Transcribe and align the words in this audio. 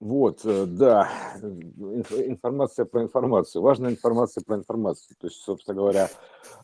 Вот, 0.00 0.40
э, 0.44 0.64
да, 0.64 1.10
инф- 1.42 2.26
информация 2.26 2.86
про 2.86 3.02
информацию. 3.02 3.60
Важная 3.60 3.90
информация 3.90 4.42
про 4.42 4.56
информацию. 4.56 5.14
То 5.20 5.26
есть, 5.26 5.42
собственно 5.42 5.76
говоря, 5.76 6.08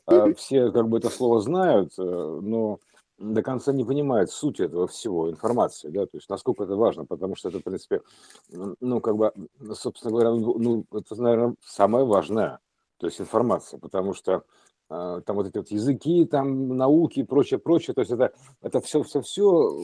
э, 0.06 0.32
все 0.34 0.70
как 0.72 0.88
бы 0.88 0.96
это 0.96 1.10
слово 1.10 1.42
знают, 1.42 1.92
э, 1.98 2.02
но 2.02 2.78
до 3.18 3.42
конца 3.42 3.72
не 3.72 3.84
понимают 3.84 4.30
суть 4.30 4.58
этого 4.60 4.86
всего, 4.86 5.30
информации, 5.30 5.88
да, 5.88 6.04
то 6.04 6.16
есть 6.16 6.28
насколько 6.28 6.64
это 6.64 6.76
важно, 6.76 7.06
потому 7.06 7.34
что 7.34 7.48
это, 7.48 7.60
в 7.60 7.62
принципе, 7.62 8.02
ну, 8.50 9.00
как 9.00 9.16
бы, 9.16 9.32
собственно 9.74 10.12
говоря, 10.12 10.30
ну, 10.32 10.58
ну, 10.58 10.84
это, 10.92 11.20
наверное, 11.20 11.54
самое 11.62 12.04
важное, 12.04 12.58
то 12.98 13.06
есть 13.06 13.18
информация, 13.20 13.78
потому 13.78 14.12
что 14.12 14.42
там 14.88 15.36
вот 15.36 15.46
эти 15.46 15.58
вот 15.58 15.70
языки, 15.70 16.24
там 16.26 16.76
науки 16.76 17.20
и 17.20 17.24
прочее, 17.24 17.58
прочее. 17.58 17.94
То 17.94 18.00
есть 18.00 18.12
это, 18.12 18.32
это 18.62 18.80
все, 18.80 19.02
все, 19.02 19.20
все, 19.20 19.76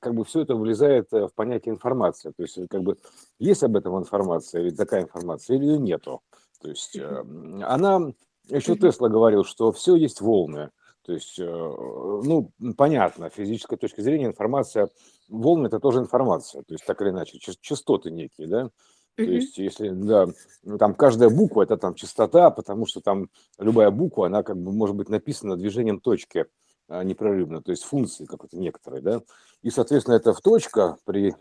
как 0.00 0.14
бы 0.14 0.24
все 0.24 0.42
это 0.42 0.54
влезает 0.54 1.12
э, 1.12 1.26
в 1.26 1.34
понятие 1.34 1.74
информация. 1.74 2.32
То 2.36 2.42
есть 2.42 2.58
как 2.68 2.82
бы 2.82 2.96
есть 3.38 3.62
об 3.62 3.76
этом 3.76 3.98
информация, 3.98 4.62
ведь 4.62 4.76
такая 4.76 5.02
информация, 5.02 5.56
или 5.56 5.76
нету. 5.76 6.20
То 6.60 6.68
есть 6.68 6.96
э, 6.96 7.24
она, 7.62 8.12
еще 8.48 8.76
Тесла 8.76 9.08
говорил, 9.08 9.44
что 9.44 9.72
все 9.72 9.96
есть 9.96 10.20
волны. 10.20 10.70
То 11.06 11.12
есть, 11.12 11.38
э, 11.38 11.44
ну, 11.44 12.50
понятно, 12.76 13.30
физической 13.30 13.76
точки 13.76 14.00
зрения 14.00 14.26
информация, 14.26 14.90
волны 15.28 15.68
это 15.68 15.78
тоже 15.78 16.00
информация, 16.00 16.62
то 16.62 16.74
есть 16.74 16.84
так 16.84 17.00
или 17.00 17.10
иначе, 17.10 17.38
частоты 17.38 18.10
некие, 18.10 18.48
да, 18.48 18.70
то 19.16 19.22
есть, 19.22 19.56
если, 19.56 19.88
да, 19.88 20.26
ну, 20.62 20.78
там 20.78 20.94
каждая 20.94 21.30
буква 21.30 21.62
это 21.62 21.76
там 21.76 21.94
частота, 21.94 22.50
потому 22.50 22.86
что 22.86 23.00
там 23.00 23.30
любая 23.58 23.90
буква, 23.90 24.26
она 24.26 24.42
как 24.42 24.58
бы 24.58 24.72
может 24.72 24.94
быть 24.94 25.08
написана 25.08 25.56
движением 25.56 26.00
точки 26.00 26.46
а, 26.88 27.02
непрерывно, 27.02 27.62
то 27.62 27.70
есть 27.70 27.84
функции 27.84 28.26
какой-то 28.26 28.58
некоторые, 28.58 29.02
да. 29.02 29.22
И, 29.62 29.70
соответственно, 29.70 30.16
эта 30.16 30.34
в 30.34 30.40
точка 30.42 30.98
при 31.04 31.34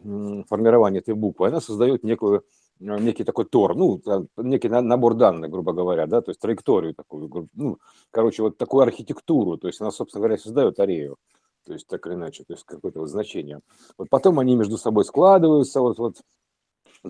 формировании 0.47 0.99
этой 0.99 1.15
буквы, 1.15 1.47
она 1.47 1.59
создает 1.59 2.03
некую, 2.03 2.45
а, 2.79 2.97
некий 2.97 3.25
такой 3.25 3.45
тор, 3.45 3.75
ну, 3.75 4.01
некий 4.37 4.69
набор 4.69 5.15
данных, 5.15 5.51
грубо 5.51 5.73
говоря, 5.73 6.07
да, 6.07 6.21
то 6.21 6.31
есть 6.31 6.39
траекторию 6.39 6.95
такую, 6.95 7.49
ну, 7.53 7.77
короче, 8.09 8.41
вот 8.41 8.57
такую 8.57 8.83
архитектуру, 8.83 9.57
то 9.57 9.67
есть 9.67 9.81
она, 9.81 9.91
собственно 9.91 10.21
говоря, 10.21 10.37
создает 10.37 10.79
арею 10.79 11.17
то 11.65 11.73
есть 11.73 11.87
так 11.87 12.05
или 12.05 12.13
иначе, 12.13 12.43
то 12.43 12.53
есть 12.53 12.63
какое-то 12.63 12.99
вот 12.99 13.09
значение. 13.09 13.59
Вот 13.97 14.09
потом 14.09 14.39
они 14.39 14.55
между 14.55 14.77
собой 14.77 15.03
складываются, 15.03 15.81
вот, 15.81 15.97
вот 15.97 16.17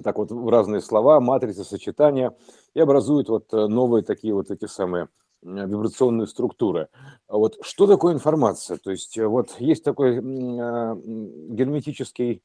так 0.03 0.17
вот 0.17 0.31
в 0.31 0.49
разные 0.49 0.81
слова, 0.81 1.19
матрицы, 1.19 1.63
сочетания, 1.63 2.35
и 2.73 2.79
образуют 2.79 3.29
вот 3.29 3.53
э, 3.53 3.67
новые 3.67 4.03
такие 4.03 4.33
вот 4.33 4.52
эти 4.52 4.65
самые 4.65 5.09
вибрационные 5.41 6.27
структуры. 6.27 6.87
Вот 7.27 7.57
что 7.61 7.85
такое 7.87 8.13
информация? 8.13 8.77
То 8.77 8.91
есть 8.91 9.17
э, 9.17 9.27
вот 9.27 9.55
есть 9.59 9.83
такой 9.83 10.17
а, 10.17 10.95
герметический 10.95 12.41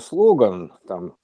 слоган, 0.00 0.72
там, 0.86 1.16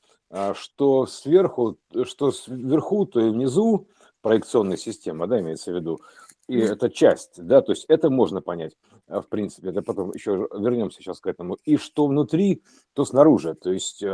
что 0.55 1.07
сверху, 1.07 1.79
что 2.03 2.33
сверху, 2.33 3.07
то 3.07 3.21
и 3.21 3.31
внизу 3.31 3.87
проекционная 4.23 4.77
система, 4.77 5.29
да, 5.29 5.41
имеется 5.41 5.71
в 5.71 5.77
виду, 5.77 6.01
и 6.49 6.59
это 6.59 6.91
часть, 6.91 7.41
да, 7.41 7.63
то 7.63 7.71
есть 7.71 7.85
это 7.87 8.11
можно 8.11 8.43
понять, 8.43 8.77
в 9.07 9.23
принципе, 9.23 9.69
это 9.69 9.83
потом 9.83 10.13
еще 10.13 10.49
вернемся 10.53 10.99
сейчас 10.99 11.21
к 11.21 11.29
этому, 11.29 11.59
и 11.65 11.77
что 11.77 12.09
внутри, 12.09 12.65
то 12.93 13.05
снаружи, 13.05 13.55
то 13.55 13.71
есть, 13.71 14.05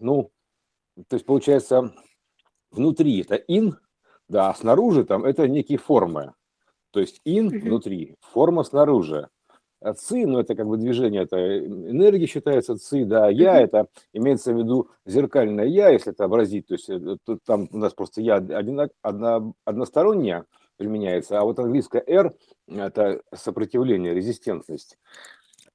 ну, 0.00 0.32
то 1.08 1.14
есть 1.14 1.26
получается 1.26 1.92
внутри 2.70 3.20
это 3.20 3.36
in, 3.36 3.74
да, 4.28 4.50
а 4.50 4.54
снаружи 4.54 5.04
там 5.04 5.24
это 5.24 5.48
некие 5.48 5.78
формы. 5.78 6.34
То 6.90 7.00
есть 7.00 7.20
in 7.24 7.48
внутри, 7.48 8.16
форма 8.20 8.64
снаружи. 8.64 9.28
А 9.82 9.94
ци, 9.94 10.26
ну 10.26 10.38
это 10.38 10.54
как 10.54 10.66
бы 10.66 10.76
движение, 10.76 11.22
это 11.22 11.58
энергия 11.58 12.26
считается 12.26 12.76
ци, 12.76 13.04
да, 13.04 13.30
я 13.30 13.58
это 13.60 13.86
имеется 14.12 14.52
в 14.52 14.58
виду 14.58 14.90
зеркальное 15.06 15.64
я, 15.64 15.88
если 15.88 16.12
это 16.12 16.24
образить, 16.24 16.66
то 16.66 16.74
есть 16.74 16.90
э, 16.90 17.16
тут, 17.24 17.42
там 17.44 17.66
у 17.72 17.78
нас 17.78 17.94
просто 17.94 18.20
я 18.20 18.34
один, 18.34 18.90
одна, 19.00 19.52
односторонняя 19.64 20.44
применяется, 20.76 21.40
а 21.40 21.44
вот 21.44 21.58
английское 21.58 22.04
R 22.06 22.34
это 22.68 23.22
сопротивление, 23.34 24.12
резистентность. 24.12 24.98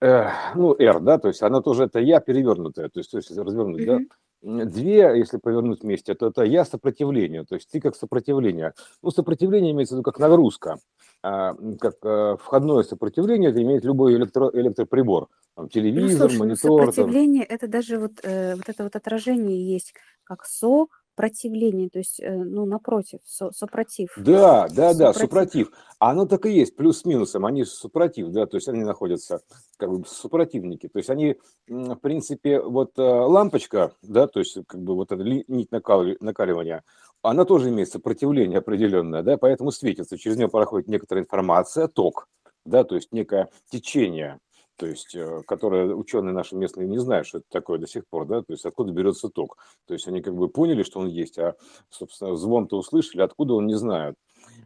Э, 0.01 0.29
ну, 0.53 0.75
R, 0.77 0.99
да, 0.99 1.17
то 1.17 1.29
есть 1.29 1.41
она 1.41 1.61
тоже 1.61 1.85
это 1.85 1.99
я 1.99 2.19
перевернутая, 2.19 2.89
то 2.89 2.99
есть, 2.99 3.09
то 3.09 3.17
есть 3.17 3.35
развернуть, 3.35 3.81
mm-hmm. 3.81 3.99
да, 4.07 4.15
две, 4.45 5.17
если 5.17 5.37
повернуть 5.37 5.81
вместе, 5.81 6.13
то 6.13 6.27
это 6.27 6.43
я 6.43 6.65
сопротивление, 6.65 7.45
то 7.45 7.55
есть 7.55 7.69
ты 7.69 7.79
как 7.81 7.95
сопротивление. 7.95 8.73
Ну, 9.01 9.11
сопротивление 9.11 9.71
имеется 9.71 9.95
в 9.95 9.97
виду 9.97 10.03
как 10.03 10.19
нагрузка, 10.19 10.77
а, 11.23 11.55
как 11.79 11.95
а, 12.03 12.37
входное 12.37 12.83
сопротивление, 12.83 13.49
это 13.49 13.61
имеет 13.63 13.83
любой 13.83 14.15
электро, 14.15 14.49
электроприбор, 14.53 15.27
там, 15.55 15.67
телевизор, 15.69 16.29
ну, 16.31 16.37
слушай, 16.37 16.39
монитор. 16.39 16.93
Сопротивление, 16.93 17.45
там. 17.45 17.55
это 17.55 17.67
даже 17.67 17.97
вот, 17.97 18.11
э, 18.23 18.55
вот 18.55 18.69
это 18.69 18.83
вот 18.83 18.95
отражение 18.95 19.67
есть, 19.67 19.93
как 20.23 20.45
со 20.45 20.87
противление, 21.15 21.89
то 21.89 21.99
есть, 21.99 22.19
э, 22.19 22.35
ну, 22.35 22.65
напротив, 22.65 23.19
со, 23.25 23.51
сопротив. 23.51 24.13
Да, 24.17 24.67
да, 24.67 24.93
да, 24.93 25.13
супротив. 25.13 25.71
А 25.99 26.11
оно 26.11 26.25
так 26.25 26.45
и 26.45 26.51
есть, 26.51 26.75
плюс-минусом, 26.75 27.45
они 27.45 27.63
супротив, 27.63 28.29
да, 28.29 28.45
то 28.45 28.57
есть 28.57 28.67
они 28.67 28.83
находятся 28.83 29.41
как 29.77 29.89
бы 29.89 30.05
супротивники. 30.05 30.87
То 30.87 30.99
есть 30.99 31.09
они, 31.09 31.37
в 31.67 31.95
принципе, 31.95 32.61
вот 32.61 32.97
э, 32.97 33.01
лампочка, 33.01 33.93
да, 34.01 34.27
то 34.27 34.39
есть 34.39 34.57
как 34.67 34.81
бы 34.81 34.95
вот 34.95 35.11
эта 35.11 35.23
нить 35.23 35.71
накаливания, 35.71 36.83
она 37.21 37.45
тоже 37.45 37.69
имеет 37.69 37.89
сопротивление 37.89 38.59
определенное, 38.59 39.23
да, 39.23 39.37
поэтому 39.37 39.71
светится, 39.71 40.17
через 40.17 40.37
нее 40.37 40.49
проходит 40.49 40.87
некоторая 40.87 41.23
информация, 41.23 41.87
ток, 41.87 42.27
да, 42.65 42.83
то 42.83 42.95
есть 42.95 43.11
некое 43.11 43.49
течение, 43.69 44.39
то 44.77 44.85
есть, 44.85 45.15
э, 45.15 45.41
которые 45.47 45.95
ученые 45.95 46.33
наши 46.33 46.55
местные 46.55 46.87
не 46.87 46.97
знают, 46.97 47.27
что 47.27 47.39
это 47.39 47.47
такое 47.49 47.79
до 47.79 47.87
сих 47.87 48.07
пор, 48.07 48.25
да, 48.25 48.41
то 48.41 48.53
есть 48.53 48.65
откуда 48.65 48.91
берется 48.91 49.29
ток. 49.29 49.57
То 49.85 49.93
есть 49.93 50.07
они 50.07 50.21
как 50.21 50.35
бы 50.35 50.49
поняли, 50.49 50.83
что 50.83 50.99
он 50.99 51.07
есть, 51.07 51.37
а, 51.37 51.55
собственно, 51.89 52.35
звон-то 52.35 52.77
услышали, 52.77 53.21
откуда 53.21 53.53
он 53.53 53.67
не 53.67 53.75
знают. 53.75 54.17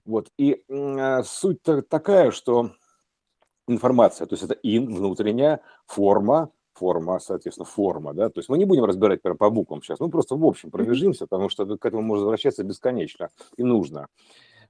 Вот, 0.05 0.29
и 0.37 0.63
э, 0.67 1.23
суть 1.23 1.61
такая, 1.89 2.31
что 2.31 2.71
информация, 3.67 4.25
то 4.27 4.33
есть 4.33 4.43
это 4.43 4.55
ин, 4.63 4.93
внутренняя 4.93 5.61
форма, 5.85 6.49
форма, 6.73 7.19
соответственно, 7.19 7.65
форма, 7.65 8.13
да, 8.13 8.29
то 8.29 8.39
есть 8.39 8.49
мы 8.49 8.57
не 8.57 8.65
будем 8.65 8.85
разбирать 8.85 9.21
прям 9.21 9.37
по 9.37 9.49
буквам 9.49 9.83
сейчас, 9.83 9.99
мы 9.99 10.09
просто 10.09 10.35
в 10.35 10.45
общем 10.45 10.71
пробежимся, 10.71 11.27
потому 11.27 11.49
что 11.49 11.65
к 11.77 11.85
этому 11.85 12.01
можно 12.01 12.25
возвращаться 12.25 12.63
бесконечно 12.63 13.29
и 13.57 13.63
нужно. 13.63 14.07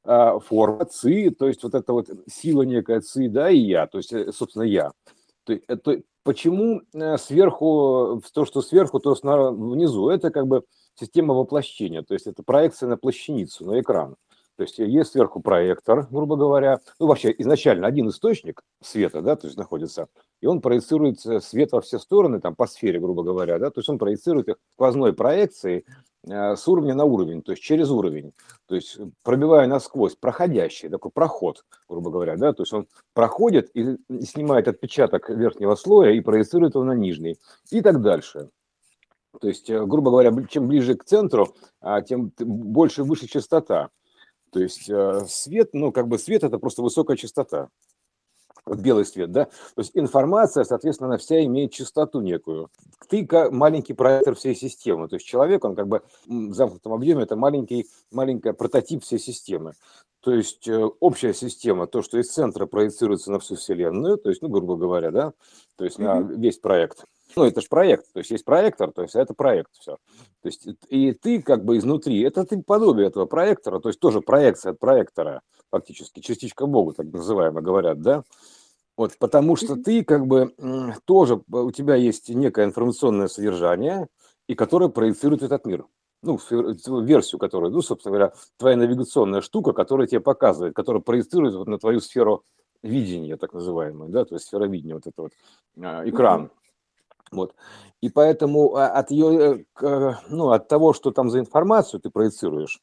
А, 0.04 0.40
форма, 0.40 0.86
ци, 0.86 1.30
то 1.30 1.48
есть 1.48 1.64
вот 1.64 1.76
это 1.76 1.94
вот 1.94 2.10
сила 2.28 2.64
некая 2.64 3.02
ци, 3.02 3.28
да, 3.28 3.50
и 3.50 3.60
я, 3.60 3.86
то 3.88 3.98
есть, 3.98 4.14
э, 4.14 4.32
собственно, 4.32 4.64
я. 4.64 4.92
То, 5.58 5.78
то, 5.78 5.98
почему 6.24 6.82
э, 6.94 7.18
сверху, 7.18 8.22
то, 8.34 8.46
что 8.46 8.62
сверху, 8.62 9.00
то 9.00 9.16
внизу, 9.22 10.10
это 10.10 10.30
как 10.32 10.48
бы 10.48 10.64
система 10.96 11.34
воплощения, 11.34 12.04
то 12.04 12.14
есть 12.14 12.28
это 12.28 12.44
проекция 12.44 12.90
на 12.90 12.98
плащаницу, 12.98 13.66
на 13.66 13.80
экран. 13.80 14.16
То 14.58 14.64
есть 14.64 14.78
есть 14.78 15.12
сверху 15.12 15.40
проектор, 15.40 16.06
грубо 16.12 16.36
говоря, 16.36 16.80
ну 17.00 17.08
вообще 17.08 17.34
изначально 17.38 17.88
один 17.88 18.10
источник 18.10 18.62
света, 18.84 19.22
да, 19.22 19.38
то 19.38 19.48
есть 19.48 19.58
находится, 19.58 20.10
и 20.42 20.48
он 20.48 20.60
проецирует 20.60 21.26
э, 21.26 21.40
свет 21.40 21.72
во 21.72 21.80
все 21.82 21.98
стороны, 21.98 22.42
там 22.42 22.56
по 22.56 22.68
сфере, 22.68 23.00
грубо 23.00 23.24
говоря, 23.24 23.58
да, 23.58 23.70
то 23.70 23.80
есть 23.80 23.90
он 23.90 23.98
проецирует 23.98 24.50
их 24.50 24.56
сквозной 24.76 25.14
проекцией 25.14 25.86
Э, 25.86 26.09
с 26.26 26.68
уровня 26.68 26.96
на 26.96 27.06
уровень, 27.06 27.42
то 27.42 27.52
есть 27.52 27.64
через 27.64 27.90
уровень, 27.90 28.34
то 28.68 28.76
есть 28.76 28.98
пробивая 29.24 29.68
насквозь, 29.68 30.16
проходящий, 30.16 30.90
такой 30.90 31.12
проход, 31.12 31.64
грубо 31.88 32.12
говоря, 32.12 32.36
да, 32.36 32.52
то 32.52 32.64
есть 32.64 32.74
он 32.74 32.88
проходит 33.14 33.72
и 33.74 33.98
снимает 34.24 34.68
отпечаток 34.68 35.30
верхнего 35.30 35.76
слоя 35.76 36.12
и 36.12 36.20
проецирует 36.20 36.76
его 36.76 36.84
на 36.84 36.94
нижний 36.94 37.38
и 37.72 37.82
так 37.82 38.02
дальше. 38.02 38.50
То 39.40 39.48
есть, 39.48 39.70
э, 39.70 39.86
грубо 39.86 40.12
говоря, 40.12 40.34
чем 40.50 40.68
ближе 40.68 40.96
к 40.96 41.06
центру, 41.06 41.56
а, 41.82 42.02
тем 42.02 42.32
больше 42.38 43.04
выше 43.04 43.28
частота. 43.28 43.90
То 44.52 44.60
есть 44.60 44.90
э, 44.90 45.22
свет, 45.28 45.70
ну, 45.74 45.92
как 45.92 46.08
бы 46.08 46.18
свет– 46.18 46.44
это 46.44 46.58
просто 46.58 46.82
высокая 46.82 47.16
частота 47.16 47.70
вот 48.70 48.80
белый 48.80 49.06
свет, 49.06 49.32
да, 49.32 49.46
то 49.46 49.82
есть 49.82 49.92
информация, 49.96 50.64
соответственно, 50.64 51.10
она 51.10 51.18
вся 51.18 51.44
имеет 51.44 51.72
частоту 51.72 52.22
некую. 52.22 52.70
Ты 53.10 53.26
как 53.26 53.52
маленький 53.52 53.94
проектор 53.94 54.36
всей 54.36 54.56
системы, 54.56 55.08
то 55.08 55.16
есть 55.16 55.26
человек, 55.26 55.66
он 55.66 55.76
как 55.76 55.88
бы 55.88 56.02
в 56.28 56.54
замкнутом 56.54 56.94
объеме, 56.94 57.24
это 57.24 57.36
маленький, 57.36 57.88
маленький 58.12 58.54
прототип 58.54 59.04
всей 59.04 59.20
системы. 59.20 59.74
То 60.22 60.34
есть 60.34 60.68
э, 60.68 60.78
общая 61.00 61.34
система, 61.34 61.88
то, 61.88 62.02
что 62.02 62.18
из 62.20 62.30
центра 62.30 62.66
проецируется 62.66 63.32
на 63.32 63.40
всю 63.40 63.56
Вселенную, 63.56 64.18
то 64.18 64.30
есть, 64.30 64.42
ну, 64.42 64.50
грубо 64.50 64.76
говоря, 64.76 65.12
да, 65.12 65.34
то 65.78 65.86
есть 65.86 65.98
на 65.98 66.20
весь 66.20 66.58
проект. 66.58 67.06
Ну, 67.36 67.44
это 67.46 67.62
же 67.62 67.68
проект, 67.70 68.12
то 68.12 68.20
есть 68.20 68.32
есть 68.32 68.44
проектор, 68.44 68.92
то 68.92 69.04
есть 69.04 69.16
это 69.16 69.34
проект 69.34 69.72
все. 69.80 69.98
То 70.42 70.50
есть 70.50 70.68
и 70.90 71.14
ты 71.14 71.42
как 71.42 71.64
бы 71.64 71.78
изнутри, 71.78 72.22
это 72.22 72.44
ты 72.44 72.62
подобие 72.62 73.08
этого 73.08 73.28
проектора, 73.28 73.80
то 73.80 73.90
есть 73.90 74.00
тоже 74.00 74.20
проекция 74.20 74.74
от 74.74 74.80
проектора, 74.80 75.42
фактически 75.70 76.20
частичка 76.20 76.66
Бога, 76.66 76.94
так 76.94 77.06
называемо 77.06 77.62
говорят, 77.62 78.02
да. 78.02 78.24
Вот, 79.00 79.18
потому 79.18 79.56
что 79.56 79.78
ты 79.78 80.04
как 80.04 80.28
бы 80.28 80.54
тоже, 81.06 81.42
у 81.50 81.72
тебя 81.72 81.96
есть 81.96 82.28
некое 82.28 82.66
информационное 82.66 83.30
содержание, 83.30 84.10
и 84.46 84.56
которое 84.56 84.90
проецирует 84.90 85.42
этот 85.42 85.66
мир. 85.66 85.86
Ну, 86.22 86.38
версию, 87.06 87.40
которую, 87.40 87.72
ну, 87.72 87.82
собственно 87.82 88.18
говоря, 88.18 88.34
твоя 88.58 88.76
навигационная 88.76 89.40
штука, 89.40 89.72
которая 89.72 90.06
тебе 90.06 90.20
показывает, 90.20 90.76
которая 90.76 91.02
проецирует 91.02 91.56
вот 91.56 91.70
на 91.70 91.80
твою 91.80 92.02
сферу 92.02 92.44
видения, 92.84 93.38
так 93.38 93.54
называемую, 93.54 94.10
да, 94.10 94.26
то 94.26 94.36
есть 94.36 94.48
сфера 94.48 94.66
видения, 94.66 94.96
вот 94.96 95.08
это 95.08 95.22
вот 95.22 95.32
а, 95.82 96.04
экран. 96.04 96.52
Вот. 97.32 97.56
И 98.02 98.10
поэтому 98.10 98.76
а, 98.76 98.88
от 98.88 99.12
ее, 99.12 99.66
э, 99.82 100.14
ну, 100.28 100.50
от 100.50 100.68
того, 100.68 100.92
что 100.92 101.12
там 101.12 101.30
за 101.30 101.40
информацию 101.40 102.02
ты 102.02 102.10
проецируешь, 102.10 102.82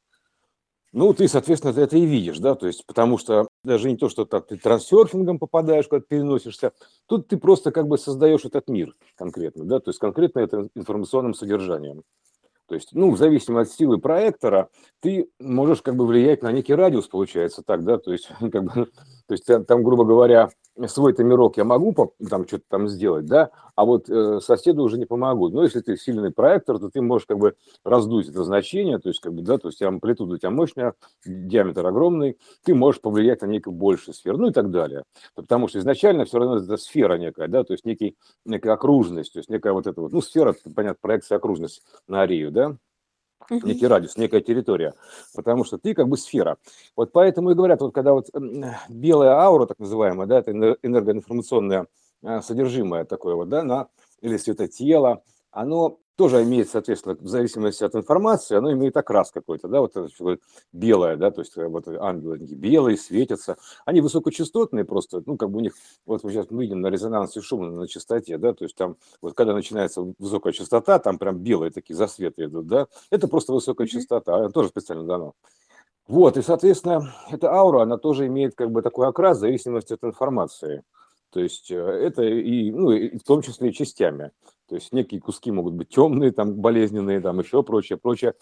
ну, 0.93 1.13
ты, 1.13 1.29
соответственно, 1.29 1.79
это 1.79 1.99
и 1.99 2.07
видишь, 2.07 2.39
да, 2.39 2.55
то 2.55 2.67
есть, 2.67 2.87
потому 2.87 3.19
что 3.19 3.49
даже 3.67 3.91
не 3.91 3.97
то, 3.97 4.09
что 4.09 4.25
так 4.25 4.47
ты 4.47 4.57
трансерфингом 4.57 5.39
попадаешь, 5.39 5.89
когда 5.89 6.05
переносишься, 6.07 6.73
тут 7.07 7.29
ты 7.29 7.37
просто 7.37 7.73
как 7.73 7.89
бы 7.89 7.99
создаешь 7.99 8.45
этот 8.45 8.69
мир 8.69 8.95
конкретно, 9.17 9.65
да, 9.65 9.81
то 9.81 9.91
есть 9.91 9.99
конкретно 9.99 10.41
это 10.41 10.69
информационным 10.75 11.35
содержанием. 11.35 12.03
То 12.69 12.75
есть, 12.75 12.89
ну, 12.93 13.13
в 13.13 13.19
зависимости 13.19 13.73
от 13.73 13.77
силы 13.77 13.99
проектора, 13.99 14.71
ты 15.01 15.29
можешь 15.39 15.83
как 15.83 15.95
бы 15.95 16.07
влиять 16.07 16.43
на 16.43 16.51
некий 16.51 16.75
радиус, 16.75 17.07
получается 17.07 17.63
так, 17.65 17.85
да, 17.85 17.99
то 17.99 18.13
есть, 18.13 18.29
как 18.41 18.65
бы, 18.65 18.87
то 19.27 19.33
есть 19.33 19.47
там, 19.67 19.83
грубо 19.83 20.05
говоря, 20.05 20.51
свой-то 20.87 21.25
мирок 21.25 21.57
я 21.57 21.65
могу 21.65 21.95
там 22.29 22.47
что-то 22.47 22.65
там 22.69 22.89
сделать, 22.89 23.27
да, 23.27 23.51
а 23.75 23.85
вот 23.85 24.09
э, 24.09 24.41
соседу 24.41 24.83
уже 24.83 24.99
не 24.99 25.05
помогу. 25.07 25.49
Но 25.49 25.63
если 25.63 25.81
ты 25.81 25.97
сильный 25.97 26.31
проектор, 26.31 26.79
то 26.79 26.89
ты 26.89 27.01
можешь 27.01 27.27
как 27.27 27.39
бы 27.39 27.55
раздуть 27.85 28.29
это 28.29 28.45
значение, 28.45 28.99
то 28.99 29.09
есть 29.09 29.21
как 29.21 29.35
бы, 29.35 29.43
да, 29.43 29.59
то 29.59 29.69
есть 29.69 29.83
амплитуда 29.83 30.35
у 30.35 30.39
тебя 30.39 30.51
мощная, 30.51 30.95
диаметр 31.25 31.87
огромный, 31.87 32.39
ты 32.65 32.75
можешь 32.75 33.01
повлиять 33.01 33.43
на 33.43 33.47
некую 33.47 33.75
большую 33.75 34.15
сферу, 34.15 34.39
ну 34.39 34.49
и 34.49 34.53
так 34.53 34.71
далее. 34.71 35.05
Потому 35.35 35.69
что 35.69 35.79
изначально 35.79 36.25
все 36.25 36.39
равно 36.39 36.57
это 36.57 36.77
сфера 36.77 37.19
некая, 37.19 37.49
да, 37.49 37.65
то 37.65 37.73
есть 37.73 37.85
некий, 37.85 38.17
некая 38.45 38.73
окружность, 38.73 39.33
то 39.33 39.39
есть 39.39 39.51
некая 39.51 39.73
вот 39.73 39.87
эта 39.87 40.01
вот, 40.01 40.13
ну, 40.13 40.21
сфера, 40.21 40.55
понятно, 40.75 40.99
проекция 41.01 41.37
окружность 41.37 41.83
на 42.09 42.23
Арию, 42.23 42.51
да, 42.51 42.77
некий 43.51 43.87
радиус, 43.87 44.17
некая 44.17 44.41
территория, 44.41 44.95
потому 45.35 45.65
что 45.65 45.79
ты 45.79 45.95
как 45.95 46.09
бы 46.09 46.17
сфера. 46.17 46.59
Вот 46.97 47.13
поэтому 47.13 47.51
и 47.51 47.55
говорят, 47.55 47.81
вот 47.81 47.95
когда 47.95 48.13
вот 48.13 48.29
белая 48.89 49.33
аура, 49.33 49.67
так 49.67 49.79
называемая, 49.79 50.27
да, 50.27 50.39
это 50.39 50.53
энергоинформационное 50.83 51.87
а, 52.23 52.43
содержимое 52.43 53.05
такое 53.05 53.35
вот, 53.35 53.49
да, 53.49 53.63
на, 53.63 53.89
или 54.21 54.37
светотело, 54.37 55.23
оно 55.51 55.99
тоже 56.17 56.43
имеет, 56.43 56.69
соответственно, 56.71 57.17
в 57.21 57.29
зависимости 57.29 57.85
от 57.85 57.95
информации, 57.95 58.57
оно 58.57 58.73
имеет 58.73 58.97
окрас 58.97 59.31
какой-то, 59.31 59.69
да, 59.69 59.81
вот 59.81 59.97
это 59.97 60.09
белое, 60.73 61.17
да, 61.17 61.31
то 61.31 61.43
есть 61.43 61.57
э, 61.57 61.67
вот 61.67 61.87
ангелы 61.89 62.39
белые, 62.39 62.97
светятся, 62.97 63.57
они 63.85 64.01
высокочастотные 64.01 64.85
просто, 64.85 65.23
ну, 65.27 65.37
как 65.37 65.51
бы 65.51 65.59
у 65.59 65.61
них, 65.61 65.75
вот 66.07 66.25
мы 66.25 66.33
сейчас 66.33 66.47
видим 66.51 66.81
на 66.81 66.89
резонансе 66.89 67.43
шума, 67.43 67.71
на 67.71 67.87
частоте, 67.87 68.39
да, 68.39 68.55
то 68.55 68.65
есть 68.65 68.77
там, 68.77 68.97
вот 69.21 69.35
когда 69.35 69.53
начинается 69.53 70.03
высокая 70.19 70.53
частота, 70.53 70.99
там 70.99 71.19
прям 71.19 71.39
белые 71.39 71.71
такие 71.71 71.95
засветы 71.95 72.45
идут, 72.45 72.67
да, 72.67 72.87
это 73.11 73.29
просто 73.29 73.53
высокая 73.53 73.87
частота, 73.87 74.37
она 74.37 74.49
тоже 74.49 74.71
специально 74.71 75.05
дано. 75.05 75.35
Вот, 76.09 76.37
и, 76.37 76.43
соответственно, 76.43 77.13
эта 77.31 77.53
аура, 77.53 77.83
она 77.83 77.99
тоже 77.99 78.27
имеет 78.27 78.55
как 78.55 78.71
бы 78.71 78.81
такой 78.81 79.09
окрас 79.09 79.39
в 79.39 79.41
зависимости 79.41 79.93
от 79.93 80.05
информации. 80.05 80.85
То 81.31 81.41
есть 81.41 81.71
э, 81.71 81.77
это 81.77 82.23
и, 82.23 82.71
ну, 82.71 82.93
и 82.93 83.19
в 83.19 83.25
том 83.25 83.43
числе 83.43 83.71
и 83.71 83.73
частями. 83.73 84.31
То 84.69 84.75
есть 84.75 84.93
некие 84.93 85.21
куски 85.21 85.51
могут 85.51 85.75
быть 85.75 85.89
темные, 85.89 86.33
там 86.33 86.55
болезненные, 86.55 87.21
там 87.21 87.39
еще 87.41 87.63
прочее, 87.63 87.99
прочее. 87.99 88.35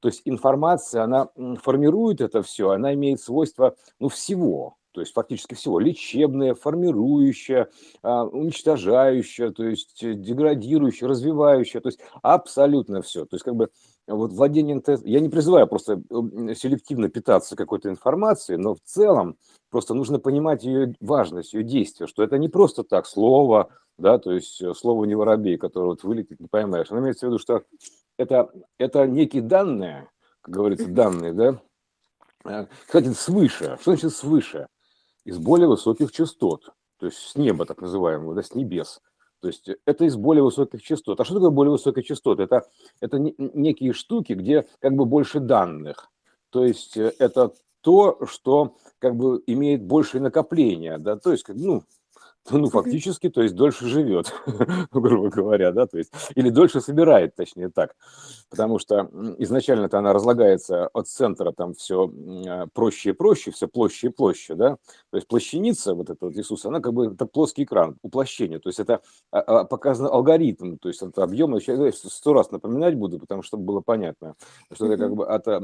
То 0.00 0.08
есть 0.08 0.22
информация, 0.24 1.02
она 1.02 1.28
формирует 1.62 2.20
это 2.20 2.42
все, 2.42 2.70
она 2.70 2.94
имеет 2.94 3.20
свойства 3.20 3.76
ну, 3.98 4.08
всего, 4.08 4.76
то 4.96 5.02
есть 5.02 5.12
фактически 5.12 5.52
всего, 5.52 5.78
лечебное, 5.78 6.54
формирующее, 6.54 7.68
а, 8.02 8.24
уничтожающее, 8.24 9.52
то 9.52 9.64
есть 9.64 10.02
э, 10.02 10.14
деградирующее, 10.14 11.06
развивающее, 11.06 11.82
то 11.82 11.90
есть 11.90 12.00
абсолютно 12.22 13.02
все. 13.02 13.26
То 13.26 13.36
есть 13.36 13.44
как 13.44 13.56
бы 13.56 13.68
вот 14.06 14.32
владение 14.32 14.76
НТС, 14.76 15.02
я 15.04 15.20
не 15.20 15.28
призываю 15.28 15.66
просто 15.66 16.02
селективно 16.54 17.10
питаться 17.10 17.56
какой-то 17.56 17.90
информацией, 17.90 18.56
но 18.56 18.74
в 18.74 18.80
целом 18.84 19.36
просто 19.68 19.92
нужно 19.92 20.18
понимать 20.18 20.64
ее 20.64 20.94
важность, 21.00 21.52
ее 21.52 21.62
действие, 21.62 22.06
что 22.06 22.22
это 22.22 22.38
не 22.38 22.48
просто 22.48 22.82
так 22.82 23.06
слово, 23.06 23.68
да, 23.98 24.18
то 24.18 24.32
есть 24.32 24.60
э, 24.62 24.74
слово 24.74 25.04
не 25.04 25.14
воробей, 25.14 25.56
которое 25.56 25.86
вот 25.86 26.02
вылетит, 26.02 26.40
не 26.40 26.48
поймаешь. 26.48 26.90
Оно 26.90 27.00
имеется 27.00 27.26
в 27.26 27.30
виду, 27.30 27.38
что 27.38 27.62
это, 28.18 28.50
это 28.78 29.06
некие 29.06 29.42
данные, 29.42 30.08
как 30.42 30.54
говорится, 30.54 30.88
данные, 30.88 31.32
да, 31.32 31.60
э, 32.44 32.66
кстати, 32.86 33.12
свыше. 33.12 33.76
Что 33.80 33.92
значит 33.92 34.14
свыше? 34.14 34.68
Из 35.24 35.38
более 35.38 35.68
высоких 35.68 36.12
частот, 36.12 36.70
то 36.98 37.06
есть 37.06 37.18
с 37.18 37.36
неба, 37.36 37.66
так 37.66 37.80
называемого, 37.80 38.34
да, 38.34 38.42
с 38.42 38.54
небес. 38.54 39.00
То 39.40 39.48
есть 39.48 39.68
это 39.84 40.04
из 40.04 40.16
более 40.16 40.42
высоких 40.42 40.82
частот. 40.82 41.20
А 41.20 41.24
что 41.24 41.34
такое 41.34 41.50
более 41.50 41.72
высокие 41.72 42.02
частоты? 42.02 42.42
Это, 42.42 42.66
это 43.00 43.18
некие 43.18 43.92
штуки, 43.92 44.32
где 44.32 44.66
как 44.80 44.94
бы 44.94 45.04
больше 45.04 45.40
данных. 45.40 46.10
То 46.50 46.64
есть 46.64 46.96
э, 46.96 47.12
это 47.18 47.52
то, 47.80 48.18
что 48.26 48.76
как 48.98 49.14
бы 49.14 49.42
имеет 49.46 49.84
большее 49.84 50.20
накопление, 50.20 50.98
да, 50.98 51.16
то 51.16 51.30
есть, 51.30 51.46
ну, 51.48 51.84
ну, 52.50 52.68
фактически, 52.70 53.28
то 53.28 53.42
есть 53.42 53.54
дольше 53.54 53.86
живет, 53.86 54.32
грубо 54.92 55.28
говоря, 55.28 55.72
да, 55.72 55.86
то 55.86 55.98
есть, 55.98 56.12
или 56.34 56.50
дольше 56.50 56.80
собирает, 56.80 57.34
точнее 57.34 57.70
так, 57.70 57.94
потому 58.50 58.78
что 58.78 59.10
изначально-то 59.38 59.98
она 59.98 60.12
разлагается 60.12 60.88
от 60.88 61.08
центра, 61.08 61.52
там 61.52 61.74
все 61.74 62.10
а, 62.46 62.66
проще 62.72 63.10
и 63.10 63.12
проще, 63.12 63.50
все 63.50 63.68
площадь 63.68 64.04
и 64.04 64.08
площадь, 64.08 64.56
да, 64.56 64.76
то 65.10 65.16
есть 65.16 65.26
плащаница, 65.26 65.94
вот 65.94 66.10
это 66.10 66.26
вот 66.26 66.36
Иисус, 66.36 66.64
она 66.64 66.80
как 66.80 66.92
бы, 66.92 67.06
это 67.06 67.26
плоский 67.26 67.64
экран, 67.64 67.96
уплощение, 68.02 68.58
то 68.58 68.68
есть 68.68 68.80
это 68.80 69.00
а, 69.30 69.40
а, 69.40 69.64
показан 69.64 70.06
алгоритм, 70.06 70.76
то 70.76 70.88
есть 70.88 71.02
это 71.02 71.22
объем, 71.22 71.56
я 71.56 71.92
сто 71.92 72.32
раз 72.32 72.50
напоминать 72.50 72.94
буду, 72.94 73.18
потому 73.18 73.42
что 73.42 73.56
было 73.56 73.80
понятно, 73.80 74.34
что 74.72 74.86
это 74.86 74.96
как 74.96 75.14
бы 75.14 75.24
это 75.24 75.60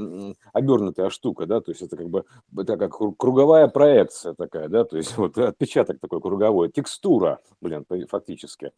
обернутая 0.52 1.10
штука, 1.10 1.46
да, 1.46 1.60
то 1.60 1.70
есть 1.70 1.82
это 1.82 1.96
как 1.96 2.08
бы, 2.08 2.24
это 2.56 2.76
как 2.76 2.92
круговая 3.16 3.68
проекция 3.68 4.34
такая, 4.34 4.68
да, 4.68 4.84
то 4.84 4.96
есть 4.96 5.16
вот 5.16 5.38
отпечаток 5.38 6.00
такой 6.00 6.20
круговой, 6.20 6.68
текстура, 6.72 7.40
блин, 7.60 7.86
фактически. 8.08 8.72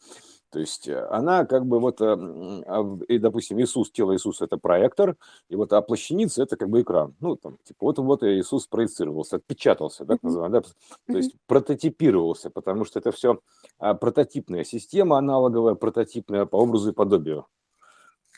То 0.54 0.60
есть 0.60 0.86
э, 0.86 1.06
она 1.10 1.46
как 1.46 1.66
бы 1.66 1.80
вот, 1.80 2.00
э, 2.00 2.04
а, 2.06 2.98
и, 3.08 3.18
допустим, 3.18 3.60
Иисус, 3.60 3.90
тело 3.90 4.12
Иисуса– 4.14 4.44
это 4.46 4.56
проектор, 4.56 5.16
и 5.48 5.56
вот 5.56 5.72
а 5.72 5.82
плащаница– 5.82 6.42
это 6.44 6.56
как 6.56 6.70
бы 6.70 6.82
экран. 6.82 7.16
Ну, 7.18 7.34
там, 7.34 7.58
типа, 7.64 7.86
вот, 7.86 7.98
вот 7.98 8.22
Иисус 8.22 8.68
проецировался, 8.68 9.36
отпечатался, 9.36 10.04
так 10.04 10.22
называемый, 10.22 10.60
да? 10.60 10.68
то 11.12 11.18
есть 11.18 11.34
прототипировался, 11.48 12.50
потому 12.50 12.84
что 12.84 13.00
это 13.00 13.10
все 13.10 13.40
а, 13.78 13.94
прототипная 13.94 14.62
система 14.62 15.18
аналоговая, 15.18 15.74
прототипная 15.74 16.46
по 16.46 16.56
образу 16.56 16.90
и 16.90 16.94
подобию. 16.94 17.46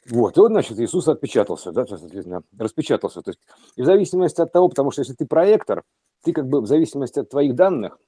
Вот, 0.09 0.37
и 0.39 0.41
вот, 0.41 0.49
значит, 0.49 0.79
Иисус 0.79 1.09
отпечатался, 1.09 1.71
да, 1.73 1.85
соответственно, 1.85 2.43
распечатался. 2.57 3.21
То 3.21 3.33
есть, 3.33 3.41
и 3.77 3.83
в 3.83 3.85
зависимости 3.85 4.41
от 4.41 4.53
того, 4.53 4.71
потому 4.71 4.91
что 4.91 5.03
если 5.03 5.15
ты 5.15 5.27
проектор, 5.27 5.83
ты 6.23 6.33
как 6.33 6.49
бы 6.49 6.63
в 6.63 6.67
зависимости 6.67 7.19
от 7.19 7.29
твоих 7.29 7.55
данных, 7.55 7.99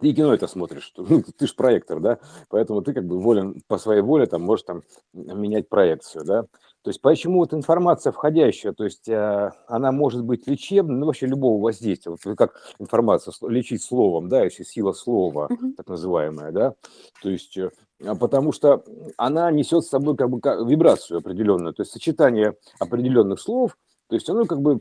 ты 0.00 0.12
кино 0.12 0.34
это 0.34 0.46
смотришь, 0.46 0.92
ты 1.38 1.46
же 1.46 1.54
проектор, 1.54 2.00
да, 2.00 2.18
поэтому 2.48 2.82
ты 2.82 2.92
как 2.92 3.06
бы 3.06 3.18
волен 3.18 3.62
по 3.68 3.78
своей 3.78 4.02
воле 4.02 4.26
там 4.26 4.42
можешь 4.42 4.64
там 4.64 4.82
менять 5.12 5.68
проекцию, 5.68 6.24
да. 6.24 6.42
То 6.82 6.88
есть 6.88 7.02
почему 7.02 7.40
вот 7.40 7.52
информация 7.52 8.10
входящая, 8.10 8.72
то 8.72 8.84
есть 8.84 9.06
э, 9.06 9.50
она 9.66 9.92
может 9.92 10.24
быть 10.24 10.46
лечебной, 10.46 10.96
ну 10.96 11.06
вообще 11.06 11.26
любого 11.26 11.62
воздействия, 11.62 12.12
вот 12.12 12.36
как 12.38 12.54
информация 12.78 13.34
лечить 13.48 13.82
словом, 13.82 14.30
да, 14.30 14.44
если 14.44 14.62
сила 14.62 14.92
слова, 14.92 15.48
так 15.76 15.88
называемая, 15.88 16.52
да, 16.52 16.74
то 17.22 17.28
есть 17.28 17.58
э, 17.58 17.70
потому 18.18 18.52
что 18.52 18.82
она 19.18 19.50
несет 19.50 19.84
с 19.84 19.90
собой 19.90 20.16
как 20.16 20.30
бы 20.30 20.40
вибрацию 20.66 21.18
определенную, 21.18 21.74
то 21.74 21.82
есть 21.82 21.92
сочетание 21.92 22.56
определенных 22.78 23.40
слов, 23.40 23.76
то 24.08 24.14
есть 24.14 24.30
оно 24.30 24.46
как 24.46 24.62
бы 24.62 24.80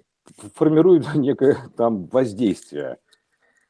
формирует 0.55 1.05
некое 1.15 1.57
там 1.75 2.05
воздействие. 2.07 2.97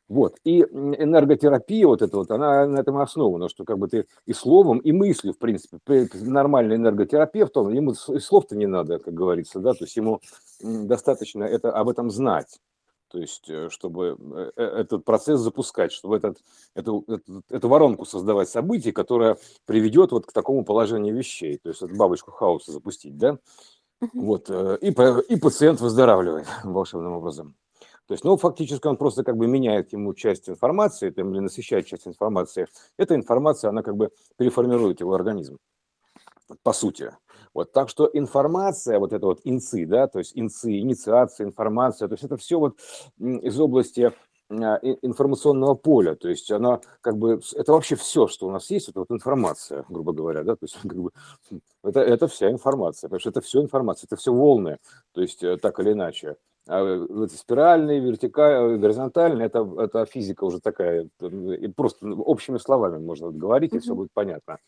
Вот. 0.09 0.37
И 0.43 0.61
энерготерапия 0.61 1.85
вот 1.85 2.01
эта 2.01 2.17
вот, 2.17 2.31
она 2.31 2.65
на 2.65 2.79
этом 2.79 2.97
основана, 2.97 3.47
что 3.47 3.63
как 3.63 3.77
бы 3.77 3.87
ты 3.87 4.07
и 4.25 4.33
словом, 4.33 4.79
и 4.79 4.91
мыслью, 4.91 5.33
в 5.33 5.37
принципе, 5.37 5.79
нормальный 6.13 6.77
энерготерапевт, 6.77 7.55
он, 7.55 7.73
ему 7.73 7.91
и 7.91 8.19
слов-то 8.19 8.55
не 8.55 8.65
надо, 8.65 8.97
как 8.97 9.13
говорится, 9.13 9.59
да, 9.59 9.73
то 9.73 9.85
есть 9.85 9.95
ему 9.95 10.19
достаточно 10.61 11.43
это, 11.43 11.71
об 11.71 11.89
этом 11.89 12.09
знать. 12.09 12.59
То 13.09 13.19
есть, 13.19 13.49
э, 13.49 13.69
чтобы 13.69 14.17
э, 14.19 14.51
э, 14.55 14.63
этот 14.63 15.03
процесс 15.03 15.39
запускать, 15.39 15.91
чтобы 15.91 16.17
этот, 16.17 16.37
эту, 16.75 17.03
эту, 17.07 17.43
эту 17.49 17.67
воронку 17.67 18.05
создавать 18.05 18.49
событий, 18.49 18.91
которая 18.91 19.37
приведет 19.65 20.11
вот 20.11 20.27
к 20.27 20.31
такому 20.31 20.63
положению 20.63 21.15
вещей. 21.15 21.57
То 21.57 21.69
есть, 21.69 21.81
эту 21.81 21.95
бабочку 21.95 22.31
хаоса 22.31 22.71
запустить, 22.71 23.17
да? 23.17 23.39
Вот, 24.13 24.49
и, 24.49 24.93
и 25.29 25.39
пациент 25.39 25.81
выздоравливает 25.81 26.45
волшебным 26.63 27.13
образом. 27.13 27.55
То 28.09 28.13
есть, 28.13 28.23
ну, 28.23 28.37
фактически 28.37 28.87
он 28.87 28.97
просто 28.97 29.23
как 29.23 29.37
бы 29.37 29.45
меняет 29.45 29.93
ему 29.93 30.15
часть 30.15 30.49
информации, 30.49 31.11
там, 31.11 31.31
или 31.31 31.41
насыщает 31.41 31.85
часть 31.85 32.07
информации. 32.07 32.67
Эта 32.97 33.13
информация, 33.13 33.69
она 33.69 33.83
как 33.83 33.95
бы 33.95 34.09
переформирует 34.35 34.99
его 34.99 35.13
организм, 35.13 35.59
по 36.63 36.73
сути. 36.73 37.11
Вот, 37.53 37.71
так 37.71 37.87
что 37.87 38.09
информация, 38.11 38.97
вот 38.97 39.13
это 39.13 39.27
вот 39.27 39.41
инцы, 39.43 39.85
да, 39.85 40.07
то 40.07 40.17
есть 40.17 40.31
инцы, 40.33 40.79
инициация, 40.79 41.45
информация, 41.45 42.07
то 42.07 42.15
есть 42.15 42.23
это 42.23 42.35
все 42.37 42.57
вот 42.57 42.79
из 43.19 43.59
области 43.59 44.11
а, 44.49 44.79
информационного 45.03 45.75
поля, 45.75 46.15
то 46.15 46.29
есть 46.29 46.49
она 46.49 46.81
как 47.01 47.15
бы, 47.15 47.39
это 47.53 47.73
вообще 47.73 47.95
все, 47.95 48.25
что 48.25 48.47
у 48.47 48.51
нас 48.51 48.71
есть, 48.71 48.89
это 48.89 49.01
вот 49.01 49.11
информация, 49.11 49.85
грубо 49.87 50.13
говоря, 50.13 50.43
да, 50.43 50.55
то 50.55 50.63
есть 50.63 50.77
как 50.81 50.97
бы, 50.97 51.11
это, 51.83 51.99
это 51.99 52.27
вся 52.27 52.49
информация, 52.49 53.07
потому 53.07 53.19
что 53.19 53.29
это 53.29 53.41
все 53.41 53.61
информация, 53.61 54.07
это 54.07 54.15
все 54.15 54.33
волны, 54.33 54.79
то 55.13 55.21
есть 55.21 55.43
э, 55.43 55.57
так 55.57 55.79
или 55.79 55.91
иначе. 55.91 56.37
А 56.71 57.25
спиральный, 57.35 57.99
вертикальный, 57.99 58.77
горизонтальный, 58.77 59.45
это, 59.45 59.67
это 59.79 60.05
физика 60.05 60.43
уже 60.43 60.59
такая, 60.59 61.07
просто 61.75 62.05
общими 62.07 62.59
словами 62.59 62.99
можно 62.99 63.31
говорить, 63.31 63.73
и 63.73 63.79
все 63.79 63.95
будет 63.95 64.11
понятно. 64.13 64.59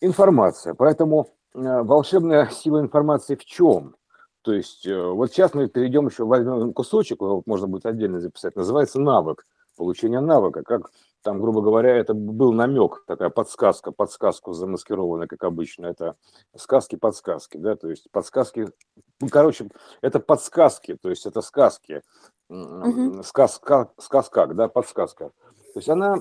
информация. 0.00 0.74
Поэтому 0.74 1.30
э, 1.52 1.82
волшебная 1.82 2.46
сила 2.50 2.80
информации 2.80 3.34
в 3.34 3.44
чем? 3.44 3.96
То 4.42 4.52
есть 4.52 4.86
э, 4.86 4.96
вот 4.96 5.32
сейчас 5.32 5.52
мы 5.52 5.66
перейдем 5.66 6.06
еще, 6.06 6.24
возьмем 6.24 6.72
кусочек, 6.72 7.20
вот 7.20 7.44
можно 7.44 7.66
будет 7.66 7.86
отдельно 7.86 8.20
записать, 8.20 8.54
называется 8.54 9.00
навык, 9.00 9.46
получение 9.76 10.20
навыка, 10.20 10.62
как 10.62 10.92
там, 11.26 11.40
грубо 11.40 11.60
говоря, 11.60 11.96
это 11.96 12.14
был 12.14 12.52
намек, 12.52 13.02
такая 13.04 13.30
подсказка, 13.30 13.90
подсказку 13.90 14.52
замаскированная, 14.52 15.26
как 15.26 15.42
обычно, 15.42 15.86
это 15.86 16.14
сказки-подсказки, 16.54 17.56
да, 17.56 17.74
то 17.74 17.90
есть 17.90 18.08
подсказки, 18.12 18.68
ну, 19.20 19.28
короче, 19.28 19.68
это 20.02 20.20
подсказки, 20.20 20.94
то 20.94 21.10
есть 21.10 21.26
это 21.26 21.40
сказки, 21.40 22.02
угу. 22.48 23.24
сказка, 23.24 23.90
сказка, 23.98 24.46
да, 24.46 24.68
подсказка. 24.68 25.32
То 25.74 25.80
есть 25.80 25.88
она 25.88 26.20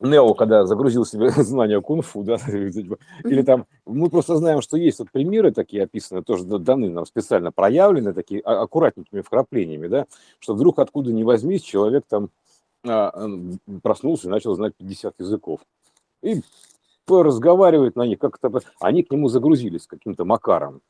Нео, 0.00 0.34
когда 0.34 0.66
загрузил 0.66 1.06
себе 1.06 1.30
знания 1.42 1.80
кунг-фу, 1.80 2.22
да, 2.22 2.36
типа, 2.46 2.98
или 3.24 3.40
там, 3.40 3.64
мы 3.86 4.10
просто 4.10 4.36
знаем, 4.36 4.60
что 4.60 4.76
есть 4.76 4.98
вот 4.98 5.10
примеры 5.10 5.50
такие 5.50 5.84
описаны, 5.84 6.22
тоже 6.22 6.44
даны 6.44 6.90
нам 6.90 7.06
специально 7.06 7.52
проявлены, 7.52 8.12
такие 8.12 8.42
а, 8.42 8.60
аккуратненькими 8.60 9.22
вкраплениями, 9.22 9.86
да, 9.86 10.04
что 10.40 10.52
вдруг 10.52 10.78
откуда 10.78 11.10
ни 11.10 11.22
возьмись, 11.22 11.62
человек 11.62 12.04
там 12.06 12.28
проснулся 12.82 14.28
и 14.28 14.30
начал 14.30 14.54
знать 14.54 14.74
50 14.76 15.14
языков. 15.18 15.60
И 16.22 16.42
разговаривает 17.08 17.96
на 17.96 18.06
них, 18.06 18.18
как-то 18.18 18.50
они 18.80 19.02
к 19.02 19.10
нему 19.10 19.28
загрузились 19.28 19.86
каким-то 19.86 20.24
макаром. 20.24 20.80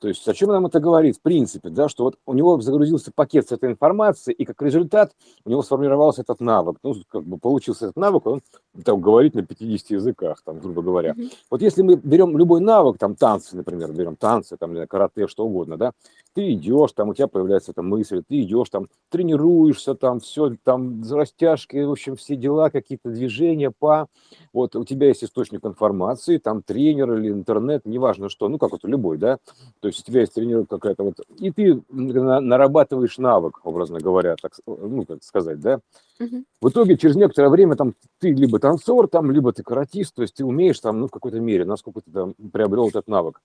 То 0.00 0.08
есть 0.08 0.26
о 0.28 0.34
чем 0.34 0.50
нам 0.50 0.66
это 0.66 0.78
говорит? 0.80 1.16
В 1.16 1.20
принципе, 1.20 1.70
да, 1.70 1.88
что 1.88 2.04
вот 2.04 2.18
у 2.24 2.34
него 2.34 2.60
загрузился 2.60 3.10
пакет 3.12 3.48
с 3.48 3.52
этой 3.52 3.70
информацией, 3.70 4.34
и 4.34 4.44
как 4.44 4.62
результат 4.62 5.12
у 5.44 5.50
него 5.50 5.62
сформировался 5.62 6.22
этот 6.22 6.40
навык. 6.40 6.78
Ну, 6.82 6.94
как 7.08 7.24
бы 7.24 7.38
получился 7.38 7.86
этот 7.86 7.96
навык, 7.96 8.26
он 8.26 8.40
там 8.84 9.00
говорит 9.00 9.34
на 9.34 9.44
50 9.44 9.90
языках, 9.90 10.42
там, 10.44 10.60
грубо 10.60 10.82
говоря. 10.82 11.12
Mm-hmm. 11.12 11.32
Вот 11.50 11.62
если 11.62 11.82
мы 11.82 11.96
берем 11.96 12.38
любой 12.38 12.60
навык, 12.60 12.98
там 12.98 13.16
танцы, 13.16 13.56
например, 13.56 13.92
берем 13.92 14.14
танцы, 14.16 14.56
там, 14.56 14.86
карате, 14.86 15.26
что 15.26 15.46
угодно, 15.46 15.76
да, 15.76 15.92
ты 16.34 16.52
идешь, 16.52 16.92
там 16.92 17.08
у 17.08 17.14
тебя 17.14 17.26
появляется 17.26 17.72
эта 17.72 17.82
мысль, 17.82 18.22
ты 18.26 18.40
идешь, 18.42 18.70
там, 18.70 18.86
тренируешься, 19.08 19.94
там, 19.94 20.20
все, 20.20 20.54
там, 20.62 21.02
растяжки, 21.10 21.76
в 21.76 21.90
общем, 21.90 22.14
все 22.14 22.36
дела, 22.36 22.70
какие-то 22.70 23.10
движения, 23.10 23.72
по, 23.76 24.06
вот, 24.52 24.76
у 24.76 24.84
тебя 24.84 25.08
есть 25.08 25.24
источник 25.24 25.64
информации, 25.64 26.38
там, 26.38 26.62
тренер 26.62 27.14
или 27.14 27.30
интернет, 27.30 27.84
неважно 27.84 28.28
что, 28.28 28.48
ну, 28.48 28.58
как 28.58 28.72
это 28.72 28.86
любой, 28.86 29.18
да, 29.18 29.38
то 29.80 29.87
есть 29.88 30.00
у 30.00 30.02
тебя 30.04 30.20
есть 30.20 30.34
тренировка 30.34 30.76
какая-то 30.76 31.02
вот, 31.02 31.20
и 31.38 31.50
ты 31.50 31.82
нарабатываешь 31.90 33.18
навык, 33.18 33.60
образно 33.64 33.98
говоря, 33.98 34.36
так, 34.40 34.52
ну, 34.66 35.04
как 35.04 35.22
сказать, 35.22 35.60
да. 35.60 35.80
Угу. 36.20 36.44
В 36.60 36.68
итоге 36.68 36.96
через 36.96 37.16
некоторое 37.16 37.48
время 37.48 37.76
там 37.76 37.94
ты 38.18 38.30
либо 38.30 38.58
танцор, 38.58 39.08
там, 39.08 39.30
либо 39.30 39.52
ты 39.52 39.62
каратист, 39.62 40.14
то 40.14 40.22
есть 40.22 40.34
ты 40.34 40.44
умеешь 40.44 40.80
там, 40.80 41.00
ну, 41.00 41.08
в 41.08 41.10
какой-то 41.10 41.40
мере, 41.40 41.64
насколько 41.64 42.00
ты 42.00 42.10
там 42.10 42.34
приобрел 42.52 42.88
этот 42.88 43.08
навык. 43.08 43.40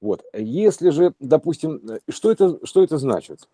Вот. 0.00 0.22
Если 0.32 0.90
же, 0.90 1.14
допустим, 1.18 1.80
что 2.08 2.30
это, 2.30 2.64
что 2.64 2.82
это 2.82 2.98
значит? 2.98 3.48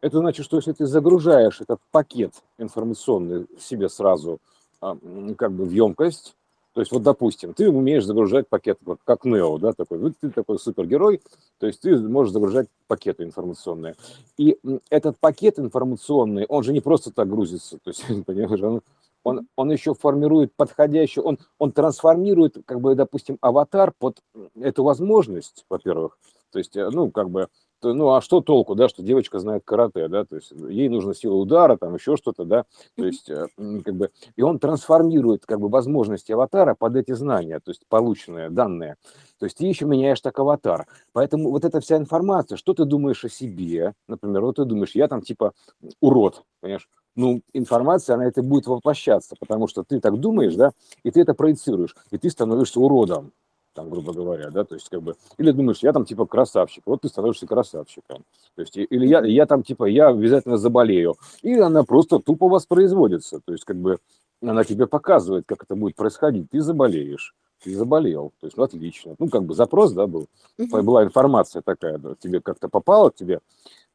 Это 0.00 0.18
значит, 0.18 0.46
что 0.46 0.56
если 0.56 0.72
ты 0.72 0.86
загружаешь 0.86 1.60
этот 1.60 1.78
пакет 1.90 2.32
информационный 2.58 3.46
себе 3.58 3.88
сразу 3.90 4.38
как 4.80 5.52
бы 5.52 5.66
в 5.66 5.70
емкость, 5.70 6.36
то 6.72 6.80
есть, 6.80 6.92
вот, 6.92 7.02
допустим, 7.02 7.52
ты 7.52 7.68
умеешь 7.68 8.04
загружать 8.04 8.48
пакет, 8.48 8.78
вот, 8.82 9.00
как 9.04 9.24
Нео, 9.24 9.58
да, 9.58 9.72
такой, 9.72 9.98
вот 9.98 10.12
ты 10.20 10.30
такой 10.30 10.58
супергерой, 10.58 11.20
то 11.58 11.66
есть 11.66 11.80
ты 11.80 11.98
можешь 11.98 12.32
загружать 12.32 12.68
пакеты 12.86 13.24
информационные. 13.24 13.96
И 14.36 14.56
этот 14.88 15.18
пакет 15.18 15.58
информационный, 15.58 16.46
он 16.46 16.62
же 16.62 16.72
не 16.72 16.80
просто 16.80 17.12
так 17.12 17.28
грузится, 17.28 17.78
то 17.82 17.90
есть, 17.90 18.04
понимаешь, 18.26 18.62
он, 18.62 18.82
он, 19.24 19.48
он 19.56 19.72
еще 19.72 19.94
формирует 19.94 20.54
подходящий, 20.54 21.20
он, 21.20 21.38
он 21.58 21.72
трансформирует, 21.72 22.58
как 22.64 22.80
бы, 22.80 22.94
допустим, 22.94 23.36
аватар 23.40 23.92
под 23.98 24.20
эту 24.60 24.84
возможность, 24.84 25.64
во-первых, 25.68 26.18
то 26.52 26.58
есть, 26.58 26.76
э, 26.76 26.88
ну, 26.90 27.10
как 27.10 27.30
бы, 27.30 27.48
ну 27.82 28.14
а 28.14 28.20
что 28.20 28.40
толку, 28.40 28.74
да, 28.74 28.88
что 28.88 29.02
девочка 29.02 29.38
знает 29.38 29.62
карате, 29.64 30.08
да, 30.08 30.24
то 30.24 30.36
есть 30.36 30.52
ей 30.52 30.88
нужна 30.88 31.14
сила 31.14 31.34
удара, 31.34 31.76
там 31.76 31.94
еще 31.94 32.16
что-то, 32.16 32.44
да, 32.44 32.64
то 32.96 33.04
есть 33.04 33.28
э, 33.30 33.46
как 33.56 33.94
бы, 33.94 34.10
и 34.36 34.42
он 34.42 34.58
трансформирует 34.58 35.46
как 35.46 35.60
бы 35.60 35.68
возможности 35.68 36.32
аватара 36.32 36.74
под 36.74 36.96
эти 36.96 37.12
знания, 37.12 37.60
то 37.60 37.70
есть 37.70 37.82
полученные 37.88 38.50
данные, 38.50 38.96
то 39.38 39.46
есть 39.46 39.56
ты 39.56 39.66
еще 39.66 39.86
меняешь 39.86 40.20
так 40.20 40.38
аватар, 40.38 40.86
поэтому 41.12 41.50
вот 41.50 41.64
эта 41.64 41.80
вся 41.80 41.96
информация, 41.96 42.56
что 42.56 42.74
ты 42.74 42.84
думаешь 42.84 43.24
о 43.24 43.28
себе, 43.28 43.94
например, 44.08 44.42
вот 44.42 44.56
ты 44.56 44.64
думаешь, 44.64 44.94
я 44.94 45.08
там 45.08 45.22
типа 45.22 45.52
урод, 46.00 46.44
понимаешь, 46.60 46.88
ну, 47.16 47.42
информация, 47.52 48.14
она 48.14 48.26
это 48.26 48.42
будет 48.42 48.66
воплощаться, 48.66 49.34
потому 49.38 49.66
что 49.66 49.82
ты 49.82 50.00
так 50.00 50.18
думаешь, 50.18 50.54
да, 50.54 50.72
и 51.02 51.10
ты 51.10 51.20
это 51.20 51.34
проецируешь, 51.34 51.96
и 52.10 52.18
ты 52.18 52.30
становишься 52.30 52.80
уродом, 52.80 53.32
там, 53.74 53.90
грубо 53.90 54.12
говоря, 54.12 54.50
да, 54.50 54.64
то 54.64 54.74
есть 54.74 54.88
как 54.88 55.02
бы, 55.02 55.14
или 55.38 55.50
думаешь, 55.52 55.78
я 55.78 55.92
там 55.92 56.04
типа 56.04 56.26
красавчик, 56.26 56.82
вот 56.86 57.02
ты 57.02 57.08
становишься 57.08 57.46
красавчиком, 57.46 58.24
то 58.54 58.62
есть, 58.62 58.76
или 58.76 59.06
я, 59.06 59.24
я 59.24 59.46
там 59.46 59.62
типа, 59.62 59.84
я 59.84 60.08
обязательно 60.08 60.56
заболею, 60.56 61.16
и 61.42 61.54
она 61.54 61.84
просто 61.84 62.18
тупо 62.18 62.48
воспроизводится, 62.48 63.40
то 63.44 63.52
есть 63.52 63.64
как 63.64 63.76
бы 63.76 63.98
она 64.42 64.64
тебе 64.64 64.86
показывает, 64.86 65.44
как 65.46 65.62
это 65.62 65.76
будет 65.76 65.96
происходить, 65.96 66.50
ты 66.50 66.60
заболеешь, 66.60 67.34
ты 67.62 67.74
заболел, 67.74 68.32
то 68.40 68.46
есть, 68.46 68.56
ну, 68.56 68.64
отлично, 68.64 69.14
ну, 69.18 69.28
как 69.28 69.44
бы 69.44 69.54
запрос, 69.54 69.92
да, 69.92 70.06
был, 70.06 70.26
была 70.58 71.04
информация 71.04 71.62
такая, 71.62 71.98
да, 71.98 72.14
тебе 72.18 72.40
как-то 72.40 72.68
попала 72.68 73.10
к 73.10 73.14
тебе, 73.14 73.40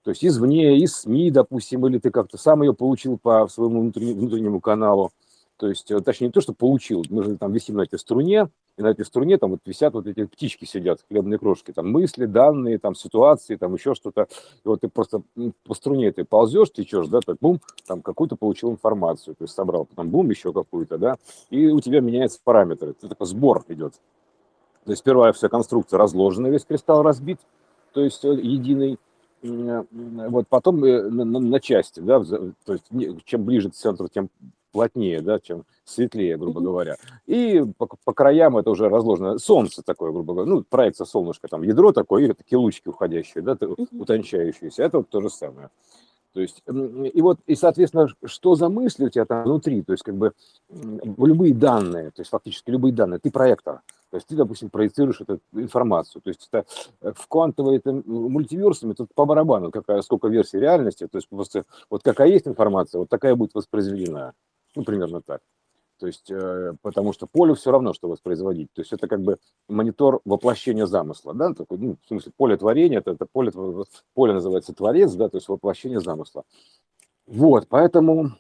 то 0.04 0.12
есть 0.12 0.24
извне, 0.24 0.78
из 0.78 0.98
СМИ, 0.98 1.32
допустим, 1.32 1.88
или 1.88 1.98
ты 1.98 2.12
как-то 2.12 2.38
сам 2.38 2.62
ее 2.62 2.76
получил 2.76 3.18
по 3.18 3.48
своему 3.48 3.82
внутреннему 3.82 4.62
каналу, 4.62 5.12
то 5.58 5.68
есть, 5.70 5.90
э, 5.90 6.00
точнее, 6.02 6.28
не 6.28 6.34
то, 6.34 6.42
что 6.42 6.54
получил, 6.54 7.04
мы 7.10 7.24
же 7.24 7.38
там 7.38 7.54
висим 7.54 7.76
на 7.76 7.84
этой 7.84 7.98
струне, 7.98 8.50
и 8.78 8.82
на 8.82 8.88
этой 8.88 9.06
струне 9.06 9.38
там 9.38 9.52
вот 9.52 9.62
висят 9.66 9.94
вот 9.94 10.06
эти 10.06 10.26
птички 10.26 10.66
сидят, 10.66 11.00
хлебные 11.08 11.40
крошки, 11.40 11.72
там 11.72 11.90
мысли, 11.90 12.26
данные, 12.26 12.78
там 12.78 12.94
ситуации, 12.94 13.56
там 13.56 13.74
еще 13.74 13.96
что-то. 13.96 14.28
И 14.66 14.68
вот 14.68 14.82
ты 14.82 14.90
просто 14.90 15.22
по 15.64 15.74
струне 15.74 16.12
ты 16.12 16.26
ползешь, 16.26 16.72
течешь, 16.72 17.08
да, 17.08 17.22
так 17.26 17.38
бум, 17.40 17.62
там 17.88 18.02
какую-то 18.02 18.36
получил 18.36 18.70
информацию, 18.72 19.36
то 19.36 19.46
есть 19.46 19.54
собрал, 19.54 19.86
потом 19.86 20.10
бум, 20.10 20.30
еще 20.30 20.52
какую-то, 20.52 20.98
да, 20.98 21.16
и 21.50 21.68
у 21.68 21.80
тебя 21.80 22.02
меняются 22.02 22.40
параметры, 22.44 22.92
это 22.92 23.08
такой 23.08 23.28
сбор 23.28 23.64
идет. 23.70 23.94
То 24.84 24.92
есть 24.92 25.04
первая 25.04 25.32
вся 25.32 25.48
конструкция 25.48 25.98
разложена, 25.98 26.48
весь 26.48 26.66
кристалл 26.66 27.02
разбит, 27.02 27.40
то 27.94 28.02
есть 28.02 28.26
э, 28.26 28.34
единый, 28.34 29.00
вот 29.42 30.48
потом 30.50 30.84
э, 30.84 31.04
на, 31.04 31.24
на, 31.24 31.40
на 31.40 31.60
части, 31.62 32.02
да, 32.02 32.22
то 32.22 32.74
есть 32.74 32.86
чем 33.24 33.46
ближе 33.46 33.70
к 33.70 33.74
центру, 33.74 34.10
тем 34.10 34.30
плотнее, 34.76 35.22
да, 35.22 35.40
чем 35.40 35.64
светлее, 35.86 36.36
грубо 36.36 36.60
говоря. 36.60 36.98
И 37.28 37.64
по, 37.78 37.88
по 38.04 38.14
краям 38.14 38.58
это 38.58 38.70
уже 38.70 38.90
разложено. 38.90 39.38
Солнце 39.38 39.82
такое, 39.82 40.12
грубо 40.12 40.34
говоря, 40.34 40.50
ну, 40.52 40.64
проекция 40.64 41.06
солнышка, 41.06 41.48
там 41.48 41.64
ядро 41.64 41.94
такое, 41.94 42.26
и 42.26 42.34
такие 42.34 42.58
лучки 42.58 42.90
уходящие, 42.90 43.42
да, 43.42 43.58
утончающиеся. 43.98 44.84
Это 44.84 44.98
вот 44.98 45.10
то 45.10 45.22
же 45.22 45.30
самое. 45.30 45.70
То 46.34 46.42
есть, 46.42 46.62
и 46.68 47.22
вот, 47.22 47.40
и, 47.48 47.56
соответственно, 47.56 48.10
что 48.26 48.56
за 48.56 48.68
мысли 48.68 49.06
у 49.06 49.10
тебя 49.10 49.24
там 49.24 49.46
внутри, 49.46 49.82
то 49.82 49.94
есть, 49.94 50.04
как 50.04 50.16
бы, 50.16 50.34
любые 50.70 51.54
данные, 51.54 52.12
то 52.12 52.20
есть, 52.20 52.30
фактически 52.30 52.72
любые 52.72 52.92
данные, 52.92 53.20
ты 53.20 53.32
проектор, 53.32 53.80
то 54.10 54.18
есть, 54.18 54.28
ты, 54.28 54.36
допустим, 54.36 54.70
проецируешь 54.70 55.22
эту 55.22 55.40
информацию, 55.54 56.22
то 56.22 56.30
есть, 56.30 56.50
это 56.52 56.66
э, 57.00 57.14
в 57.16 57.28
квантовой 57.30 57.78
это, 57.78 57.94
мультиверсуме 58.06 58.96
тут 58.96 59.14
по 59.16 59.26
барабану, 59.26 59.72
какая, 59.72 60.02
сколько 60.02 60.28
версий 60.28 60.60
реальности, 60.60 61.08
то 61.08 61.18
есть, 61.18 61.30
просто, 61.30 61.64
вот 61.90 62.04
какая 62.04 62.28
есть 62.28 62.50
информация, 62.50 63.00
вот 63.00 63.08
такая 63.08 63.36
будет 63.36 63.54
воспроизведена. 63.54 64.34
Ну, 64.76 64.84
примерно 64.84 65.22
так. 65.22 65.42
То 65.98 66.08
есть, 66.08 66.30
э, 66.30 66.74
потому 66.82 67.14
что 67.14 67.26
поле 67.26 67.56
все 67.56 67.72
равно, 67.72 67.94
что 67.94 68.10
воспроизводить. 68.10 68.72
То 68.74 68.82
есть 68.82 68.92
это 68.92 69.08
как 69.08 69.22
бы 69.22 69.38
монитор 69.70 70.20
воплощения 70.26 70.86
замысла, 70.86 71.34
да, 71.34 71.54
такой, 71.54 71.78
ну, 71.78 71.98
в 72.04 72.08
смысле, 72.08 72.34
поле 72.36 72.58
творения, 72.58 73.00
это, 73.00 73.12
это 73.12 73.26
поле, 73.26 73.52
поле 74.14 74.34
называется 74.34 74.74
творец, 74.74 75.14
да, 75.14 75.30
то 75.30 75.38
есть 75.38 75.48
воплощение 75.48 76.02
замысла. 76.02 76.44
Вот, 77.26 77.68
поэтому 77.70 78.32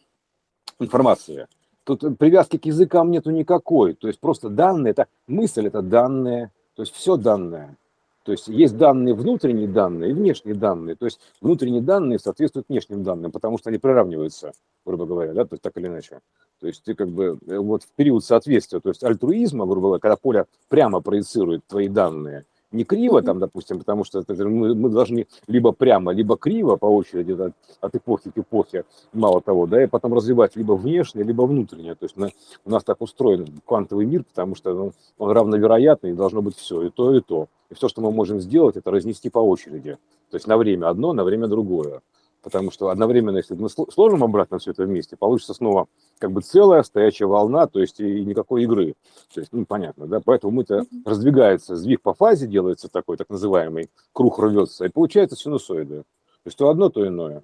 информация. 0.80 1.48
Тут 1.86 2.02
привязки 2.18 2.58
к 2.58 2.66
языкам 2.66 3.10
нету 3.10 3.30
никакой, 3.32 3.94
то 3.94 4.08
есть 4.08 4.20
просто 4.20 4.50
данные, 4.50 4.92
это 4.92 5.08
мысль, 5.28 5.68
это 5.68 5.82
данные, 5.82 6.52
то 6.76 6.82
есть 6.82 6.94
все 6.94 7.16
данные. 7.16 7.78
То 8.26 8.32
есть 8.32 8.48
есть 8.48 8.76
данные 8.76 9.14
внутренние 9.14 9.68
данные 9.68 10.10
и 10.10 10.14
внешние 10.14 10.56
данные. 10.56 10.96
То 10.96 11.06
есть 11.06 11.20
внутренние 11.42 11.82
данные 11.82 12.18
соответствуют 12.18 12.68
внешним 12.68 13.04
данным, 13.04 13.32
потому 13.32 13.60
что 13.60 13.70
они 13.70 13.78
приравниваются, 13.78 14.52
грубо 14.84 15.06
говоря, 15.06 15.34
да, 15.34 15.46
то 15.46 15.54
есть 15.54 15.62
так 15.62 15.78
или 15.78 15.86
иначе. 15.86 16.22
То 16.60 16.66
есть 16.66 16.84
ты 16.84 16.96
как 16.96 17.10
бы 17.10 17.38
э, 17.46 17.58
вот 17.60 17.84
в 17.84 17.92
период 17.96 18.26
соответствия, 18.26 18.80
то 18.80 18.90
есть 18.90 19.04
альтруизма, 19.04 19.68
грубо 19.68 19.90
говоря, 19.90 20.00
когда 20.00 20.16
поле 20.16 20.46
прямо 20.70 21.02
проецирует 21.02 21.68
твои 21.68 21.88
данные, 21.88 22.46
не 22.72 22.84
криво 22.84 23.22
там, 23.22 23.40
допустим, 23.40 23.80
потому 23.80 24.04
что 24.04 24.24
мы, 24.28 24.76
мы 24.76 24.90
должны 24.90 25.28
либо 25.48 25.72
прямо, 25.72 26.12
либо 26.12 26.38
криво 26.38 26.76
по 26.76 26.86
очереди 26.86 27.32
от, 27.32 27.54
от 27.82 27.96
эпохи 27.96 28.32
к 28.32 28.38
эпохе, 28.38 28.86
мало 29.14 29.42
того, 29.42 29.66
да, 29.66 29.84
и 29.84 29.88
потом 29.88 30.14
развивать 30.14 30.56
либо 30.56 30.74
внешнее, 30.74 31.24
либо 31.24 31.44
внутреннее. 31.44 31.96
То 31.96 32.06
есть 32.06 32.18
мы, 32.18 32.34
у 32.66 32.70
нас 32.70 32.84
так 32.84 33.02
устроен 33.02 33.48
квантовый 33.66 34.06
мир, 34.06 34.24
потому 34.24 34.56
что 34.56 34.74
ну, 34.74 34.92
он 35.18 35.32
равновероятный, 35.32 36.12
и 36.12 36.14
должно 36.14 36.42
быть 36.42 36.56
все, 36.58 36.84
и 36.84 36.90
то, 36.90 37.16
и 37.16 37.22
то. 37.22 37.48
И 37.70 37.74
все, 37.74 37.88
что 37.88 38.02
мы 38.02 38.12
можем 38.12 38.40
сделать, 38.40 38.78
это 38.78 38.92
разнести 38.92 39.30
по 39.30 39.40
очереди. 39.40 39.98
То 40.30 40.36
есть 40.36 40.48
на 40.48 40.58
время 40.58 40.90
одно, 40.90 41.14
на 41.14 41.24
время 41.24 41.48
другое. 41.48 42.02
Потому 42.46 42.70
что 42.70 42.90
одновременно, 42.90 43.38
если 43.38 43.56
мы 43.56 43.70
сложим 43.70 44.24
обратно 44.24 44.60
все 44.60 44.70
это 44.70 44.84
вместе, 44.84 45.18
получится 45.18 45.56
снова 45.56 45.88
как 46.20 46.32
бы 46.32 46.42
целая 46.42 46.84
стоячая 46.84 47.26
волна, 47.26 47.66
то 47.66 47.80
есть 47.80 48.00
и 48.00 48.24
никакой 48.24 48.64
игры. 48.64 48.94
То 49.34 49.40
есть, 49.40 49.52
ну, 49.52 49.66
понятно, 49.66 50.06
да, 50.06 50.22
поэтому 50.24 50.54
мы-то 50.54 50.82
mm-hmm. 50.82 51.02
раздвигается, 51.06 51.76
сдвиг 51.76 52.04
по 52.04 52.14
фазе 52.14 52.46
делается 52.46 52.88
такой, 52.88 53.18
так 53.18 53.32
называемый, 53.32 53.90
круг 54.14 54.38
рвется, 54.38 54.86
и 54.86 54.90
получается 54.90 55.36
синусоиды. 55.36 56.04
То 56.04 56.06
есть 56.46 56.58
то 56.60 56.70
одно, 56.70 56.90
то 56.90 57.08
иное. 57.08 57.42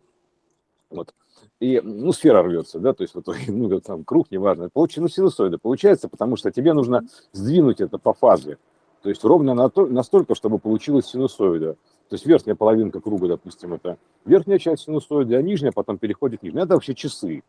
Вот. 0.92 1.16
И, 1.60 1.82
ну, 1.84 2.12
сфера 2.12 2.44
рвется, 2.44 2.78
да, 2.78 2.94
то 2.94 3.02
есть 3.02 3.16
вот, 3.16 3.26
ну, 3.48 3.82
там 3.82 4.04
круг, 4.04 4.30
неважно, 4.30 4.70
получится, 4.70 5.02
ну, 5.02 5.08
синусоиды 5.08 5.58
получается, 5.58 6.10
потому 6.10 6.36
что 6.36 6.52
тебе 6.52 6.74
нужно 6.74 7.08
сдвинуть 7.32 7.82
это 7.82 7.98
по 7.98 8.14
фазе. 8.14 8.60
То 9.02 9.10
есть 9.10 9.24
ровно 9.24 9.54
на 9.54 9.70
то, 9.70 9.86
настолько, 9.88 10.36
чтобы 10.36 10.60
получилась 10.60 11.08
синусоида. 11.08 11.74
То 11.74 12.16
есть 12.16 12.26
верхняя 12.26 12.56
половинка 12.56 13.00
круга, 13.00 13.28
допустим, 13.28 13.74
это 13.74 13.98
верхняя 14.26 14.60
часть 14.60 14.84
синусоиды, 14.84 15.36
а 15.36 15.42
нижняя 15.42 15.72
потом 15.72 15.98
переходит 15.98 16.42
в 16.42 16.44
нижнюю. 16.44 16.66
Это 16.66 16.74
вообще 16.76 16.94
часы, 16.94 17.42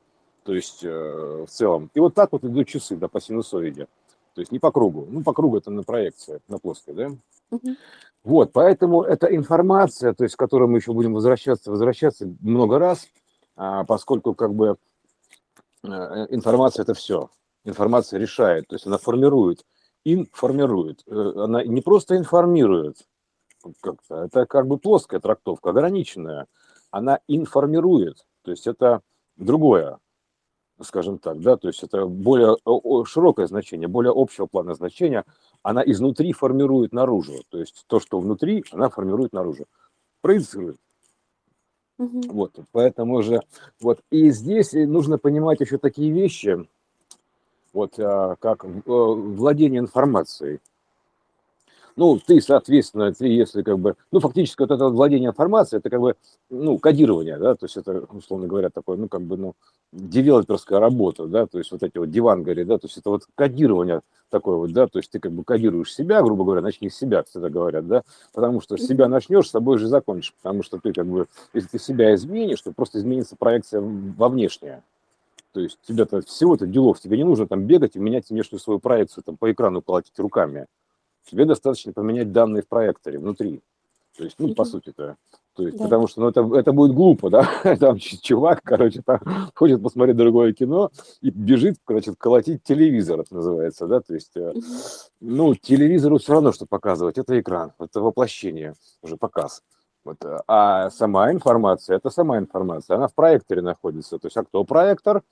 то 0.44 0.54
есть 0.54 0.84
э, 0.84 1.44
в 1.46 1.50
целом. 1.50 1.90
И 1.94 2.00
вот 2.00 2.14
так 2.14 2.32
вот 2.32 2.44
идут 2.44 2.68
часы, 2.68 2.96
да, 2.96 3.08
по 3.08 3.20
синусоиде. 3.20 3.86
То 4.34 4.40
есть 4.40 4.52
не 4.52 4.58
по 4.58 4.70
кругу. 4.70 5.06
Ну, 5.10 5.22
по 5.22 5.32
кругу 5.32 5.58
это 5.58 5.70
на 5.70 5.82
проекция, 5.82 6.40
на 6.48 6.58
плоской, 6.58 6.94
да? 6.94 7.10
Угу. 7.50 7.76
Вот, 8.24 8.52
поэтому 8.52 9.02
эта 9.02 9.26
информация, 9.34 10.14
то 10.14 10.24
есть 10.24 10.36
к 10.36 10.38
которой 10.38 10.68
мы 10.68 10.78
еще 10.78 10.92
будем 10.92 11.12
возвращаться, 11.12 11.70
возвращаться 11.70 12.32
много 12.40 12.78
раз, 12.78 13.08
а, 13.56 13.84
поскольку 13.84 14.32
как 14.34 14.54
бы 14.54 14.76
э, 15.82 15.88
информация 16.30 16.84
это 16.84 16.94
все. 16.94 17.30
Информация 17.64 18.18
решает, 18.18 18.68
то 18.68 18.76
есть 18.76 18.86
она 18.86 18.96
формирует, 18.96 19.64
информирует. 20.04 21.02
Э, 21.06 21.32
она 21.36 21.64
не 21.64 21.80
просто 21.80 22.16
информирует, 22.16 22.96
как-то. 23.80 24.24
Это 24.24 24.46
как 24.46 24.66
бы 24.66 24.78
плоская 24.78 25.20
трактовка, 25.20 25.70
ограниченная. 25.70 26.46
Она 26.90 27.20
информирует, 27.28 28.26
то 28.42 28.50
есть 28.50 28.66
это 28.66 29.00
другое, 29.36 29.98
скажем 30.82 31.18
так, 31.18 31.40
да, 31.40 31.56
то 31.56 31.68
есть 31.68 31.82
это 31.82 32.06
более 32.06 32.56
широкое 33.06 33.46
значение, 33.46 33.88
более 33.88 34.12
общего 34.14 34.46
плана 34.46 34.74
значения. 34.74 35.24
Она 35.62 35.82
изнутри 35.82 36.32
формирует 36.32 36.92
наружу, 36.92 37.42
то 37.48 37.58
есть 37.58 37.84
то, 37.86 38.00
что 38.00 38.18
внутри, 38.18 38.64
она 38.72 38.90
формирует 38.90 39.32
наружу, 39.32 39.66
проецирует. 40.20 40.76
Угу. 41.98 42.22
Вот, 42.32 42.58
поэтому 42.72 43.22
же, 43.22 43.40
вот, 43.80 44.00
и 44.10 44.30
здесь 44.30 44.72
нужно 44.72 45.18
понимать 45.18 45.60
еще 45.60 45.78
такие 45.78 46.10
вещи, 46.10 46.66
вот, 47.72 47.94
а, 47.98 48.36
как 48.40 48.64
э, 48.64 48.68
владение 48.86 49.80
информацией 49.80 50.60
ну, 51.96 52.18
ты, 52.18 52.40
соответственно, 52.40 53.12
ты, 53.12 53.26
если 53.26 53.62
как 53.62 53.78
бы, 53.78 53.96
ну, 54.10 54.20
фактически 54.20 54.62
вот 54.62 54.70
это 54.70 54.88
владение 54.88 55.30
информацией, 55.30 55.78
это 55.78 55.90
как 55.90 56.00
бы, 56.00 56.16
ну, 56.50 56.78
кодирование, 56.78 57.38
да, 57.38 57.54
то 57.54 57.66
есть 57.66 57.76
это, 57.76 58.06
условно 58.10 58.46
говоря, 58.46 58.70
такое, 58.70 58.96
ну, 58.96 59.08
как 59.08 59.22
бы, 59.22 59.36
ну, 59.36 59.54
девелоперская 59.92 60.80
работа, 60.80 61.26
да, 61.26 61.46
то 61.46 61.58
есть 61.58 61.70
вот 61.70 61.82
эти 61.82 61.98
вот 61.98 62.10
дивангари, 62.10 62.64
да, 62.64 62.78
то 62.78 62.86
есть 62.86 62.96
это 62.96 63.10
вот 63.10 63.24
кодирование 63.34 64.00
такое 64.30 64.56
вот, 64.56 64.72
да, 64.72 64.86
то 64.86 64.98
есть 64.98 65.10
ты 65.10 65.20
как 65.20 65.32
бы 65.32 65.44
кодируешь 65.44 65.92
себя, 65.92 66.22
грубо 66.22 66.44
говоря, 66.44 66.62
начни 66.62 66.88
с 66.88 66.96
себя, 66.96 67.22
всегда 67.24 67.50
говорят, 67.50 67.86
да, 67.86 68.02
потому 68.32 68.62
что 68.62 68.78
с 68.78 68.86
себя 68.86 69.08
начнешь, 69.08 69.48
с 69.48 69.50
собой 69.50 69.78
же 69.78 69.88
закончишь, 69.88 70.34
потому 70.40 70.62
что 70.62 70.78
ты 70.78 70.92
как 70.92 71.06
бы, 71.06 71.26
если 71.52 71.68
ты 71.68 71.78
себя 71.78 72.14
изменишь, 72.14 72.62
то 72.62 72.72
просто 72.72 72.98
изменится 72.98 73.36
проекция 73.36 73.82
во 73.82 74.30
внешнее. 74.30 74.82
То 75.52 75.60
есть 75.60 75.78
тебе-то 75.86 76.22
всего-то 76.22 76.66
делов, 76.66 77.00
тебе 77.00 77.16
не 77.16 77.24
нужно 77.24 77.46
там 77.46 77.64
бегать 77.64 77.96
и 77.96 77.98
менять 77.98 78.30
внешнюю 78.30 78.60
свою 78.60 78.80
проекцию, 78.80 79.24
там 79.24 79.36
по 79.36 79.52
экрану 79.52 79.82
колотить 79.82 80.18
руками 80.18 80.66
тебе 81.30 81.44
достаточно 81.44 81.92
поменять 81.92 82.32
данные 82.32 82.62
в 82.62 82.68
проекторе 82.68 83.18
внутри. 83.18 83.62
То 84.16 84.24
есть, 84.24 84.36
ну, 84.38 84.54
по 84.54 84.64
сути-то. 84.64 85.16
То 85.54 85.66
есть, 85.66 85.78
да. 85.78 85.84
потому 85.84 86.06
что 86.06 86.20
ну, 86.20 86.28
это, 86.28 86.48
это 86.54 86.72
будет 86.72 86.94
глупо, 86.94 87.30
да? 87.30 87.48
Там 87.80 87.98
чувак, 87.98 88.60
короче, 88.62 89.02
там 89.02 89.20
ходит 89.54 89.82
посмотреть 89.82 90.16
другое 90.16 90.52
кино 90.52 90.90
и 91.20 91.30
бежит, 91.30 91.76
короче, 91.84 92.14
колотить 92.16 92.62
телевизор, 92.62 93.20
это 93.20 93.34
называется, 93.34 93.86
да? 93.86 94.00
То 94.00 94.14
есть, 94.14 94.36
угу. 94.36 94.60
ну, 95.20 95.54
телевизору 95.54 96.18
все 96.18 96.34
равно, 96.34 96.52
что 96.52 96.66
показывать. 96.66 97.18
Это 97.18 97.38
экран, 97.40 97.72
это 97.78 98.00
воплощение, 98.00 98.74
уже 99.02 99.16
показ. 99.16 99.62
Вот. 100.04 100.18
А 100.48 100.90
сама 100.90 101.30
информация, 101.30 101.96
это 101.96 102.10
сама 102.10 102.38
информация, 102.38 102.96
она 102.96 103.08
в 103.08 103.14
проекторе 103.14 103.62
находится. 103.62 104.18
То 104.18 104.26
есть, 104.26 104.36
а 104.36 104.44
кто 104.44 104.64
проектор? 104.64 105.22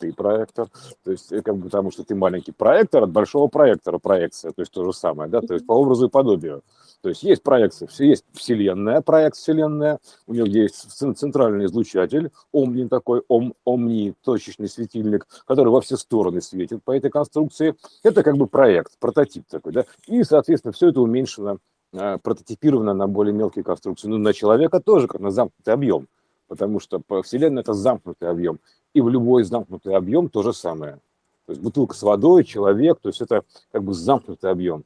Ты 0.00 0.12
проектор, 0.12 0.68
то 1.04 1.10
есть 1.10 1.30
э, 1.30 1.42
как 1.42 1.56
бы 1.56 1.64
потому 1.64 1.90
что 1.90 2.02
ты 2.04 2.14
маленький 2.14 2.52
проектор 2.52 3.04
от 3.04 3.10
большого 3.10 3.48
проектора 3.48 3.98
проекция, 3.98 4.50
то 4.52 4.62
есть 4.62 4.72
то 4.72 4.84
же 4.84 4.92
самое, 4.92 5.30
да, 5.30 5.40
то 5.42 5.54
есть 5.54 5.66
по 5.66 5.74
образу 5.74 6.06
и 6.06 6.10
подобию. 6.10 6.62
То 7.02 7.08
есть 7.08 7.22
есть 7.22 7.42
проекция, 7.42 7.88
все 7.88 8.08
есть 8.08 8.24
вселенная, 8.32 9.00
проект 9.00 9.36
вселенная, 9.36 9.98
у 10.26 10.34
него 10.34 10.46
есть 10.46 10.90
центральный 10.92 11.66
излучатель, 11.66 12.30
омни 12.52 12.88
такой, 12.88 13.22
ом, 13.28 13.54
омни, 13.64 14.14
точечный 14.22 14.68
светильник, 14.68 15.26
который 15.46 15.68
во 15.68 15.80
все 15.80 15.96
стороны 15.96 16.42
светит 16.42 16.82
по 16.84 16.94
этой 16.94 17.10
конструкции. 17.10 17.74
Это 18.02 18.22
как 18.22 18.36
бы 18.36 18.46
проект, 18.46 18.98
прототип 18.98 19.44
такой, 19.48 19.72
да, 19.72 19.84
и, 20.06 20.22
соответственно, 20.24 20.72
все 20.72 20.88
это 20.88 21.00
уменьшено, 21.00 21.58
э, 21.92 22.18
прототипировано 22.22 22.92
на 22.92 23.06
более 23.06 23.32
мелкие 23.32 23.64
конструкции. 23.64 24.08
Ну, 24.08 24.18
на 24.18 24.34
человека 24.34 24.80
тоже, 24.80 25.08
как 25.08 25.20
на 25.20 25.30
замкнутый 25.30 25.72
объем, 25.72 26.06
потому 26.48 26.80
что 26.80 27.00
Вселенная– 27.22 27.62
это 27.62 27.72
замкнутый 27.72 28.28
объем 28.28 28.58
и 28.94 29.00
в 29.00 29.08
любой 29.08 29.44
замкнутый 29.44 29.94
объем 29.94 30.28
то 30.28 30.42
же 30.42 30.52
самое. 30.52 30.98
То 31.46 31.52
есть 31.52 31.62
бутылка 31.62 31.94
с 31.94 32.02
водой, 32.02 32.44
человек, 32.44 33.00
то 33.00 33.08
есть 33.08 33.20
это 33.20 33.44
как 33.72 33.82
бы 33.82 33.94
замкнутый 33.94 34.50
объем. 34.50 34.84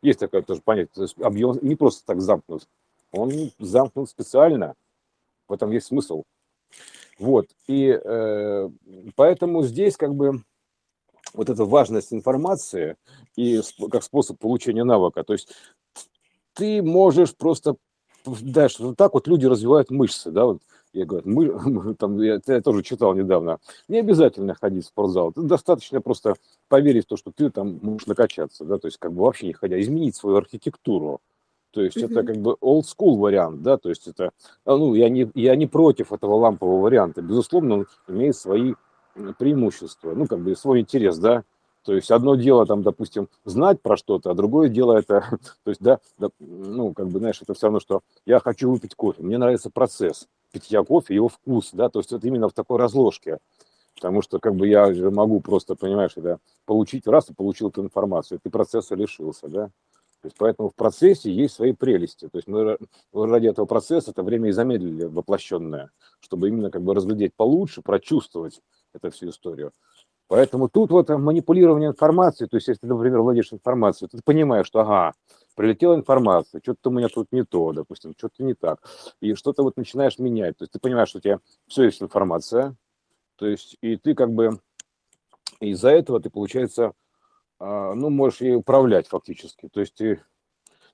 Есть 0.00 0.20
такое 0.20 0.42
тоже 0.42 0.60
понятие, 0.62 0.92
то 0.94 1.02
есть 1.02 1.20
объем 1.20 1.58
не 1.60 1.74
просто 1.74 2.06
так 2.06 2.20
замкнут, 2.20 2.68
он 3.10 3.32
замкнут 3.58 4.08
специально, 4.08 4.74
в 5.48 5.52
этом 5.52 5.70
есть 5.70 5.86
смысл. 5.86 6.22
Вот, 7.18 7.48
и 7.66 7.88
э, 7.88 8.70
поэтому 9.16 9.64
здесь 9.64 9.96
как 9.96 10.14
бы 10.14 10.42
вот 11.34 11.50
эта 11.50 11.64
важность 11.64 12.12
информации 12.12 12.96
и 13.34 13.60
как 13.90 14.04
способ 14.04 14.38
получения 14.38 14.84
навыка, 14.84 15.24
то 15.24 15.32
есть 15.32 15.52
ты 16.54 16.80
можешь 16.80 17.34
просто 17.34 17.76
дальше, 18.24 18.84
вот 18.84 18.96
так 18.96 19.14
вот 19.14 19.26
люди 19.26 19.46
развивают 19.46 19.90
мышцы, 19.90 20.30
да, 20.30 20.44
вот 20.44 20.62
я 20.92 21.04
говорю, 21.04 21.28
мы, 21.28 21.94
там, 21.94 22.20
я, 22.20 22.40
я 22.46 22.60
тоже 22.60 22.82
читал 22.82 23.14
недавно, 23.14 23.58
не 23.88 23.98
обязательно 23.98 24.54
ходить 24.54 24.84
в 24.84 24.88
спортзал, 24.88 25.32
достаточно 25.34 26.00
просто 26.00 26.34
поверить 26.68 27.04
в 27.04 27.08
то, 27.08 27.16
что 27.16 27.30
ты 27.30 27.50
там 27.50 27.78
можешь 27.82 28.06
накачаться, 28.06 28.64
да, 28.64 28.78
то 28.78 28.86
есть 28.86 28.98
как 28.98 29.12
бы 29.12 29.22
вообще 29.22 29.46
не 29.46 29.52
ходя, 29.52 29.80
изменить 29.80 30.16
свою 30.16 30.36
архитектуру. 30.36 31.20
То 31.70 31.82
есть 31.82 31.98
mm-hmm. 31.98 32.10
это 32.10 32.22
как 32.22 32.36
бы 32.38 32.56
old 32.62 32.84
school 32.84 33.18
вариант, 33.18 33.62
да, 33.62 33.76
то 33.76 33.90
есть 33.90 34.08
это, 34.08 34.30
а, 34.64 34.76
ну, 34.76 34.94
я 34.94 35.08
не, 35.10 35.30
я 35.34 35.54
не 35.54 35.66
против 35.66 36.12
этого 36.12 36.34
лампового 36.36 36.80
варианта, 36.80 37.20
безусловно, 37.20 37.74
он 37.74 37.86
имеет 38.08 38.36
свои 38.36 38.74
преимущества, 39.38 40.14
ну, 40.14 40.26
как 40.26 40.40
бы 40.40 40.56
свой 40.56 40.80
интерес, 40.80 41.18
да, 41.18 41.44
то 41.84 41.94
есть 41.94 42.10
одно 42.10 42.34
дело, 42.34 42.66
там, 42.66 42.82
допустим, 42.82 43.28
знать 43.44 43.80
про 43.80 43.96
что-то, 43.96 44.30
а 44.30 44.34
другое 44.34 44.68
дело 44.68 44.98
это, 44.98 45.24
то 45.64 45.70
есть, 45.70 45.80
да, 45.80 46.00
да, 46.18 46.28
ну, 46.38 46.92
как 46.94 47.08
бы, 47.08 47.18
знаешь, 47.18 47.40
это 47.42 47.54
все 47.54 47.66
равно, 47.66 47.80
что 47.80 48.00
я 48.26 48.40
хочу 48.40 48.70
выпить 48.70 48.94
кофе, 48.94 49.22
мне 49.22 49.38
нравится 49.38 49.70
процесс, 49.70 50.26
питья 50.52 50.82
кофе, 50.82 51.14
его 51.14 51.28
вкус, 51.28 51.70
да, 51.72 51.88
то 51.88 51.98
есть 52.00 52.12
это 52.12 52.26
именно 52.26 52.48
в 52.48 52.52
такой 52.52 52.78
разложке. 52.78 53.38
Потому 53.94 54.22
что 54.22 54.38
как 54.38 54.54
бы 54.54 54.68
я 54.68 54.92
же 54.92 55.10
могу 55.10 55.40
просто, 55.40 55.74
понимаешь, 55.74 56.12
это 56.16 56.38
получить 56.66 57.06
раз 57.06 57.30
и 57.30 57.34
получил 57.34 57.68
эту 57.68 57.82
информацию, 57.82 58.38
ты 58.42 58.48
процесса 58.48 58.94
лишился, 58.94 59.48
да. 59.48 59.70
То 60.20 60.26
есть 60.26 60.36
поэтому 60.36 60.68
в 60.68 60.74
процессе 60.74 61.32
есть 61.32 61.54
свои 61.54 61.72
прелести. 61.72 62.28
То 62.28 62.38
есть 62.38 62.48
мы 62.48 62.76
ради 63.12 63.46
этого 63.46 63.66
процесса 63.66 64.10
это 64.10 64.22
время 64.22 64.48
и 64.48 64.52
замедлили 64.52 65.04
воплощенное, 65.04 65.90
чтобы 66.20 66.48
именно 66.48 66.70
как 66.70 66.82
бы 66.82 66.94
разглядеть 66.94 67.34
получше, 67.34 67.82
прочувствовать 67.82 68.60
эту 68.92 69.10
всю 69.10 69.28
историю. 69.30 69.72
Поэтому 70.26 70.68
тут 70.68 70.90
вот 70.90 71.08
манипулирование 71.08 71.88
информацией, 71.88 72.48
то 72.48 72.56
есть 72.56 72.68
если 72.68 72.80
ты, 72.82 72.86
например, 72.86 73.20
владеешь 73.20 73.52
информацией, 73.52 74.10
ты 74.10 74.18
понимаешь, 74.22 74.66
что 74.66 74.80
ага, 74.80 75.14
прилетела 75.58 75.96
информация, 75.96 76.60
что-то 76.62 76.90
у 76.90 76.92
меня 76.92 77.08
тут 77.08 77.32
не 77.32 77.44
то, 77.44 77.72
допустим, 77.72 78.14
что-то 78.16 78.44
не 78.44 78.54
так, 78.54 78.78
и 79.20 79.34
что-то 79.34 79.64
вот 79.64 79.76
начинаешь 79.76 80.16
менять. 80.20 80.56
То 80.56 80.62
есть 80.62 80.72
ты 80.72 80.78
понимаешь, 80.78 81.08
что 81.08 81.18
у 81.18 81.20
тебя 81.20 81.40
все 81.66 81.82
есть 81.86 82.00
информация, 82.00 82.76
то 83.34 83.44
есть 83.44 83.76
и 83.80 83.96
ты 83.96 84.14
как 84.14 84.32
бы 84.32 84.60
из-за 85.58 85.90
этого 85.90 86.20
ты, 86.20 86.30
получается, 86.30 86.92
а, 87.58 87.92
ну, 87.94 88.08
можешь 88.08 88.40
ей 88.40 88.54
управлять 88.54 89.08
фактически. 89.08 89.68
То 89.72 89.80
есть 89.80 89.94
ты, 89.94 90.22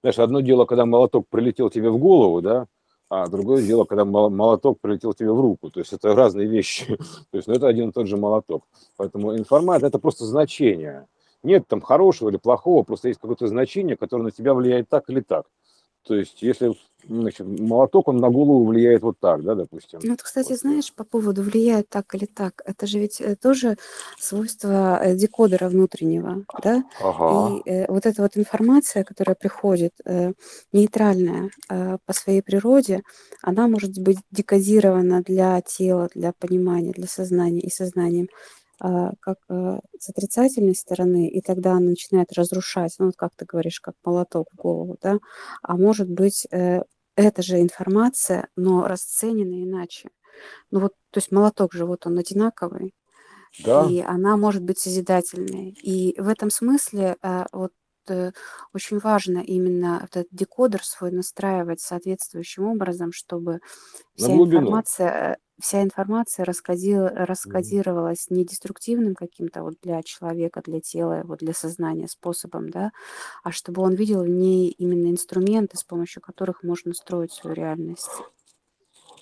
знаешь, 0.01 0.19
одно 0.19 0.41
дело, 0.41 0.65
когда 0.65 0.87
молоток 0.87 1.29
прилетел 1.29 1.69
тебе 1.69 1.91
в 1.91 1.99
голову, 1.99 2.41
да, 2.41 2.67
а 3.11 3.27
другое 3.27 3.63
дело, 3.63 3.85
когда 3.85 4.07
молоток 4.07 4.81
прилетел 4.81 5.13
тебе 5.13 5.31
в 5.31 5.41
руку. 5.43 5.71
То 5.71 5.81
есть 5.81 5.93
это 5.93 6.15
разные 6.15 6.49
вещи. 6.49 6.97
То 7.31 7.37
есть 7.37 7.49
ну, 7.49 7.55
это 7.55 7.69
один 7.69 7.91
и 7.91 7.93
тот 7.93 8.07
же 8.07 8.17
молоток. 8.17 8.65
Поэтому 8.97 9.37
информация– 9.37 9.89
это 9.89 9.99
просто 9.99 10.25
значение. 10.25 11.07
Нет 11.45 11.69
там 11.69 11.81
хорошего 11.81 12.31
или 12.31 12.39
плохого, 12.39 12.83
просто 12.83 13.09
есть 13.09 13.21
какое-то 13.21 13.47
значение, 13.47 13.97
которое 13.97 14.25
на 14.25 14.31
тебя 14.31 14.55
влияет 14.55 14.89
так 14.89 15.09
или 15.11 15.21
так. 15.21 15.47
То 16.07 16.15
есть, 16.15 16.43
если 16.43 16.75
значит, 17.09 17.47
молоток, 17.47 18.09
он 18.09 18.19
на 18.19 18.29
голову 18.29 18.67
влияет 18.67 19.03
вот 19.03 19.17
так, 19.21 19.43
да, 19.43 19.55
допустим. 19.55 20.01
Ну, 20.03 20.11
вот, 20.11 20.23
кстати, 20.23 20.51
Вот. 20.51 20.59
знаешь, 20.59 20.93
по 20.93 21.05
поводу 21.05 21.43
влияет 21.43 21.89
так 21.89 22.15
или 22.15 22.27
так, 22.27 22.61
это 22.67 22.87
же 22.87 22.99
ведь 22.99 23.21
э, 23.23 23.37
тоже 23.37 23.77
свойство 24.19 25.03
э, 25.03 25.15
декодера 25.17 25.69
внутреннего, 25.69 26.45
да? 26.63 26.85
Ага. 27.01 27.57
И 27.65 27.71
э, 27.71 27.87
вот 27.91 28.05
эта 28.05 28.21
вот 28.23 28.37
информация, 28.37 29.03
которая 29.05 29.35
приходит, 29.35 29.93
э, 30.05 30.33
нейтральная 30.73 31.51
э, 31.71 31.97
по 32.05 32.13
своей 32.13 32.43
природе, 32.43 33.03
она 33.43 33.67
может 33.69 33.99
быть 33.99 34.19
декодирована 34.31 35.23
для 35.23 35.61
тела, 35.63 36.11
для 36.15 36.33
понимания, 36.39 36.93
для 36.93 37.07
сознания 37.07 37.61
и 37.61 37.71
сознанием 37.71 38.29
как 39.21 39.39
э, 39.49 39.81
с 39.99 40.09
отрицательной 40.11 40.75
стороны, 40.75 41.29
и 41.29 41.41
тогда 41.41 41.73
она 41.73 41.91
начинает 41.91 42.33
разрушать, 42.33 42.95
ну 42.99 43.07
вот 43.07 43.17
как 43.17 43.33
ты 43.37 43.45
говоришь, 43.47 43.81
как 43.81 43.95
молоток 44.05 44.49
в 44.53 44.57
голову, 44.57 44.97
да, 45.03 45.19
а 45.63 45.77
может 45.77 46.11
быть 46.11 46.47
э, 46.51 46.83
эта 47.17 47.43
же 47.43 47.61
информация, 47.61 48.49
но 48.57 48.87
расценена 48.89 49.63
иначе. 49.65 50.11
Ну 50.71 50.81
вот, 50.81 50.93
то 51.11 51.19
есть 51.19 51.33
молоток 51.33 51.73
же 51.75 51.87
вот 51.87 52.07
он 52.07 52.19
одинаковый, 52.19 52.95
Да, 53.59 53.81
и 53.89 54.01
она 54.01 54.37
может 54.37 54.63
быть 54.63 54.79
созидательной. 54.79 55.71
И 55.83 56.21
в 56.21 56.29
этом 56.29 56.51
смысле 56.51 57.17
э, 57.23 57.45
вот 57.53 57.73
очень 58.75 58.99
важно 58.99 59.39
именно 59.39 60.03
этот 60.05 60.27
декодер 60.31 60.85
свой 60.85 61.11
настраивать 61.11 61.81
соответствующим 61.81 62.65
образом, 62.67 63.13
чтобы 63.13 63.61
на 64.19 64.29
вся 64.29 64.29
глубину. 64.29 64.83
информация, 64.95 65.39
вся 65.61 65.83
информация 65.83 66.45
раскоди- 66.45 66.95
Мгм. 66.95 67.25
раскодировалась 67.27 68.31
не 68.31 68.45
деструктивным 68.45 69.15
каким-то 69.15 69.63
вот 69.63 69.75
для 69.83 70.03
человека, 70.03 70.63
для 70.65 70.81
тела, 70.81 71.23
вот 71.25 71.41
для 71.41 71.55
сознания 71.55 72.09
способом, 72.09 72.71
да, 72.71 72.93
а 73.43 73.53
чтобы 73.53 73.83
он 73.83 73.95
видел 73.95 74.23
в 74.23 74.29
ней 74.29 74.71
именно 74.71 75.11
инструменты, 75.11 75.77
с 75.77 75.85
помощью 75.85 76.23
которых 76.23 76.63
можно 76.63 76.93
строить 76.95 77.33
свою 77.33 77.55
реальность. 77.55 78.11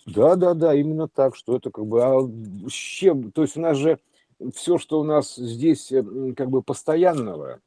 Да, 0.06 0.36
да, 0.36 0.54
да, 0.54 0.74
именно 0.74 1.08
так, 1.08 1.36
что 1.36 1.56
это 1.56 1.70
как 1.70 1.86
бы, 1.86 2.02
а 2.02 2.20
с 2.68 2.72
чем, 2.72 3.30
то 3.30 3.42
есть 3.42 3.56
у 3.56 3.60
нас 3.60 3.76
же 3.76 3.98
все, 4.52 4.78
что 4.78 5.00
у 5.00 5.04
нас 5.04 5.36
здесь 5.36 5.92
э, 5.92 6.02
как 6.36 6.50
бы 6.50 6.62
постоянного, 6.62 7.60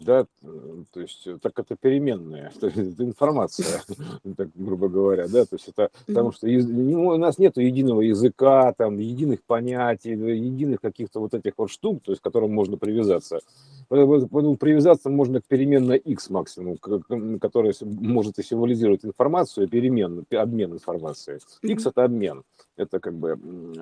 да, 0.00 0.26
м, 0.42 0.86
то 0.92 1.00
есть 1.00 1.26
э, 1.26 1.38
так 1.40 1.58
это 1.58 1.76
переменная, 1.76 2.50
то 2.60 2.66
есть 2.66 2.78
это 2.78 3.04
информация, 3.04 3.82
так 4.36 4.48
грубо 4.54 4.88
говоря, 4.88 5.28
да, 5.28 5.44
то 5.44 5.56
есть 5.56 5.68
это 5.68 5.90
потому 6.06 6.32
что 6.32 6.46
у 6.46 7.16
нас 7.16 7.38
нет 7.38 7.56
единого 7.58 8.00
языка, 8.00 8.72
там, 8.72 8.98
единых 8.98 9.42
понятий, 9.42 10.12
э, 10.12 10.36
единых 10.36 10.80
каких-то 10.80 11.20
вот 11.20 11.34
этих 11.34 11.52
вот 11.56 11.70
штук, 11.70 12.02
то 12.02 12.12
есть 12.12 12.20
к 12.20 12.24
которым 12.24 12.52
можно 12.52 12.76
привязаться. 12.76 13.40
Поэтому 13.90 14.28
поэтому 14.28 14.56
привязаться 14.56 15.10
можно 15.10 15.40
к 15.40 15.46
переменной 15.46 15.98
x 15.98 16.30
максимум, 16.30 16.78
которая 17.40 17.74
может 17.80 18.38
и 18.38 18.42
символизировать 18.44 19.04
информацию, 19.04 19.66
и 19.66 19.68
переменную, 19.68 20.24
пе- 20.28 20.38
обмен 20.38 20.72
информацией. 20.74 21.40
x 21.62 21.86
это 21.86 22.04
обмен, 22.04 22.44
это 22.76 23.00
как 23.00 23.14
бы 23.14 23.36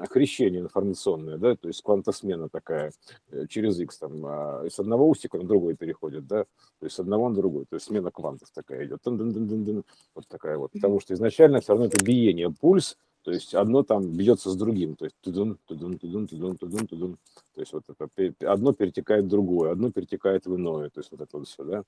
хрещение 0.09 0.62
информационное, 0.62 1.37
да, 1.37 1.57
то 1.57 1.68
есть 1.68 1.83
квантосмена 1.83 2.49
такая 2.49 2.92
э, 3.31 3.47
через 3.49 3.79
x 3.81 3.99
там 3.99 4.25
а, 4.25 4.64
с 4.66 4.79
одного 4.81 5.07
усика 5.07 5.37
на 5.37 5.44
другой 5.44 5.77
переходит, 5.77 6.27
да, 6.27 6.44
то 6.44 6.87
есть 6.87 6.97
с 6.97 7.01
одного 7.01 7.29
на 7.29 7.35
другой, 7.35 7.66
то 7.68 7.77
есть 7.77 7.85
смена 7.85 8.11
квантов 8.11 8.49
такая 8.55 8.87
идет, 8.87 9.01
вот 9.05 10.27
такая 10.27 10.57
вот, 10.57 10.73
потому 10.73 11.01
что 11.01 11.12
изначально 11.12 11.61
все 11.61 11.75
равно 11.75 11.85
это 11.85 12.03
биение, 12.03 12.51
пульс, 12.51 12.97
то 13.22 13.33
есть 13.33 13.54
одно 13.54 13.83
там 13.83 14.09
бьется 14.09 14.50
с 14.50 14.57
другим, 14.57 14.96
то 14.96 15.04
есть 15.04 15.16
тудун, 15.20 15.59
тудун, 15.66 15.98
тудун, 15.98 16.26
тудун, 16.26 16.57
тудун, 16.57 16.87
тудун. 16.87 17.18
То 17.54 17.61
есть 17.61 17.72
вот 17.72 17.85
это 17.88 18.52
одно 18.52 18.72
перетекает 18.72 19.24
в 19.24 19.28
другое, 19.28 19.72
одно 19.72 19.90
перетекает 19.90 20.46
в 20.46 20.54
иное, 20.57 20.90
то 20.90 21.00
есть 21.00 21.11
вот 21.11 21.20
это 21.20 21.38
вот 21.38 21.48
все, 21.48 21.64
да. 21.64 21.83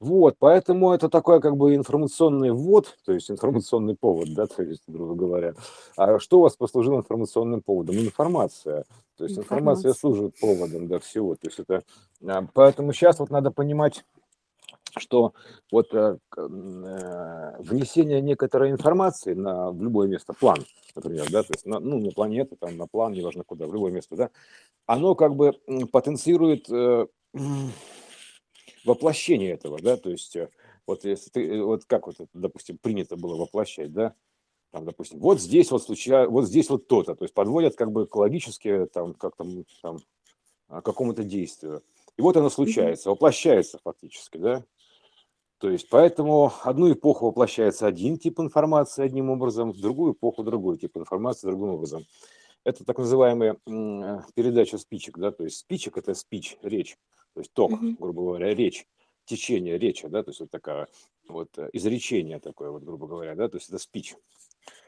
Вот, 0.00 0.36
поэтому 0.38 0.92
это 0.92 1.08
такой 1.08 1.40
как 1.40 1.56
бы 1.56 1.74
информационный 1.74 2.50
ввод, 2.50 2.96
то 3.04 3.12
есть 3.12 3.30
информационный 3.30 3.96
повод, 3.96 4.34
да, 4.34 4.46
то 4.46 4.62
есть, 4.62 4.82
грубо 4.86 5.14
говоря. 5.14 5.54
А 5.96 6.18
что 6.18 6.38
у 6.38 6.42
вас 6.42 6.56
послужило 6.56 6.98
информационным 6.98 7.62
поводом? 7.62 7.96
Информация. 7.96 8.84
То 9.16 9.24
есть 9.24 9.38
информация 9.38 9.90
Информация. 9.90 9.92
служит 9.94 10.38
поводом, 10.38 10.88
да, 10.88 10.98
всего. 10.98 11.34
То 11.36 11.46
есть 11.48 11.58
это... 11.58 11.82
а, 12.26 12.46
Поэтому 12.52 12.92
сейчас 12.92 13.18
вот 13.18 13.30
надо 13.30 13.50
понимать, 13.50 14.04
что 14.98 15.34
вот 15.70 15.92
э, 15.94 16.18
к- 16.28 16.40
э, 16.40 17.56
внесение 17.62 18.20
некоторой 18.20 18.70
информации 18.70 19.34
на 19.34 19.70
в 19.70 19.82
любое 19.82 20.08
место, 20.08 20.32
план, 20.32 20.64
например, 20.94 21.30
да, 21.30 21.42
то 21.42 21.52
есть 21.52 21.66
на, 21.66 21.80
ну, 21.80 21.98
на 21.98 22.10
планету, 22.10 22.56
там, 22.56 22.76
на 22.76 22.86
план, 22.86 23.12
неважно 23.12 23.44
куда, 23.44 23.66
в 23.66 23.74
любое 23.74 23.92
место, 23.92 24.16
да, 24.16 24.30
оно 24.86 25.14
как 25.14 25.34
бы 25.34 25.52
потенцирует 25.92 26.70
э, 26.70 27.06
воплощение 28.84 29.52
этого, 29.52 29.78
да, 29.80 29.96
то 29.96 30.10
есть 30.10 30.36
э, 30.36 30.48
вот 30.86 31.04
если 31.04 31.30
ты, 31.30 31.46
э, 31.46 31.62
вот 31.62 31.84
как 31.84 32.06
вот 32.06 32.16
допустим, 32.32 32.78
принято 32.78 33.16
было 33.16 33.36
воплощать, 33.36 33.92
да, 33.92 34.14
там, 34.70 34.84
допустим, 34.84 35.18
вот 35.20 35.40
здесь 35.40 35.70
вот 35.70 35.82
случай, 35.82 36.26
вот 36.26 36.46
здесь 36.46 36.68
вот 36.70 36.86
то-то, 36.86 37.14
то 37.14 37.24
есть 37.24 37.34
подводят 37.34 37.76
как 37.76 37.92
бы 37.92 38.04
экологически, 38.04 38.86
там, 38.92 39.14
как 39.14 39.36
там, 39.36 39.64
там, 39.82 39.98
а, 40.68 40.82
какому-то 40.82 41.24
действию. 41.24 41.82
И 42.16 42.22
вот 42.22 42.36
оно 42.36 42.50
случается, 42.50 43.10
воплощается 43.10 43.78
фактически, 43.82 44.36
да, 44.38 44.64
то 45.58 45.70
есть 45.70 45.88
поэтому 45.88 46.52
одну 46.62 46.92
эпоху 46.92 47.26
воплощается 47.26 47.86
один 47.86 48.18
тип 48.18 48.40
информации 48.40 49.04
одним 49.04 49.30
образом, 49.30 49.72
в 49.72 49.80
другую 49.80 50.12
эпоху 50.12 50.42
другой 50.42 50.78
тип 50.78 50.96
информации 50.96 51.48
другим 51.48 51.70
образом. 51.70 52.04
Это 52.64 52.84
так 52.84 52.98
называемая 52.98 53.56
передача 54.34 54.76
спичек, 54.78 55.18
да, 55.18 55.30
то 55.30 55.44
есть 55.44 55.58
спичек 55.58 55.96
это 55.96 56.14
спич, 56.14 56.58
речь, 56.62 56.96
то 57.34 57.40
есть 57.40 57.52
ток, 57.52 57.70
Мгм. 57.70 57.96
грубо 57.98 58.22
говоря, 58.22 58.54
речь, 58.54 58.86
течение 59.24 59.78
речи, 59.78 60.08
да, 60.08 60.22
то 60.22 60.30
есть 60.30 60.40
вот 60.40 60.50
такая 60.50 60.88
вот 61.28 61.48
э, 61.58 61.70
изречение 61.72 62.40
такое 62.40 62.70
вот, 62.70 62.82
грубо 62.82 63.06
говоря, 63.06 63.34
да, 63.34 63.48
то 63.48 63.56
есть 63.56 63.68
это 63.68 63.78
спич, 63.78 64.16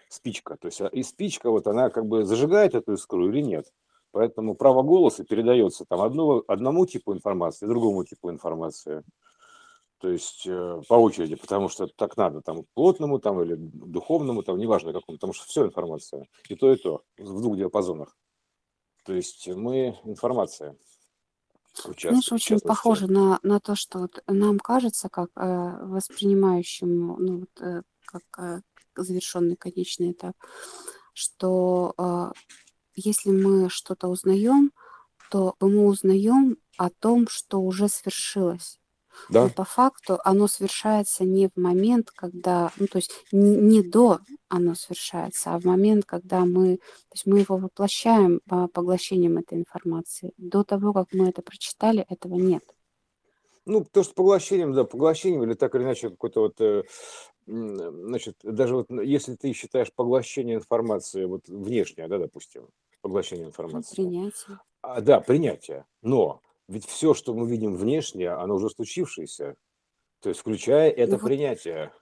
спичка, 0.09 0.57
то 0.57 0.67
есть 0.69 0.81
а, 0.81 0.87
и 0.87 1.03
спичка 1.03 1.51
вот 1.51 1.67
она 1.67 1.91
как 1.91 2.07
бы 2.07 2.25
зажигает 2.25 2.75
эту 2.75 2.95
искру 2.95 3.29
или 3.29 3.41
нет. 3.41 3.73
Поэтому 4.11 4.55
право 4.55 4.83
голоса 4.83 5.25
передается 5.25 5.85
там 5.85 6.01
одного, 6.01 6.43
одному 6.49 6.87
типу 6.87 7.13
информации, 7.13 7.67
другому 7.67 8.05
типу 8.05 8.31
информации. 8.31 9.03
То 9.99 10.11
есть 10.11 10.47
э, 10.47 10.81
по 10.89 10.95
очереди, 10.95 11.35
потому 11.35 11.69
что 11.69 11.89
так 11.89 12.17
надо, 12.17 12.41
там 12.41 12.65
плотному 12.75 13.19
там 13.19 13.43
или 13.43 13.57
духовному, 13.57 14.43
там 14.43 14.57
неважно 14.59 14.93
какому, 14.93 15.19
потому 15.19 15.33
что 15.33 15.47
все 15.47 15.67
информация, 15.67 16.27
и 16.49 16.55
то, 16.55 16.73
и 16.73 16.77
то, 16.77 17.03
в 17.19 17.41
двух 17.41 17.57
диапазонах. 17.57 18.17
То 19.05 19.13
есть 19.13 19.49
мы 19.49 19.99
информация, 20.05 20.77
Знаешь, 22.01 22.33
очень 22.33 22.61
похоже 22.61 23.09
на, 23.09 23.41
на 23.43 23.59
то, 23.59 23.75
что 23.75 24.01
вот 24.01 24.23
нам 24.27 24.59
кажется, 24.61 25.09
как 25.09 25.31
э, 25.37 25.79
воспринимающему, 25.87 27.17
ну, 27.17 27.39
вот, 27.41 27.61
э, 27.61 27.83
как 28.05 28.23
э, 28.39 28.61
завершенный 28.95 29.57
конечный 29.57 30.13
этап, 30.13 30.37
что 31.13 31.95
э, 31.99 32.33
если 32.95 33.31
мы 33.31 33.69
что-то 33.69 34.09
узнаем, 34.09 34.73
то 35.31 35.57
мы 35.61 35.87
узнаем 35.87 36.57
о 36.77 36.91
том, 36.91 37.27
что 37.29 37.61
уже 37.61 37.89
свершилось. 37.89 38.79
Но 39.37 39.49
Да, 39.49 39.51
по 39.51 39.65
факту 39.65 40.19
оно 40.25 40.47
совершается 40.49 41.25
не 41.25 41.49
в 41.49 41.57
момент, 41.57 42.11
когда, 42.11 42.73
ну, 42.79 42.87
то 42.87 42.99
есть 42.99 43.11
не, 43.33 43.57
не 43.57 43.83
до 43.83 44.21
оно 44.49 44.75
совершается, 44.75 45.55
а 45.55 45.59
в 45.61 45.65
момент, 45.65 46.05
когда 46.07 46.41
мы, 46.45 46.77
то 46.77 47.15
есть 47.15 47.27
мы 47.27 47.41
его 47.41 47.57
воплощаем 47.59 48.41
по 48.49 48.69
поглощением 48.69 49.39
этой 49.39 49.59
информации. 49.59 50.33
До 50.39 50.65
того, 50.65 50.93
как 50.93 51.09
мы 51.13 51.29
это 51.29 51.43
прочитали, 51.43 52.05
этого 52.09 52.35
нет. 52.37 52.63
ну, 53.67 53.85
то, 53.85 54.03
что 54.03 54.15
поглощением, 54.15 54.73
да, 54.73 54.85
поглощением 54.85 55.43
или 55.43 55.55
так 55.55 55.75
или 55.75 55.83
иначе 55.83 56.11
какой-то 56.11 56.41
вот, 56.41 56.61
э, 56.61 56.85
значит, 57.47 58.37
даже 58.43 58.77
вот 58.77 58.91
н- 58.91 59.01
если 59.03 59.35
ты 59.37 59.53
считаешь 59.53 59.93
поглощение 59.95 60.57
информации 60.57 61.25
вот 61.25 61.49
внешнее, 61.49 62.09
да, 62.09 62.19
допустим, 62.19 62.69
поглощение 63.03 63.47
Ну, 63.71 63.83
информации, 63.83 63.85
принятие. 63.85 64.59
а, 64.83 65.01
да, 65.01 65.21
принятие, 65.21 65.87
но 66.03 66.43
ведь 66.69 66.87
все, 66.87 67.15
что 67.15 67.35
мы 67.35 67.49
видим 67.49 67.77
внешнее, 67.77 68.31
оно 68.31 68.57
уже 68.57 68.71
случившееся, 68.71 69.57
то 70.21 70.29
есть 70.31 70.41
включая 70.41 70.91
это 70.91 71.19
Ну 71.19 71.23
принятие 71.25 71.93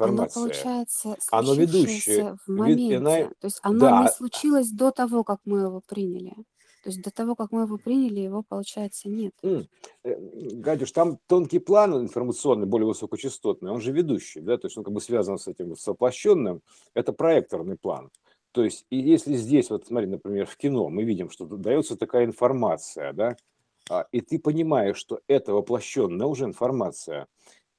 оно 0.00 0.26
информации, 0.26 0.28
получается 0.28 1.16
оно 1.30 1.54
ведущее, 1.54 2.36
в 2.46 2.48
вед- 2.48 2.90
она, 2.90 3.10
моменте. 3.10 3.34
То 3.40 3.46
есть 3.48 3.58
оно 3.62 3.90
не 3.90 4.08
да, 4.08 4.08
случилось 4.08 4.70
до 4.70 4.90
того, 4.90 5.24
как 5.24 5.40
мы 5.44 5.60
его 5.60 5.80
приняли. 5.86 6.34
То 6.82 6.90
есть 6.90 7.02
до 7.02 7.10
того, 7.10 7.34
как 7.34 7.52
мы 7.52 7.62
его 7.62 7.78
приняли, 7.78 8.20
его, 8.20 8.42
получается, 8.42 9.08
нет. 9.08 9.34
М, 9.42 9.68
Гадюш, 10.04 10.92
там 10.92 11.18
тонкий 11.26 11.58
план 11.58 11.94
информационный, 12.00 12.66
более 12.66 12.86
высокочастотный, 12.88 13.70
он 13.70 13.80
же 13.80 13.92
ведущий, 13.92 14.40
да, 14.40 14.56
то 14.56 14.66
есть 14.66 14.76
он 14.78 14.84
как 14.84 14.92
бы 14.94 15.00
связан 15.00 15.38
с 15.38 15.46
этим 15.46 15.76
с 15.76 15.86
воплощенным, 15.86 16.62
это 16.94 17.12
проекторный 17.12 17.76
план. 17.76 18.10
То 18.52 18.64
есть, 18.64 18.86
и 18.90 18.96
если 18.98 19.34
здесь, 19.36 19.70
вот 19.70 19.86
смотри, 19.86 20.08
например, 20.08 20.46
в 20.46 20.56
кино 20.56 20.88
мы 20.88 21.04
видим, 21.04 21.30
что 21.30 21.44
дается 21.46 21.96
такая 21.96 22.24
информация, 22.24 23.12
да, 23.12 23.36
и 24.12 24.20
ты 24.20 24.38
понимаешь, 24.38 24.96
что 24.96 25.20
это 25.28 25.52
воплощенная 25.52 26.26
уже 26.26 26.44
информация, 26.44 27.26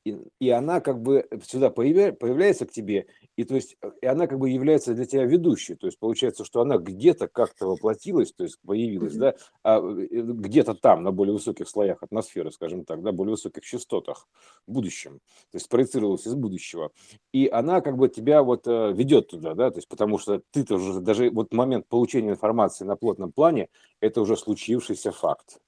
и, 0.07 0.17
и 0.39 0.49
она 0.49 0.79
как 0.79 1.01
бы 1.01 1.27
сюда 1.43 1.69
появля, 1.69 2.13
появляется 2.13 2.65
к 2.65 2.71
тебе, 2.71 3.07
и 3.35 3.43
то 3.43 3.55
есть 3.55 3.75
и 4.01 4.05
она 4.05 4.27
как 4.27 4.39
бы 4.39 4.49
является 4.49 4.93
для 4.93 5.05
тебя 5.05 5.25
ведущей, 5.25 5.75
то 5.75 5.87
есть 5.87 5.99
получается, 5.99 6.45
что 6.45 6.61
она 6.61 6.77
где-то 6.77 7.27
как-то 7.27 7.67
воплотилась, 7.67 8.31
то 8.31 8.43
есть 8.43 8.57
появилась, 8.65 9.15
mm-hmm. 9.15 9.19
да, 9.19 9.35
а 9.63 9.81
где-то 9.81 10.75
там, 10.75 11.03
на 11.03 11.11
более 11.11 11.33
высоких 11.33 11.67
слоях 11.67 12.03
атмосферы, 12.03 12.51
скажем 12.51 12.85
так, 12.85 13.01
да, 13.03 13.11
более 13.11 13.31
высоких 13.31 13.63
частотах 13.63 14.27
в 14.65 14.71
будущем, 14.71 15.19
то 15.51 15.57
есть 15.57 15.67
проецировалась 15.67 16.25
из 16.25 16.35
будущего, 16.35 16.91
и 17.33 17.49
она 17.51 17.81
как 17.81 17.97
бы 17.97 18.07
тебя 18.07 18.43
вот 18.43 18.65
ведет 18.65 19.27
туда, 19.27 19.55
да, 19.55 19.71
то 19.71 19.79
есть 19.79 19.89
потому 19.89 20.19
что 20.19 20.41
ты-то 20.51 20.75
уже 20.75 21.01
даже 21.01 21.29
вот 21.31 21.53
момент 21.53 21.87
получения 21.87 22.29
информации 22.29 22.85
на 22.85 22.95
плотном 22.95 23.33
плане, 23.33 23.67
это 23.99 24.21
уже 24.21 24.37
случившийся 24.37 25.11
факт. 25.11 25.59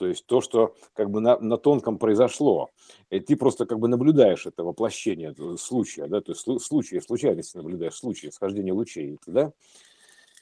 То 0.00 0.06
есть 0.06 0.24
то, 0.24 0.40
что 0.40 0.74
как 0.94 1.10
бы 1.10 1.20
на, 1.20 1.38
на 1.40 1.58
тонком 1.58 1.98
произошло, 1.98 2.70
и 3.10 3.20
ты 3.20 3.36
просто 3.36 3.66
как 3.66 3.78
бы 3.78 3.86
наблюдаешь 3.86 4.46
это 4.46 4.64
воплощение 4.64 5.28
этого 5.28 5.58
случая, 5.58 6.06
да, 6.06 6.22
то 6.22 6.32
есть 6.32 6.42
случай, 6.62 6.98
случайности 7.00 7.58
наблюдаешь, 7.58 7.96
случай 7.96 8.30
схождения 8.30 8.72
лучей, 8.72 9.18
да, 9.26 9.52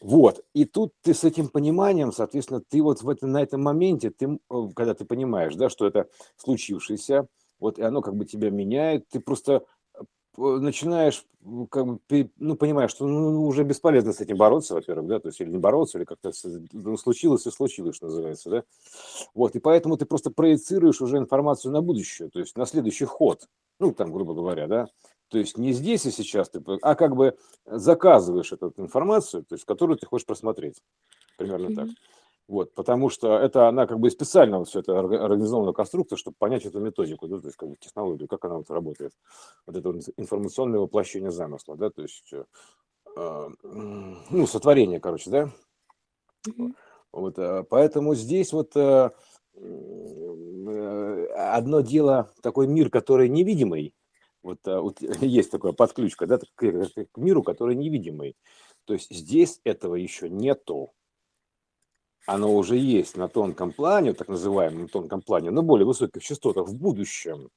вот, 0.01 0.45
и 0.55 0.65
тут 0.65 0.93
ты 1.03 1.13
с 1.13 1.25
этим 1.25 1.49
пониманием, 1.49 2.13
соответственно, 2.13 2.63
ты 2.69 2.81
вот 2.81 3.03
в 3.03 3.09
этом, 3.09 3.33
на 3.33 3.43
этом 3.43 3.61
моменте, 3.61 4.11
ты, 4.11 4.39
когда 4.77 4.95
ты 4.95 5.05
понимаешь, 5.05 5.57
да, 5.57 5.69
что 5.69 5.89
это 5.89 6.07
случившееся, 6.37 7.27
вот, 7.59 7.81
и 7.81 7.83
оно 7.83 8.01
как 8.01 8.15
бы 8.15 8.27
тебя 8.27 8.51
меняет, 8.51 9.09
ты 9.09 9.19
просто 9.19 9.65
начинаешь, 10.39 11.25
как 11.71 11.87
бы, 11.87 12.31
ну, 12.39 12.57
понимаешь, 12.57 12.91
что 12.91 13.07
ну, 13.07 13.31
ну, 13.31 13.47
уже 13.47 13.65
бесполезно 13.65 14.13
с 14.13 14.21
этим 14.21 14.37
бороться, 14.37 14.75
во-первых, 14.75 15.07
да, 15.09 15.19
то 15.19 15.29
есть 15.29 15.41
или 15.41 15.51
не 15.51 15.59
бороться, 15.59 15.99
или 15.99 16.05
как-то 16.05 16.33
ну, 16.73 16.97
случилось 16.97 17.47
и 17.47 17.51
случилось, 17.51 17.97
что 17.97 18.07
называется, 18.07 18.51
да. 18.51 18.63
Вот, 19.35 19.57
и 19.57 19.61
поэтому 19.61 19.97
ты 19.97 20.07
просто 20.07 20.31
проецируешь 20.31 21.01
уже 21.01 21.19
информацию 21.19 21.73
на 21.73 21.83
будущее, 21.83 22.29
то 22.29 22.39
есть 22.39 22.57
на 22.57 22.67
следующий 22.67 23.05
ход, 23.05 23.49
ну, 23.81 23.93
там, 23.93 24.13
грубо 24.13 24.35
говоря, 24.35 24.67
да, 24.67 24.89
то 25.29 25.39
есть 25.39 25.59
не 25.59 25.73
здесь 25.73 26.07
и 26.07 26.11
сейчас, 26.11 26.51
ты, 26.51 26.63
а 26.83 26.95
как 26.95 27.17
бы 27.17 27.37
заказываешь 27.67 28.53
эту 28.53 28.73
информацию, 28.77 29.45
то 29.45 29.55
есть 29.55 29.65
которую 29.65 29.99
ты 29.99 30.07
хочешь 30.07 30.27
просмотреть, 30.27 30.83
примерно 31.37 31.69
mm-hmm. 31.69 31.75
так. 31.75 31.89
Вот, 32.49 32.75
потому 32.75 33.11
что 33.11 33.37
это 33.39 33.69
она 33.69 33.87
как 33.87 34.01
бы 34.01 34.11
специально 34.11 34.59
вот 34.59 34.69
все 34.69 34.81
это 34.81 34.99
организована 34.99 35.75
конструкция, 35.75 36.17
чтобы 36.17 36.35
понять 36.39 36.65
эту 36.65 36.81
методику, 36.81 37.29
да, 37.29 37.39
то 37.41 37.47
есть 37.47 37.59
как 37.59 37.69
бы 37.69 37.77
технологию, 37.77 38.27
как 38.27 38.43
она 38.47 38.57
вот 38.57 38.71
работает. 38.71 39.13
Вот 39.67 39.77
это 39.77 39.91
информационное 40.17 40.81
воплощение 40.81 41.31
замысла, 41.31 41.77
да, 41.77 41.91
то 41.91 42.01
есть, 42.01 42.33
э, 42.33 42.45
э 43.17 43.49
ну, 43.65 44.47
сотворение, 44.47 44.99
короче, 44.99 45.29
да. 45.31 45.53
Mm-hmm. 46.47 46.75
Вот, 47.13 47.39
э, 47.39 47.65
поэтому 47.69 48.15
здесь 48.15 48.53
вот 48.55 48.75
э, 48.77 49.11
э, 49.55 51.27
одно 51.35 51.81
дело, 51.83 52.33
такой 52.43 52.67
мир, 52.67 52.89
который 52.89 53.29
невидимый, 53.29 53.95
вот, 54.43 54.61
вот 54.65 55.01
есть 55.21 55.51
такая 55.51 55.73
подключка, 55.73 56.27
да, 56.27 56.39
к, 56.55 56.65
к 56.65 57.17
миру, 57.19 57.43
который 57.43 57.75
невидимый. 57.75 58.37
То 58.87 58.95
есть 58.95 59.15
здесь 59.15 59.61
этого 59.65 59.97
еще 59.97 60.31
нету 60.31 60.95
оно 62.29 62.55
уже 62.55 62.77
есть 62.77 63.17
на 63.17 63.27
тонком 63.29 63.73
плане, 63.73 64.13
так 64.13 64.29
называемом 64.29 64.89
тонком 64.89 65.23
плане, 65.23 65.51
на 65.51 65.63
более 65.63 65.87
высоких 65.87 66.23
частотах 66.23 66.69
в 66.69 66.75
будущем. 66.75 67.49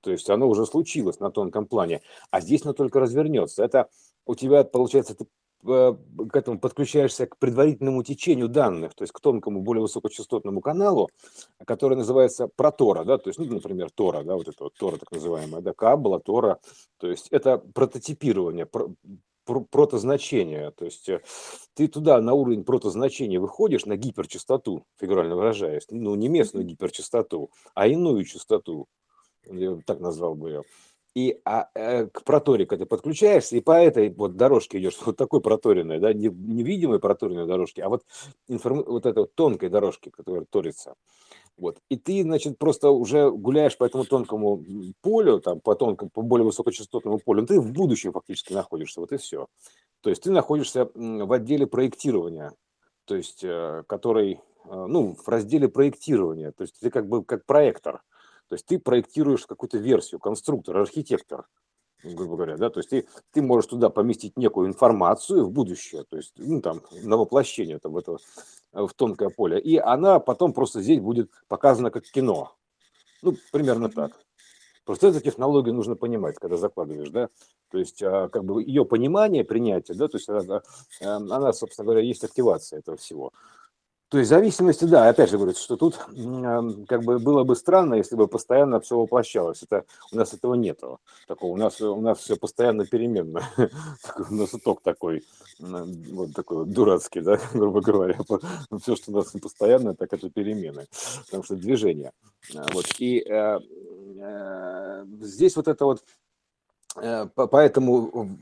То 0.00 0.10
есть 0.10 0.30
оно 0.30 0.48
уже 0.48 0.64
случилось 0.64 1.20
на 1.20 1.30
тонком 1.30 1.66
плане, 1.66 2.00
а 2.30 2.40
здесь 2.40 2.64
оно 2.64 2.72
только 2.72 3.00
развернется. 3.00 3.62
Это 3.62 3.90
у 4.24 4.34
тебя, 4.34 4.64
получается, 4.64 5.14
ты 5.14 5.26
э, 5.66 5.94
к 6.30 6.36
этому 6.36 6.58
подключаешься 6.58 7.26
к 7.26 7.36
предварительному 7.36 8.02
течению 8.02 8.48
данных, 8.48 8.94
то 8.94 9.02
есть 9.02 9.12
к 9.12 9.20
тонкому, 9.20 9.60
более 9.60 9.82
высокочастотному 9.82 10.62
каналу, 10.62 11.10
который 11.66 11.98
называется 11.98 12.48
протора, 12.48 13.04
да, 13.04 13.18
то 13.18 13.28
есть, 13.28 13.38
ну, 13.38 13.44
например, 13.44 13.90
Тора, 13.90 14.22
да, 14.22 14.36
вот 14.36 14.48
это 14.48 14.64
вот 14.64 14.74
Тора 14.74 14.96
так 14.96 15.12
называемая, 15.12 15.60
да, 15.60 15.74
Каббала, 15.74 16.18
Тора, 16.18 16.60
то 16.96 17.08
есть 17.08 17.28
это 17.28 17.58
прототипирование, 17.58 18.66
протозначения. 19.44 20.70
То 20.70 20.84
есть 20.84 21.08
э, 21.08 21.22
ты 21.74 21.88
туда 21.88 22.20
на 22.20 22.34
уровень 22.34 22.64
протозначения 22.64 23.40
выходишь 23.40 23.86
на 23.86 23.96
гиперчастоту, 23.96 24.86
фигурально 24.98 25.36
выражаясь, 25.36 25.86
ну 25.90 26.14
не 26.14 26.28
местную 26.28 26.64
гиперчастоту, 26.64 27.50
а 27.74 27.86
иную 27.86 28.24
частоту, 28.24 28.86
я 29.46 29.78
так 29.86 30.00
назвал 30.00 30.34
бы 30.34 30.48
ее. 30.50 30.62
И 31.14 31.40
а, 31.44 31.68
э, 31.74 32.06
к 32.06 32.24
проторике 32.24 32.76
ты 32.76 32.86
подключаешься, 32.86 33.56
и 33.56 33.60
по 33.60 33.72
этой 33.72 34.10
вот 34.10 34.36
дорожке 34.36 34.80
идешь, 34.80 34.98
вот 35.06 35.16
такой 35.16 35.40
проторенной, 35.40 36.00
да, 36.00 36.12
не, 36.12 36.28
невидимой 36.28 36.98
проторенной 36.98 37.46
дорожке, 37.46 37.82
а 37.82 37.88
вот, 37.88 38.04
информ... 38.48 38.82
вот 38.84 39.06
этой 39.06 39.20
вот 39.20 39.34
тонкой 39.34 39.68
дорожке, 39.68 40.10
которая 40.10 40.44
торится. 40.44 40.94
Вот. 41.56 41.78
И 41.88 41.96
ты, 41.96 42.22
значит, 42.22 42.58
просто 42.58 42.90
уже 42.90 43.30
гуляешь 43.30 43.76
по 43.76 43.84
этому 43.84 44.04
тонкому 44.04 44.64
полю, 45.02 45.40
там, 45.40 45.60
по 45.60 45.74
тонкому, 45.74 46.10
по 46.10 46.22
более 46.22 46.46
высокочастотному 46.46 47.18
полю, 47.18 47.42
ну, 47.42 47.46
ты 47.46 47.60
в 47.60 47.72
будущем 47.72 48.12
фактически 48.12 48.52
находишься, 48.52 49.00
вот 49.00 49.12
и 49.12 49.16
все. 49.16 49.46
То 50.00 50.10
есть 50.10 50.22
ты 50.22 50.30
находишься 50.30 50.90
в 50.94 51.32
отделе 51.32 51.66
проектирования, 51.66 52.52
то 53.04 53.14
есть, 53.14 53.44
э, 53.44 53.84
который, 53.86 54.40
э, 54.64 54.86
ну, 54.86 55.14
в 55.14 55.28
разделе 55.28 55.68
проектирования, 55.68 56.50
то 56.50 56.62
есть 56.62 56.80
ты 56.80 56.90
как 56.90 57.08
бы 57.08 57.24
как 57.24 57.46
проектор, 57.46 58.02
то 58.48 58.54
есть 58.54 58.66
ты 58.66 58.78
проектируешь 58.78 59.46
какую-то 59.46 59.78
версию, 59.78 60.20
конструктор, 60.20 60.76
архитектор, 60.76 61.46
грубо 62.02 62.36
говоря, 62.36 62.56
да, 62.56 62.68
то 62.68 62.80
есть 62.80 62.90
ты, 62.90 63.06
ты 63.32 63.42
можешь 63.42 63.70
туда 63.70 63.88
поместить 63.88 64.36
некую 64.36 64.68
информацию 64.68 65.44
в 65.44 65.50
будущее, 65.50 66.04
то 66.04 66.16
есть, 66.16 66.34
ну, 66.36 66.60
там, 66.60 66.82
на 67.02 67.16
воплощение 67.16 67.78
там, 67.78 67.96
этого, 67.96 68.18
в 68.74 68.92
тонкое 68.94 69.30
поле, 69.30 69.60
и 69.60 69.76
она 69.76 70.18
потом 70.18 70.52
просто 70.52 70.82
здесь 70.82 71.00
будет 71.00 71.30
показана 71.48 71.90
как 71.90 72.04
кино. 72.04 72.54
Ну, 73.22 73.34
примерно 73.52 73.88
так. 73.88 74.12
Просто 74.84 75.08
эту 75.08 75.20
технологию 75.20 75.74
нужно 75.74 75.96
понимать, 75.96 76.36
когда 76.36 76.56
закладываешь, 76.56 77.08
да, 77.08 77.30
то 77.70 77.78
есть, 77.78 78.02
а, 78.02 78.28
как 78.28 78.44
бы 78.44 78.62
ее 78.62 78.84
понимание, 78.84 79.42
принятие, 79.42 79.96
да, 79.96 80.08
то 80.08 80.18
есть 80.18 80.28
она, 80.28 80.62
э, 81.00 81.06
она, 81.06 81.52
собственно 81.54 81.86
говоря, 81.86 82.02
есть 82.02 82.22
активация 82.22 82.80
этого 82.80 82.98
всего. 82.98 83.32
То 84.08 84.18
есть 84.18 84.28
зависимости, 84.30 84.84
да, 84.84 85.08
опять 85.08 85.30
же 85.30 85.38
говорю, 85.38 85.56
что 85.56 85.76
тут 85.76 85.96
как 85.96 87.02
бы 87.02 87.18
было 87.18 87.42
бы 87.42 87.56
странно, 87.56 87.94
если 87.94 88.16
бы 88.16 88.28
постоянно 88.28 88.80
все 88.80 88.98
воплощалось. 88.98 89.62
Это, 89.62 89.84
у 90.12 90.16
нас 90.16 90.32
этого 90.34 90.54
нету. 90.54 91.00
Такого. 91.26 91.52
У 91.52 91.56
нас, 91.56 91.80
у 91.80 92.00
нас 92.00 92.18
все 92.18 92.36
постоянно 92.36 92.86
переменно. 92.86 93.42
У 94.30 94.34
нас 94.34 94.54
итог 94.54 94.82
такой, 94.82 95.24
вот 95.58 96.32
такой 96.34 96.66
дурацкий, 96.66 97.22
да, 97.22 97.40
грубо 97.54 97.80
говоря. 97.80 98.18
Все, 98.80 98.94
что 98.94 99.10
у 99.10 99.14
нас 99.14 99.32
постоянно, 99.32 99.94
так 99.94 100.12
это 100.12 100.30
перемены. 100.30 100.86
Потому 101.26 101.42
что 101.42 101.56
движение. 101.56 102.12
А, 102.54 102.66
вот. 102.72 102.86
И 102.98 103.18
э, 103.18 103.58
э, 104.18 105.04
здесь 105.22 105.56
вот 105.56 105.66
это 105.66 105.84
вот 105.86 106.04
э, 106.96 107.26
Поэтому 107.34 108.38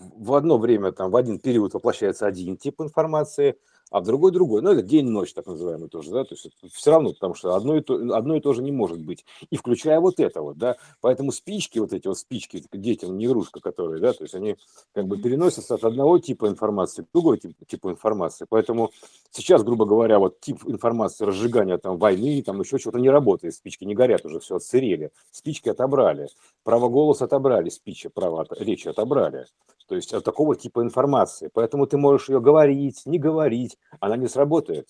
в 0.00 0.34
одно 0.34 0.58
время, 0.58 0.92
там, 0.92 1.10
в 1.10 1.16
один 1.16 1.38
период 1.38 1.74
воплощается 1.74 2.26
один 2.26 2.56
тип 2.56 2.80
информации– 2.80 3.56
а 3.92 4.00
в 4.00 4.04
другой 4.04 4.32
другой. 4.32 4.62
Ну, 4.62 4.70
это 4.70 4.82
день-ночь, 4.82 5.34
так 5.34 5.46
называемый 5.46 5.88
тоже, 5.88 6.10
да, 6.10 6.24
то 6.24 6.34
есть 6.34 6.48
все 6.72 6.90
равно, 6.90 7.12
потому 7.12 7.34
что 7.34 7.54
одно 7.54 7.76
и, 7.76 7.82
то, 7.82 7.94
одно 8.16 8.36
и 8.36 8.40
то 8.40 8.54
же 8.54 8.62
не 8.62 8.72
может 8.72 8.98
быть. 8.98 9.24
И 9.50 9.56
включая 9.56 10.00
вот 10.00 10.18
это 10.18 10.40
вот, 10.40 10.56
да, 10.56 10.76
поэтому 11.02 11.30
спички, 11.30 11.78
вот 11.78 11.92
эти 11.92 12.08
вот 12.08 12.18
спички, 12.18 12.64
детям 12.72 13.18
не 13.18 13.26
игрушка, 13.26 13.60
которые, 13.60 14.00
да, 14.00 14.14
то 14.14 14.24
есть 14.24 14.34
они 14.34 14.56
как 14.94 15.06
бы 15.06 15.18
переносятся 15.18 15.74
от 15.74 15.84
одного 15.84 16.18
типа 16.18 16.48
информации 16.48 17.02
к 17.02 17.06
другой 17.12 17.38
тип, 17.38 17.54
типу 17.66 17.90
информации. 17.90 18.46
Поэтому 18.48 18.90
сейчас, 19.30 19.62
грубо 19.62 19.84
говоря, 19.84 20.18
вот 20.18 20.40
тип 20.40 20.64
информации 20.66 21.26
разжигания 21.26 21.76
там 21.76 21.98
войны, 21.98 22.42
там 22.42 22.60
еще 22.60 22.78
чего-то 22.78 22.98
не 22.98 23.10
работает, 23.10 23.54
спички 23.54 23.84
не 23.84 23.94
горят 23.94 24.24
уже, 24.24 24.40
все 24.40 24.56
отсырели, 24.56 25.10
спички 25.30 25.68
отобрали, 25.68 26.28
право 26.64 26.88
голоса 26.88 27.26
отобрали, 27.26 27.68
спичи, 27.68 28.08
право 28.08 28.46
речи 28.58 28.88
отобрали. 28.88 29.46
То 29.92 29.96
есть 29.96 30.14
от 30.14 30.24
такого 30.24 30.56
типа 30.56 30.80
информации. 30.80 31.50
Поэтому 31.52 31.86
ты 31.86 31.98
можешь 31.98 32.30
ее 32.30 32.40
говорить, 32.40 33.02
не 33.04 33.18
говорить, 33.18 33.76
она 34.00 34.16
не 34.16 34.26
сработает. 34.26 34.88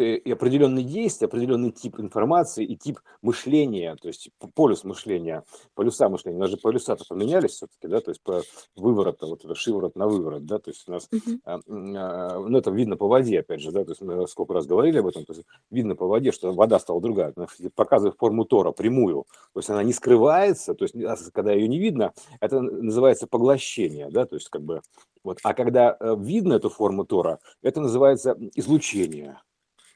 Ты, 0.00 0.16
и 0.16 0.32
определенные 0.32 0.82
действия, 0.82 1.26
определенный 1.26 1.72
тип 1.72 2.00
информации 2.00 2.64
и 2.64 2.74
тип 2.74 3.00
мышления, 3.20 3.94
то 4.00 4.08
есть 4.08 4.30
полюс 4.54 4.82
мышления, 4.82 5.44
полюса 5.74 6.08
мышления, 6.08 6.38
у 6.38 6.40
нас 6.40 6.48
же 6.48 6.56
полюса-то 6.56 7.04
поменялись 7.06 7.50
все-таки, 7.50 7.86
да, 7.86 8.00
то 8.00 8.10
есть 8.10 8.22
по 8.22 8.40
выворот, 8.76 9.20
вот 9.20 9.44
это 9.44 9.54
шиворот 9.54 9.96
на 9.96 10.08
выворот, 10.08 10.46
да, 10.46 10.58
то 10.58 10.70
есть 10.70 10.88
у 10.88 10.92
нас, 10.92 11.06
uh-huh. 11.12 11.40
а, 11.44 11.60
а, 11.68 12.38
ну 12.38 12.56
это 12.56 12.70
видно 12.70 12.96
по 12.96 13.08
воде, 13.08 13.40
опять 13.40 13.60
же, 13.60 13.72
да, 13.72 13.84
то 13.84 13.90
есть 13.90 14.00
мы 14.00 14.26
сколько 14.26 14.54
раз 14.54 14.64
говорили 14.64 15.00
об 15.00 15.06
этом, 15.06 15.26
то 15.26 15.34
есть 15.34 15.44
видно 15.70 15.96
по 15.96 16.06
воде, 16.06 16.32
что 16.32 16.50
вода 16.54 16.78
стала 16.78 17.02
другая, 17.02 17.34
показывает 17.74 18.16
форму 18.16 18.46
тора, 18.46 18.72
прямую, 18.72 19.26
то 19.52 19.60
есть 19.60 19.68
она 19.68 19.82
не 19.82 19.92
скрывается, 19.92 20.72
то 20.72 20.84
есть 20.86 20.96
а, 20.96 21.14
когда 21.30 21.52
ее 21.52 21.68
не 21.68 21.78
видно, 21.78 22.14
это 22.40 22.62
называется 22.62 23.26
поглощение, 23.26 24.08
да, 24.08 24.24
то 24.24 24.36
есть 24.36 24.48
как 24.48 24.62
бы 24.62 24.80
вот, 25.22 25.40
а 25.42 25.52
когда 25.52 25.94
э, 26.00 26.16
видно 26.18 26.54
эту 26.54 26.70
форму 26.70 27.04
тора, 27.04 27.38
это 27.62 27.82
называется 27.82 28.38
излучение 28.54 29.38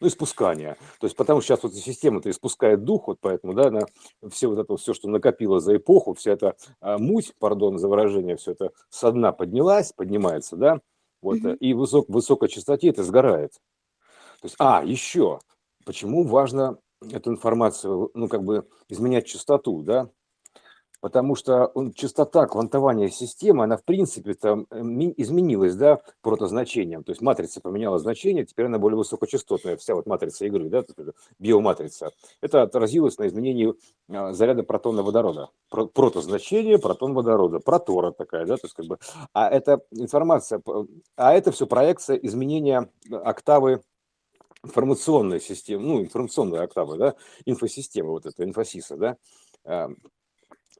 ну, 0.00 0.08
испускания. 0.08 0.76
То 1.00 1.06
есть 1.06 1.16
потому 1.16 1.40
что 1.40 1.48
сейчас 1.48 1.62
вот 1.62 1.74
система-то 1.74 2.30
испускает 2.30 2.84
дух, 2.84 3.06
вот 3.08 3.18
поэтому, 3.20 3.54
да, 3.54 3.70
на 3.70 3.86
все 4.30 4.48
вот 4.48 4.58
это, 4.58 4.76
все, 4.76 4.94
что 4.94 5.08
накопило 5.08 5.60
за 5.60 5.76
эпоху, 5.76 6.14
вся 6.14 6.32
эта 6.32 6.56
а, 6.80 6.98
муть, 6.98 7.32
пардон 7.38 7.78
за 7.78 7.88
выражение, 7.88 8.36
все 8.36 8.52
это 8.52 8.70
со 8.90 9.12
дна 9.12 9.32
поднялась, 9.32 9.92
поднимается, 9.92 10.56
да, 10.56 10.80
вот, 11.22 11.38
mm-hmm. 11.38 11.56
и 11.56 11.74
высок, 11.74 12.08
высокой 12.08 12.48
частоте 12.48 12.88
это 12.88 13.02
сгорает. 13.02 13.52
То 14.40 14.46
есть, 14.46 14.56
а, 14.58 14.82
еще, 14.84 15.38
почему 15.84 16.24
важно 16.24 16.78
эту 17.10 17.30
информацию, 17.30 18.10
ну, 18.14 18.28
как 18.28 18.44
бы 18.44 18.66
изменять 18.88 19.26
частоту, 19.26 19.82
да, 19.82 20.10
потому 21.04 21.34
что 21.34 21.70
частота 21.94 22.46
квантования 22.46 23.10
системы, 23.10 23.64
она 23.64 23.76
в 23.76 23.84
принципе 23.84 24.32
там 24.32 24.62
изменилась, 24.70 25.74
да, 25.74 26.00
протозначением. 26.22 27.04
То 27.04 27.12
есть 27.12 27.20
матрица 27.20 27.60
поменяла 27.60 27.98
значение, 27.98 28.46
теперь 28.46 28.64
она 28.64 28.78
более 28.78 28.96
высокочастотная, 28.96 29.76
вся 29.76 29.94
вот 29.94 30.06
матрица 30.06 30.46
игры, 30.46 30.70
да, 30.70 30.82
биоматрица. 31.38 32.12
Это 32.40 32.62
отразилось 32.62 33.18
на 33.18 33.26
изменении 33.26 33.74
а, 34.08 34.32
заряда 34.32 34.62
протона 34.62 35.02
водорода. 35.02 35.50
Протозначение 35.68 36.78
протон 36.78 37.12
водорода, 37.12 37.60
протора 37.60 38.12
такая, 38.12 38.46
да, 38.46 38.56
то 38.56 38.64
есть 38.64 38.74
как 38.74 38.86
бы, 38.86 38.98
а 39.34 39.50
это 39.50 39.82
информация, 39.90 40.62
а 41.16 41.34
это 41.34 41.52
все 41.52 41.66
проекция 41.66 42.16
изменения 42.16 42.88
октавы 43.10 43.82
информационной 44.62 45.42
системы, 45.42 45.84
ну, 45.84 46.00
информационной 46.00 46.64
октавы, 46.64 46.96
да, 46.96 47.14
инфосистемы, 47.44 48.08
вот 48.08 48.24
это, 48.24 48.42
инфосиса, 48.42 48.96
да, 48.96 49.18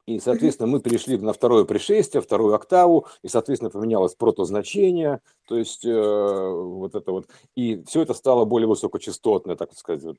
и, 0.07 0.19
соответственно, 0.19 0.67
мы 0.67 0.81
перешли 0.81 1.17
на 1.17 1.33
второе 1.33 1.65
пришествие, 1.65 2.21
вторую 2.21 2.55
октаву, 2.55 3.07
и, 3.23 3.29
соответственно, 3.29 3.71
поменялось 3.71 4.15
протозначение, 4.15 5.21
то 5.47 5.57
есть 5.57 5.85
э, 5.85 5.91
вот 5.91 6.95
это 6.95 7.13
вот, 7.13 7.29
и 7.55 7.83
все 7.85 8.03
это 8.03 8.15
стало 8.15 8.45
более 8.45 8.69
высокочастотное, 8.69 9.57
так 9.57 9.73
сказать, 9.75 10.03
вот, 10.03 10.19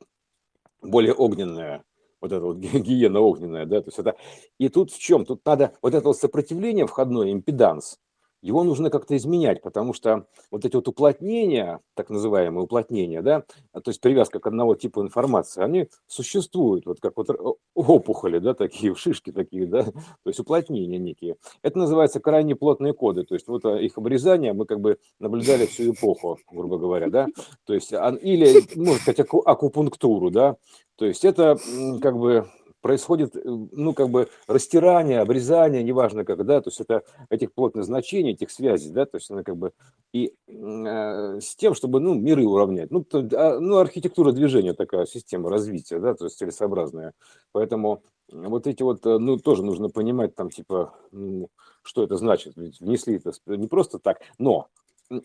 более 0.82 1.14
огненное, 1.14 1.84
вот 2.20 2.32
это 2.32 2.46
вот 2.46 2.58
гиена 2.58 3.20
огненная, 3.20 3.66
да, 3.66 3.82
то 3.82 3.90
есть 3.90 4.00
это, 4.00 4.16
и 4.60 4.70
тут 4.70 4.92
в 4.92 5.00
чем? 5.00 5.26
Тут 5.26 5.46
надо 5.46 5.74
вот 5.82 5.94
это 5.94 6.08
вот 6.08 6.18
сопротивление 6.18 6.88
входное, 6.88 7.32
импеданс, 7.32 8.00
его 8.46 8.64
нужно 8.64 8.92
как-то 8.92 9.18
изменять, 9.18 9.64
потому 9.64 9.94
что 9.94 10.28
вот 10.52 10.66
эти 10.66 10.76
вот 10.76 10.88
уплотнения, 10.88 11.80
так 11.96 12.12
называемые 12.12 12.66
уплотнения, 12.66 13.24
да, 13.24 13.44
а, 13.74 13.82
то 13.82 13.90
есть 13.90 14.00
привязка 14.00 14.40
к 14.40 14.46
одного 14.46 14.76
типа 14.76 15.02
информации, 15.02 15.64
они 15.64 15.90
существуют, 16.06 16.86
вот 16.86 17.00
как 17.02 17.18
вот 17.18 17.28
опухоли, 17.74 18.38
да, 18.38 18.54
такие, 18.54 18.94
шишки 18.96 19.32
такие, 19.32 19.66
да, 19.66 19.84
то 19.84 19.94
есть 20.28 20.40
уплотнения 20.40 21.00
некие. 21.00 21.38
Это 21.64 21.80
называется 21.80 22.20
крайне 22.20 22.56
плотные 22.56 22.94
коды, 22.94 23.24
то 23.24 23.34
есть 23.34 23.48
вот 23.48 23.66
а, 23.66 23.80
их 23.80 23.98
обрезание 23.98 24.54
мы 24.54 24.68
как 24.68 24.80
бы 24.80 25.00
наблюдали 25.20 25.66
всю 25.66 25.92
эпоху, 25.92 26.38
грубо 26.52 26.78
говоря, 26.78 27.10
да, 27.10 27.28
то 27.66 27.74
есть, 27.74 27.92
или, 27.92 28.78
можно 28.78 29.02
сказать, 29.02 29.28
акупунктуру, 29.44 30.30
да, 30.30 30.58
то 30.98 31.06
есть 31.06 31.26
это 31.26 31.58
как 32.00 32.16
бы 32.16 32.48
происходит, 32.86 33.36
э, 33.36 33.40
ну, 33.44 33.96
как 33.96 34.10
бы 34.10 34.28
растирание, 34.46 35.20
обрезание, 35.20 35.82
неважно 35.82 36.24
как, 36.24 36.46
да, 36.46 36.62
то 36.62 36.70
есть 36.70 36.80
это 36.80 37.02
этих 37.32 37.52
плотных 37.52 37.84
значений, 37.84 38.34
этих 38.34 38.52
связей, 38.52 38.92
да, 38.92 39.08
то 39.08 39.18
есть 39.18 39.32
она 39.32 39.42
как 39.42 39.58
бы 39.58 39.72
и 40.14 40.36
э, 40.48 41.40
с 41.42 41.56
тем, 41.56 41.74
чтобы, 41.74 42.00
ну, 42.00 42.14
миры 42.14 42.46
уравнять. 42.46 42.92
Ну, 42.92 43.04
то, 43.04 43.28
а, 43.34 43.60
ну, 43.60 43.78
архитектура 43.78 44.34
движения 44.34 44.74
такая, 44.74 45.08
система 45.08 45.50
развития, 45.50 45.98
да, 45.98 46.14
то 46.14 46.26
есть 46.26 46.38
целесообразная. 46.38 47.14
Поэтому 47.54 48.04
вот 48.32 48.68
эти 48.68 48.84
вот, 48.84 49.04
э, 49.08 49.18
ну, 49.18 49.38
тоже 49.38 49.64
нужно 49.64 49.90
понимать 49.90 50.36
там, 50.36 50.52
типа, 50.52 50.94
ну, 51.12 51.50
что 51.82 52.04
это 52.04 52.18
значит. 52.18 52.54
Ведь 52.56 52.80
внесли 52.80 53.16
это 53.16 53.32
не 53.48 53.68
просто 53.68 53.98
так, 53.98 54.20
но 54.38 54.68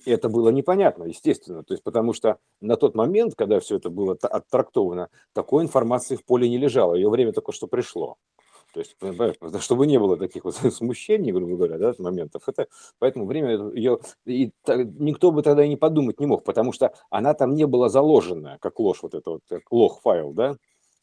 это 0.04 0.28
было 0.28 0.50
непонятно, 0.50 1.04
естественно, 1.04 1.62
то 1.62 1.74
есть 1.74 1.82
потому 1.82 2.12
что 2.12 2.38
на 2.60 2.76
тот 2.76 2.94
момент, 2.94 3.34
когда 3.36 3.60
все 3.60 3.76
это 3.76 3.90
было 3.90 4.16
оттрактовано, 4.20 5.08
такой 5.32 5.64
информации 5.64 6.16
в 6.16 6.24
поле 6.24 6.48
не 6.48 6.58
лежало, 6.58 6.94
ее 6.94 7.08
время 7.10 7.32
только 7.32 7.52
что 7.52 7.66
пришло. 7.66 8.16
То 8.72 8.80
есть, 8.80 8.96
чтобы 9.62 9.86
не 9.86 9.98
было 9.98 10.16
таких 10.16 10.44
вот 10.44 10.54
смущений, 10.72 11.32
грубо 11.32 11.56
говоря, 11.56 11.78
да, 11.78 11.94
моментов, 11.98 12.42
это, 12.46 12.68
поэтому 12.98 13.26
время 13.26 13.72
ее, 13.74 13.98
и 14.24 14.52
никто 14.66 15.32
бы 15.32 15.42
тогда 15.42 15.64
и 15.64 15.68
не 15.68 15.76
подумать 15.76 16.20
не 16.20 16.26
мог, 16.26 16.44
потому 16.44 16.72
что 16.72 16.92
она 17.10 17.34
там 17.34 17.54
не 17.54 17.66
была 17.66 17.88
заложена, 17.88 18.58
как 18.60 18.78
ложь, 18.78 19.02
вот 19.02 19.14
это 19.14 19.30
вот, 19.30 19.40
как 19.48 19.62
лох 19.70 20.00
файл, 20.02 20.32
да, 20.32 20.56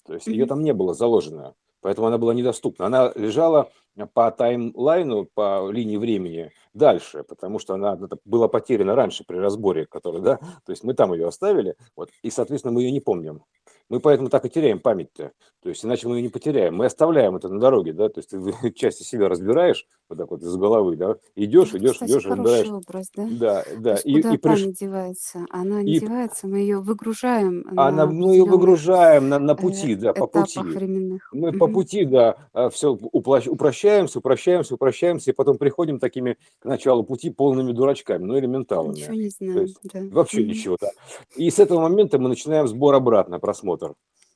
то 0.06 0.14
есть 0.14 0.28
ее 0.28 0.46
там 0.46 0.62
не 0.62 0.74
было 0.74 0.94
заложено, 0.94 1.54
поэтому 1.82 2.08
она 2.08 2.18
была 2.18 2.34
недоступна. 2.34 2.86
Она 2.86 3.12
лежала 3.16 3.70
по 4.06 4.30
таймлайну, 4.32 5.26
по 5.34 5.70
линии 5.72 5.98
времени 5.98 6.52
дальше, 6.74 7.24
потому 7.24 7.58
что 7.60 7.74
она 7.74 7.98
была 8.26 8.48
потеряна 8.48 8.96
раньше 8.96 9.24
при 9.26 9.38
разборе, 9.38 9.86
который, 9.88 10.22
да, 10.22 10.38
то 10.38 10.72
есть 10.72 10.84
мы 10.84 10.94
там 10.94 11.14
ее 11.14 11.28
оставили, 11.28 11.76
вот, 11.96 12.12
и, 12.22 12.30
соответственно, 12.30 12.74
мы 12.74 12.84
ее 12.84 12.92
не 12.92 13.00
помним. 13.02 13.44
Мы 13.90 14.02
поэтому 14.02 14.30
так 14.30 14.46
и 14.46 14.50
теряем 14.50 14.80
память-то. 14.80 15.32
То 15.64 15.70
есть 15.70 15.84
иначе 15.84 16.08
мы 16.08 16.18
ее 16.18 16.24
не 16.24 16.30
потеряем. 16.30 16.76
Мы 16.76 16.86
оставляем 16.86 17.36
это 17.36 17.48
на 17.50 17.60
дороге, 17.60 17.94
да, 17.94 18.10
то 18.10 18.20
есть 18.20 18.30
ты 18.30 18.72
части 18.76 19.04
себя 19.04 19.30
разбираешь, 19.30 19.88
вот 20.10 20.18
так 20.18 20.30
вот 20.30 20.42
из 20.42 20.56
головы, 20.56 20.96
да, 20.96 21.16
идешь, 21.36 21.74
идешь, 21.74 21.94
Кстати, 21.94 22.12
идешь, 22.12 22.26
разбираешь. 22.26 22.68
образ, 22.68 23.12
да? 23.16 23.28
Да, 23.32 23.64
да. 23.78 23.96
И, 24.04 24.16
куда 24.16 24.34
и 24.34 24.38
память 24.38 24.64
приш... 24.64 24.78
девается? 24.78 25.46
Она 25.50 25.84
не 25.84 25.94
и... 25.96 26.00
девается, 26.00 26.48
мы 26.48 26.60
ее 26.60 26.80
выгружаем. 26.80 27.66
Она, 27.76 28.06
мы 28.06 28.34
ее 28.34 28.46
выгружаем 28.46 29.30
на, 29.30 29.40
на 29.40 29.56
пути, 29.56 29.96
да, 29.96 30.14
по 30.14 30.28
пути. 30.28 30.60
Временных. 30.60 31.30
Мы 31.32 31.50
угу. 31.50 31.58
по 31.58 31.68
пути, 31.68 32.06
да, 32.06 32.36
а, 32.54 32.70
все 32.70 32.92
упрощаемся, 32.92 34.20
упрощаемся, 34.20 34.76
упрощаемся, 34.76 35.32
и 35.32 35.34
потом 35.34 35.58
приходим 35.58 36.00
такими 36.00 36.38
к 36.60 36.66
началу 36.66 37.04
пути 37.04 37.30
полными 37.30 37.72
дурачками, 37.72 38.24
ну, 38.24 38.38
элементалами. 38.38 38.96
Ничего 38.96 39.14
не 39.14 39.30
знаем, 39.30 39.68
да. 39.94 40.02
Вообще 40.12 40.44
ничего, 40.44 40.78
да. 40.80 40.92
И 41.36 41.50
с 41.50 41.60
этого 41.60 41.82
момента 41.82 42.20
мы 42.20 42.30
начинаем 42.30 42.68
сбор 42.68 42.96
обратно, 42.96 43.40
просмотр 43.40 43.77
просмотр 43.78 43.96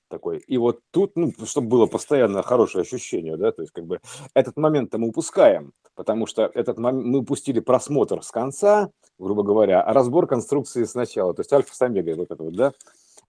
такой. 0.10 0.40
И 0.40 0.58
вот 0.58 0.80
тут, 0.92 1.14
ну, 1.16 1.32
чтобы 1.46 1.68
было 1.68 1.86
постоянно 1.86 2.44
хорошее 2.44 2.82
ощущение, 2.82 3.38
да, 3.38 3.52
то 3.52 3.62
есть 3.62 3.72
как 3.72 3.86
бы 3.86 4.02
этот 4.34 4.58
момент 4.58 4.94
мы 4.94 5.08
упускаем, 5.08 5.72
потому 5.96 6.26
что 6.28 6.52
этот 6.54 6.78
момент 6.78 7.06
мы 7.06 7.20
упустили 7.20 7.62
просмотр 7.62 8.22
с 8.22 8.30
конца, 8.30 8.90
грубо 9.18 9.44
говоря, 9.44 9.82
а 9.82 9.94
разбор 9.94 10.28
конструкции 10.28 10.84
сначала, 10.84 11.34
то 11.34 11.42
есть 11.42 11.54
альфа 11.54 11.74
с 11.74 11.82
омегой 11.82 12.16
вот 12.16 12.30
это 12.30 12.44
вот, 12.44 12.56
да, 12.56 12.74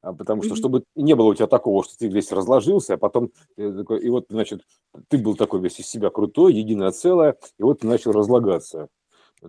а 0.01 0.13
потому 0.13 0.43
что, 0.43 0.57
чтобы 0.57 0.83
не 0.97 1.15
было 1.15 1.29
у 1.29 1.35
тебя 1.35 1.47
такого, 1.47 1.85
что 1.85 1.97
ты 1.97 2.09
весь 2.09 2.33
разложился, 2.33 2.95
а 2.95 2.97
потом, 2.97 3.31
и 3.57 4.09
вот, 4.09 4.27
значит, 4.29 4.63
ты 5.07 5.19
был 5.19 5.37
такой 5.37 5.61
весь 5.61 5.79
из 5.79 5.87
себя 5.87 6.11
крутой, 6.11 6.55
единое 6.55 6.91
целое, 6.91 7.37
и 7.61 7.63
вот 7.63 7.81
ты 7.81 7.87
начал 7.87 8.11
разлагаться 8.11 8.89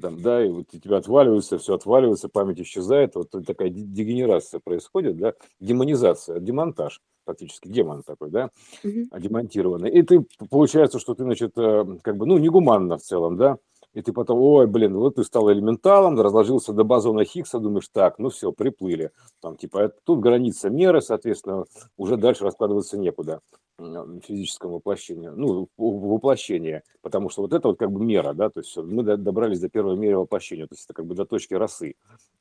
там, 0.02 0.22
да, 0.22 0.44
и 0.44 0.50
вот 0.50 0.68
у 0.74 0.80
тебя 0.80 0.98
отваливается, 0.98 1.58
все 1.58 1.76
отваливается, 1.76 2.30
память 2.30 2.60
исчезает, 2.60 3.16
вот 3.16 3.32
такая 3.46 3.70
дегенерация 3.70 4.60
происходит, 4.60 5.18
да, 5.18 5.34
демонизация, 5.60 6.40
демонтаж 6.40 7.02
фактически, 7.26 7.68
демон 7.68 8.04
такой, 8.04 8.30
да, 8.30 8.50
mm-hmm. 8.84 9.20
демонтированный. 9.20 9.90
И 9.90 10.02
ты, 10.04 10.26
получается, 10.50 11.00
что 11.00 11.14
ты, 11.16 11.24
значит, 11.24 11.58
э, 11.58 11.86
как 12.02 12.18
бы, 12.18 12.26
ну, 12.26 12.38
негуманно 12.38 12.98
в 12.98 13.02
целом, 13.02 13.38
да, 13.38 13.58
и 13.94 14.02
ты 14.02 14.12
потом, 14.12 14.40
ой, 14.40 14.68
блин, 14.68 14.98
вот 14.98 15.16
ты 15.16 15.24
стал 15.24 15.52
элементалом, 15.52 16.20
разложился 16.20 16.74
до 16.74 16.84
бозона 16.84 17.26
Хиггса, 17.26 17.60
думаешь, 17.60 17.88
так, 17.92 18.18
ну 18.18 18.30
все, 18.30 18.52
приплыли. 18.52 19.12
Там, 19.42 19.56
типа, 19.56 19.94
тут 20.04 20.20
граница 20.20 20.70
меры, 20.70 21.02
соответственно, 21.02 21.66
уже 21.98 22.18
дальше 22.18 22.44
раскладываться 22.44 22.98
некуда 22.98 23.42
физическому 23.78 24.76
воплощению, 24.76 25.34
ну, 25.36 25.68
воплощение, 25.78 26.84
потому 27.02 27.30
что 27.30 27.42
вот 27.42 27.54
это 27.54 27.70
вот 27.70 27.80
как 27.80 27.92
бы 27.92 28.04
мера, 28.04 28.34
да, 28.34 28.50
то 28.50 28.60
есть 28.60 28.76
мы 28.78 29.04
добрались 29.04 29.60
до 29.60 29.70
первой 29.70 29.98
меры 29.98 30.20
воплощения, 30.20 30.68
то 30.68 30.76
есть 30.76 30.86
это 30.86 30.94
как 30.94 31.06
бы 31.06 31.16
до 31.16 31.26
точки 31.26 31.54
росы, 31.56 31.96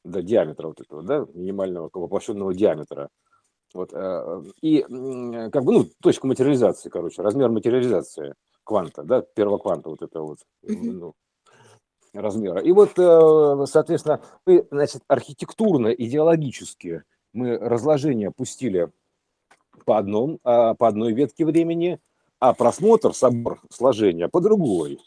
до 0.05 0.23
диаметра 0.23 0.68
вот 0.68 0.81
этого, 0.81 1.03
да, 1.03 1.27
минимального 1.33 1.90
воплощенного 1.92 2.55
диаметра. 2.55 3.09
Вот, 3.73 3.90
э, 3.95 4.42
и 4.61 4.83
как 4.83 5.64
бы, 5.64 5.73
ну, 5.73 5.87
точка 6.03 6.27
материализации, 6.27 6.90
короче, 6.90 7.23
размер 7.23 7.49
материализации 7.49 8.35
кванта, 8.64 9.03
да, 9.03 9.23
первого 9.23 9.57
кванта 9.57 9.88
вот 9.88 10.03
это 10.03 10.21
вот, 10.21 10.38
ну, 10.62 11.14
размера. 12.12 12.61
И 12.61 12.73
вот, 12.73 12.99
э, 12.99 13.66
соответственно, 13.66 14.21
мы, 14.45 14.66
значит, 14.71 15.03
архитектурно, 15.09 15.88
идеологически 15.88 17.05
мы 17.33 17.57
разложение 17.57 18.31
пустили 18.31 18.90
по, 19.85 19.99
одном, 19.99 20.38
а, 20.45 20.75
по 20.75 20.88
одной 20.88 21.12
ветке 21.12 21.45
времени, 21.45 21.99
а 22.38 22.55
просмотр, 22.55 23.14
собор, 23.14 23.61
сложения 23.71 24.29
по 24.29 24.40
другой. 24.40 24.99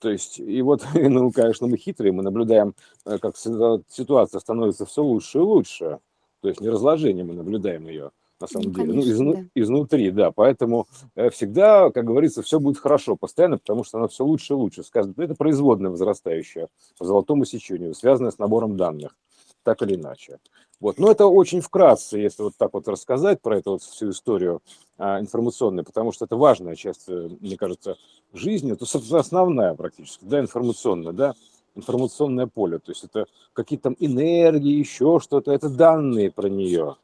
То 0.00 0.10
есть, 0.10 0.38
и 0.38 0.62
вот, 0.62 0.84
ну, 0.94 1.30
конечно, 1.30 1.66
мы 1.66 1.76
хитрые, 1.76 2.12
мы 2.12 2.22
наблюдаем, 2.22 2.74
э, 3.04 3.18
как 3.18 3.36
ситуация 3.36 4.40
становится 4.40 4.86
все 4.86 5.02
лучше 5.02 5.38
и 5.38 5.42
лучше. 5.42 5.98
То 6.40 6.48
есть, 6.48 6.60
не 6.60 6.70
разложение 6.70 7.22
мы 7.22 7.34
наблюдаем 7.34 7.86
ее, 7.86 8.10
на 8.40 8.46
самом 8.46 8.68
ну, 8.68 8.72
деле, 8.72 8.86
конечно, 8.92 9.10
ну, 9.10 9.12
изну, 9.12 9.32
да. 9.34 9.44
изнутри, 9.54 10.10
да. 10.10 10.30
Поэтому 10.30 10.86
э, 11.14 11.28
всегда, 11.28 11.90
как 11.90 12.06
говорится, 12.06 12.42
все 12.42 12.58
будет 12.58 12.78
хорошо 12.78 13.16
постоянно, 13.16 13.58
потому 13.58 13.84
что 13.84 13.98
оно 13.98 14.08
все 14.08 14.24
лучше 14.24 14.54
и 14.54 14.56
лучше. 14.56 14.82
Сказано, 14.82 15.14
это 15.18 15.34
производная 15.34 15.90
возрастающая 15.90 16.68
по 16.98 17.04
золотому 17.04 17.44
сечению, 17.44 17.94
связанная 17.94 18.30
с 18.30 18.38
набором 18.38 18.78
данных, 18.78 19.14
так 19.62 19.82
или 19.82 19.96
иначе. 19.96 20.38
Вот. 20.80 20.98
Но 20.98 21.10
это 21.10 21.26
очень 21.26 21.60
вкратце, 21.60 22.18
если 22.18 22.42
вот 22.42 22.54
так 22.56 22.72
вот 22.72 22.88
рассказать 22.88 23.42
про 23.42 23.58
эту 23.58 23.72
вот 23.72 23.82
всю 23.82 24.10
историю 24.10 24.62
а, 24.98 25.20
информационную, 25.20 25.84
потому 25.84 26.10
что 26.10 26.24
это 26.24 26.36
важная 26.36 26.74
часть, 26.74 27.04
э, 27.08 27.28
мне 27.40 27.56
кажется, 27.56 27.96
жизни, 28.32 28.76
собственно, 28.80 29.20
основная 29.20 29.74
практически, 29.74 30.24
да, 30.24 30.40
информационная, 30.40 31.12
да, 31.12 31.34
информационное 31.74 32.46
поле, 32.46 32.78
то 32.78 32.92
есть 32.92 33.04
это 33.04 33.26
какие-то 33.52 33.84
там 33.84 33.96
энергии, 34.00 34.78
еще 34.78 35.20
что-то, 35.22 35.52
это 35.52 35.68
данные 35.68 36.30
про 36.30 36.48
нее, 36.48 36.96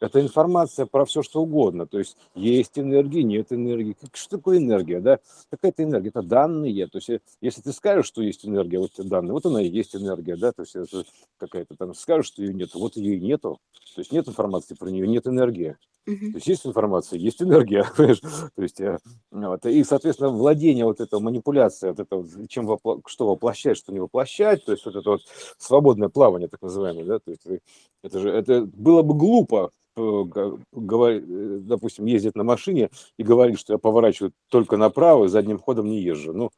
это 0.00 0.20
информация 0.20 0.86
про 0.86 1.04
все, 1.04 1.22
что 1.22 1.42
угодно. 1.42 1.86
То 1.86 1.98
есть 1.98 2.16
есть 2.34 2.78
энергия, 2.78 3.22
нет 3.22 3.52
энергии. 3.52 3.96
Что 4.12 4.36
такое 4.36 4.58
энергия? 4.58 5.00
Да? 5.00 5.18
Какая-то 5.50 5.82
энергия, 5.82 6.10
это 6.10 6.22
данные. 6.22 6.86
То 6.86 6.98
есть 6.98 7.10
э, 7.10 7.20
если 7.40 7.62
ты 7.62 7.72
скажешь, 7.72 8.06
что 8.06 8.22
есть 8.22 8.46
энергия, 8.46 8.78
вот 8.78 8.90
эти 8.96 9.06
данные, 9.06 9.32
вот 9.32 9.46
она 9.46 9.62
и 9.62 9.68
есть 9.68 9.96
энергия. 9.96 10.36
Да? 10.36 10.52
То 10.52 10.62
есть 10.62 10.76
это 10.76 11.04
какая-то 11.38 11.76
там 11.76 11.94
скажешь, 11.94 12.26
что 12.26 12.42
ее 12.42 12.52
нет, 12.52 12.74
вот 12.74 12.96
ее 12.96 13.16
и 13.16 13.20
нету. 13.20 13.58
То 13.94 14.00
есть 14.00 14.12
нет 14.12 14.28
информации 14.28 14.74
про 14.74 14.90
нее, 14.90 15.06
нет 15.06 15.26
энергии. 15.26 15.76
Мгм. 16.06 16.32
То 16.32 16.36
есть 16.36 16.46
есть 16.46 16.66
информация, 16.66 17.18
есть 17.18 17.42
энергия? 17.42 17.84
То 17.96 18.62
есть, 18.62 18.80
э, 18.80 18.98
вот, 19.32 19.66
и, 19.66 19.82
соответственно, 19.82 20.30
владение 20.30 20.84
вот 20.84 21.00
этой 21.00 21.18
манипуляцией, 21.18 21.92
вот 21.92 22.00
это 22.00 22.46
чем 22.48 22.70
вопла- 22.70 23.00
что 23.06 23.26
воплощать, 23.26 23.76
что 23.76 23.92
не 23.92 23.98
воплощать, 23.98 24.64
то 24.64 24.70
есть 24.70 24.86
вот 24.86 24.94
это 24.94 25.10
вот 25.10 25.20
свободное 25.58 26.08
плавание, 26.08 26.48
так 26.48 26.62
называемое, 26.62 27.04
да, 27.04 27.18
то 27.18 27.30
есть 27.32 27.44
э, 27.46 27.58
это 28.04 28.20
же, 28.20 28.30
это 28.30 28.62
было 28.66 29.02
бы 29.02 29.14
глупо, 29.14 29.72
э, 29.96 30.22
га- 30.24 30.58
говори- 30.72 31.20
э, 31.26 31.58
допустим, 31.60 32.06
ездить 32.06 32.34
на 32.36 32.44
машине 32.44 32.90
и 33.16 33.22
говорить, 33.22 33.58
что 33.58 33.72
я 33.74 33.78
поворачиваю 33.78 34.32
только 34.48 34.76
направо 34.76 35.28
задним 35.28 35.58
ходом 35.58 35.86
не 35.86 36.00
езжу. 36.00 36.32
Ну, 36.32 36.50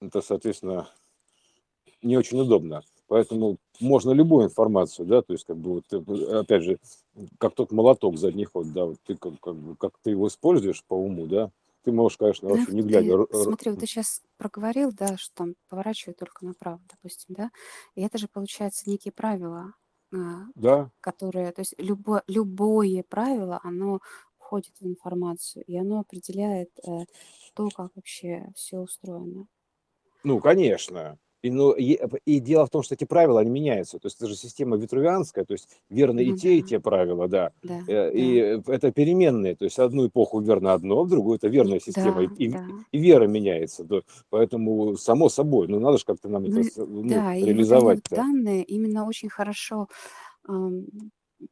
это, 0.00 0.20
соответственно, 0.22 0.88
не 2.02 2.16
очень 2.16 2.40
удобно. 2.40 2.82
Поэтому 3.08 3.58
можно 3.80 4.10
любую 4.10 4.46
информацию, 4.46 5.06
да, 5.06 5.22
то 5.22 5.32
есть 5.32 5.44
как 5.44 5.56
бы 5.56 5.74
вот, 5.74 5.84
э, 5.92 6.38
опять 6.40 6.64
же, 6.64 6.78
как 7.38 7.54
тот 7.54 7.70
молоток 7.70 8.16
задний 8.18 8.44
ход, 8.44 8.72
да, 8.72 8.84
вот 8.86 8.96
ты 9.06 9.16
как, 9.16 9.38
как, 9.40 9.54
бы, 9.54 9.76
как 9.76 9.92
ты 10.02 10.10
его 10.10 10.26
используешь 10.26 10.82
по 10.84 10.94
уму, 10.94 11.26
да, 11.26 11.50
ты 11.84 11.92
можешь, 11.92 12.18
конечно, 12.18 12.48
Да, 12.48 12.54
вообще 12.58 12.72
не 12.72 12.82
глядя. 12.82 13.24
ты, 13.28 13.34
смотри, 13.44 13.70
вот 13.70 13.80
ты 13.80 13.86
сейчас 13.86 14.22
проговорил, 14.38 14.90
да, 14.92 15.16
что 15.16 15.32
там 15.34 15.54
поворачиваю 15.68 16.16
только 16.16 16.44
направо, 16.44 16.80
допустим, 16.90 17.34
да, 17.36 17.50
и 17.94 18.02
это 18.02 18.18
же 18.18 18.26
получается 18.26 18.90
некие 18.90 19.12
правила, 19.12 19.74
Да, 20.54 20.90
которые, 21.00 21.52
то 21.52 21.62
есть 21.62 21.74
любое, 21.78 22.22
любое 22.28 23.04
правило, 23.08 23.60
оно 23.62 24.00
входит 24.38 24.74
в 24.80 24.86
информацию, 24.86 25.64
и 25.66 25.76
оно 25.76 26.00
определяет 26.00 26.70
э, 26.86 27.06
то, 27.54 27.70
как 27.70 27.96
вообще 27.96 28.48
все 28.56 28.78
устроено. 28.78 29.46
ну, 30.24 30.40
конечно. 30.40 31.18
И, 31.46 31.50
ну, 31.50 31.72
и, 31.72 31.98
и 32.24 32.40
дело 32.40 32.66
в 32.66 32.70
том, 32.70 32.82
что 32.82 32.94
эти 32.94 33.04
правила, 33.04 33.40
они 33.40 33.50
меняются. 33.50 33.98
То 33.98 34.06
есть 34.06 34.16
это 34.18 34.28
же 34.28 34.36
система 34.36 34.76
витрувианская, 34.76 35.44
то 35.44 35.52
есть 35.52 35.68
верны 35.90 36.24
и 36.24 36.32
Ну 36.32 36.34
те, 36.34 36.58
и 36.58 36.62
да, 36.62 36.64
те 36.64 36.80
правила, 36.80 37.28
да. 37.28 37.52
да, 37.62 37.80
Э, 37.86 38.10
И 38.12 38.36
да, 38.36 38.50
это 38.66 38.92
переменные, 38.92 39.54
то 39.56 39.64
есть 39.64 39.78
одну 39.78 40.06
эпоху 40.08 40.40
верно 40.40 40.72
одно, 40.74 41.04
в 41.04 41.08
другую 41.08 41.36
это 41.36 41.48
верная 41.48 41.80
система, 41.80 42.22
да, 42.22 42.32
и, 42.36 42.56
да. 42.56 42.66
и 42.92 42.98
вера 42.98 43.26
меняется. 43.26 43.84
То- 43.84 44.02
Поэтому, 44.30 44.96
само 44.96 45.28
собой, 45.28 45.68
ну, 45.68 45.78
надо 45.80 45.98
же 45.98 46.04
как-то 46.04 46.28
нам 46.28 46.46
Ну, 46.46 46.62
это 46.62 46.62
с- 46.62 46.76
ну, 46.76 47.02
да, 47.06 47.36
вот 47.36 47.40
реализовать-то. 47.40 48.16
данные 48.16 48.62
именно 48.64 49.06
очень 49.06 49.28
хорошо 49.28 49.88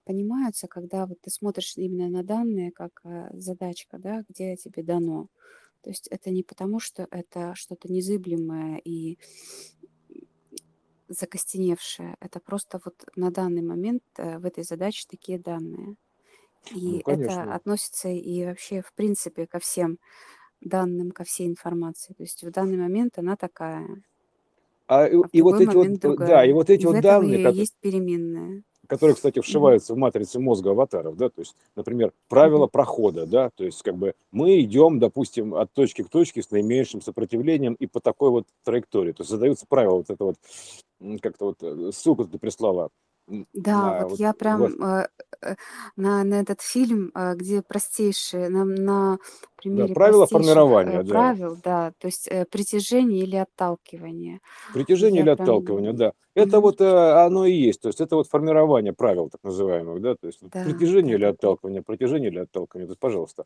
понимаются, 0.05 0.67
когда 0.67 1.07
вот 1.07 1.21
ты 1.21 1.31
смотришь 1.31 1.75
именно 1.77 2.09
на 2.09 2.23
данные 2.25 2.73
как 2.73 3.01
а, 3.05 3.31
задачка, 3.35 3.99
да, 3.99 4.25
где 4.29 4.57
тебе 4.57 4.83
дано. 4.83 5.29
То 5.83 5.91
есть 5.91 6.09
это 6.09 6.31
не 6.31 6.43
потому, 6.43 6.81
что 6.81 7.07
это 7.11 7.55
что-то 7.55 7.93
незыблемое 7.93 8.79
и 8.79 9.19
закостеневшее, 11.09 12.17
это 12.21 12.41
просто 12.41 12.81
вот 12.85 13.05
на 13.17 13.31
данный 13.31 13.63
момент 13.63 14.03
э, 14.19 14.39
в 14.39 14.45
этой 14.47 14.65
задаче 14.65 15.07
такие 15.09 15.39
данные. 15.39 15.97
Ну, 16.85 17.01
И 17.01 17.05
это 17.07 17.43
конечно. 17.43 17.55
относится 17.55 18.09
и 18.11 18.45
вообще 18.47 18.83
в 18.83 18.93
принципе 18.95 19.47
ко 19.47 19.59
всем 19.61 19.99
данным, 20.61 21.13
ко 21.13 21.25
всей 21.25 21.49
информации. 21.49 22.15
То 22.15 22.25
есть 22.25 22.45
в 22.45 22.51
данный 22.53 22.79
момент 22.79 23.19
она 23.19 23.37
такая, 23.37 24.03
А, 24.87 25.05
а 25.21 25.29
и 25.33 25.43
вот 25.43 25.61
эти 25.61 25.77
вот, 25.77 25.89
да, 26.03 26.45
и 26.45 26.53
вот 26.53 26.71
эти 26.71 26.85
И 26.85 26.87
вот 26.87 27.01
данные, 27.01 27.49
и 27.49 27.51
кото- 27.51 27.55
есть 27.63 27.77
переменная. 27.81 28.65
которые, 28.87 29.15
кстати, 29.15 29.41
вшиваются 29.41 29.95
в 29.95 29.97
матрицы 29.97 30.39
мозга 30.39 30.73
аватаров, 30.73 31.17
да, 31.17 31.31
то 31.31 31.41
есть, 31.41 31.57
например, 31.75 32.13
правило 32.29 32.67
Мгм. 32.67 32.67
прохода, 32.67 33.27
да, 33.27 33.49
то 33.55 33.65
есть, 33.65 33.83
как 33.83 33.97
бы 33.97 34.15
мы 34.31 34.61
идем, 34.61 34.99
допустим, 34.99 35.55
от 35.55 35.73
точки 35.73 36.03
к 36.03 36.11
точке 36.11 36.43
с 36.43 36.51
наименьшим 36.51 37.01
сопротивлением 37.01 37.75
и 37.75 37.87
по 37.87 38.01
такой 38.01 38.29
вот 38.31 38.47
траектории, 38.63 39.13
то 39.13 39.23
есть 39.23 39.31
задаются 39.31 39.65
правила, 39.67 39.97
вот 39.97 40.11
это 40.11 40.23
вот, 40.23 40.37
м, 41.05 41.19
как-то 41.19 41.47
вот, 41.47 41.63
э, 41.63 41.93
ссылку 41.93 42.25
ты 42.27 42.39
прислала 42.39 42.91
м, 43.29 43.47
Да, 43.55 43.95
на 43.95 44.09
вот 44.09 44.09
вот, 44.09 44.21
я 44.21 44.35
прям 44.35 44.83
э, 44.83 45.09
э, 45.41 45.55
на, 45.97 46.25
на 46.25 46.35
этот 46.41 46.61
фильм, 46.61 47.13
э, 47.15 47.35
где 47.37 47.63
простейшие, 47.63 48.49
на, 48.49 48.65
на 48.65 49.19
да, 49.71 49.89
примере 49.89 49.95
правила 49.97 50.27
простейших 50.27 50.81
э, 50.85 50.99
формирования, 50.99 51.03
да, 51.03 51.29
правил, 51.29 51.57
да, 51.63 51.93
то 51.99 52.09
есть 52.09 52.27
э, 52.29 52.47
притяжение 52.51 53.23
или 53.23 53.37
отталкивание. 53.37 54.41
Притяжение 54.73 55.23
Я 55.23 55.23
или 55.23 55.31
прям... 55.37 55.63
отталкивание, 55.71 55.95
да. 55.95 56.13
Это 56.35 56.61
вот 56.61 56.81
э, 56.81 56.85
оно 57.25 57.47
и 57.47 57.53
есть, 57.55 57.81
то 57.83 57.89
есть 57.89 58.01
это 58.01 58.17
вот 58.17 58.29
формирование 58.29 58.93
правил 58.93 59.29
так 59.31 59.43
называемых, 59.45 60.01
да, 60.03 60.17
то 60.17 60.27
есть 60.27 60.43
вот 60.43 60.53
Да, 60.53 60.65
притяжение 60.65 61.15
да, 61.15 61.17
или 61.17 61.25
да, 61.25 61.33
да. 61.41 61.49
отталкивание, 61.49 61.83
притяжение 61.83 62.31
или 62.31 62.41
отталкивание, 62.41 62.87
то 62.89 62.93
есть, 62.93 63.01
пожалуйста. 63.01 63.45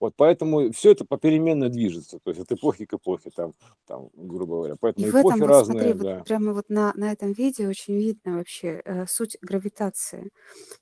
Вот 0.00 0.14
поэтому 0.16 0.72
все 0.72 0.92
это 0.92 1.04
попеременно 1.04 1.68
движется, 1.68 2.18
то 2.22 2.30
есть 2.30 2.40
от 2.40 2.50
эпохи 2.52 2.86
к 2.86 2.94
эпохе, 2.94 3.30
там, 3.34 3.52
там, 3.86 4.08
грубо 4.14 4.56
говоря. 4.56 4.76
И 4.96 5.04
Поэтому 5.04 5.10
в 5.10 5.14
этом 5.14 5.42
эпохи 5.42 5.44
вот, 5.44 5.56
смотри, 5.56 5.92
разные, 5.92 5.94
вот 5.94 6.06
да. 6.06 6.24
прямо 6.24 6.52
вот 6.52 6.68
на, 6.68 6.92
на 6.94 7.10
этом 7.12 7.32
видео 7.32 7.68
очень 7.68 7.96
видно 7.96 8.36
вообще 8.36 8.82
э, 8.84 9.06
суть 9.06 9.38
гравитации. 9.40 10.30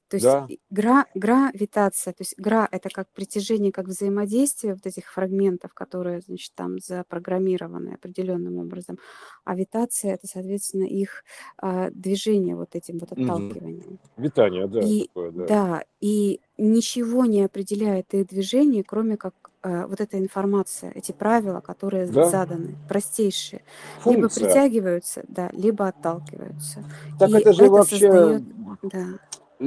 То 0.09 0.16
есть 0.16 0.28
Да, 0.28 0.48
и 0.48 0.61
гра, 0.70 1.06
гравитация, 1.14 2.12
то 2.14 2.22
есть 2.22 2.34
гра 2.38 2.68
это 2.72 2.90
как 2.90 3.12
притяжение, 3.12 3.72
как 3.72 3.86
взаимодействие 3.86 4.74
вот 4.74 4.86
этих 4.86 5.12
фрагментов, 5.12 5.74
которые, 5.74 6.20
значит, 6.22 6.52
там 6.54 6.78
запрограммированы 6.80 7.90
определенным 7.94 8.59
образом. 8.59 8.98
А 9.44 9.54
витация 9.56 10.14
это, 10.14 10.26
соответственно, 10.26 10.84
их 10.84 11.24
а, 11.57 11.90
движение 11.90 12.55
вот 12.55 12.74
этим 12.74 12.99
вот 12.99 13.12
отталкиванием. 13.12 13.99
Витание, 14.16 14.66
да, 14.66 14.80
И 14.80 15.07
такое, 15.09 15.30
да. 15.32 15.46
да, 15.46 15.84
и 16.01 16.40
ничего 16.57 17.24
не 17.24 17.42
определяет 17.42 18.12
их 18.14 18.26
движение, 18.28 18.84
кроме 18.84 19.16
как 19.16 19.34
э, 19.62 19.86
вот 19.86 20.01
эта 20.01 20.18
информация, 20.18 20.92
эти 20.94 21.12
правила, 21.12 21.61
которые 21.61 22.07
Да, 22.07 22.24
заданы, 22.24 22.76
простейшие, 22.88 23.62
либо 24.05 24.22
функция. 24.28 24.44
притягиваются, 24.46 25.24
да, 25.28 25.51
либо 25.53 25.88
отталкиваются. 25.88 26.84
Так 27.18 27.30
И 27.30 27.32
это 27.34 27.53
же 27.53 27.64
это 27.64 27.72
вообще, 27.72 27.99
создает, 27.99 28.42
да, 28.82 29.07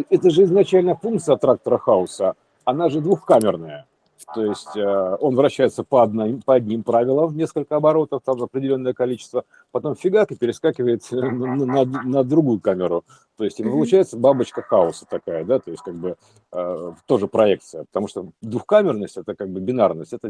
это 0.10 0.30
же 0.30 0.44
изначально 0.44 0.96
функция 0.96 1.36
трактора 1.38 1.78
Хауса, 1.78 2.36
она 2.64 2.90
же 2.90 3.02
двухкамерная. 3.02 3.86
То 4.34 4.46
есть 4.46 4.76
э, 4.76 5.18
он 5.20 5.36
вращается 5.36 5.84
по, 5.84 6.04
одной, 6.04 6.40
по 6.46 6.56
одним 6.56 6.84
правилам, 6.84 7.36
несколько 7.36 7.76
оборотов, 7.76 8.22
там 8.24 8.42
определенное 8.42 8.94
количество, 8.94 9.44
потом 9.72 9.96
фигак 9.96 10.32
и 10.32 10.36
перескакивает 10.36 11.02
э, 11.12 11.16
на, 11.16 11.66
на- 11.66 12.04
на 12.04 12.24
другую 12.24 12.60
камеру. 12.60 13.04
То 13.38 13.44
есть 13.46 13.58
получается 13.72 14.18
бабочка 14.18 14.62
хаоса 14.62 15.06
такая, 15.10 15.44
да, 15.46 15.60
то 15.60 15.72
есть 15.72 15.84
как 15.84 15.96
бы 15.96 16.16
э, 16.52 16.92
тоже 17.08 17.28
проекция, 17.28 17.86
потому 17.86 18.08
что 18.08 18.28
двухкамерность 18.42 19.18
это 19.18 19.36
как 19.36 19.50
бы 19.50 19.60
бинарность, 19.60 20.14
это 20.14 20.30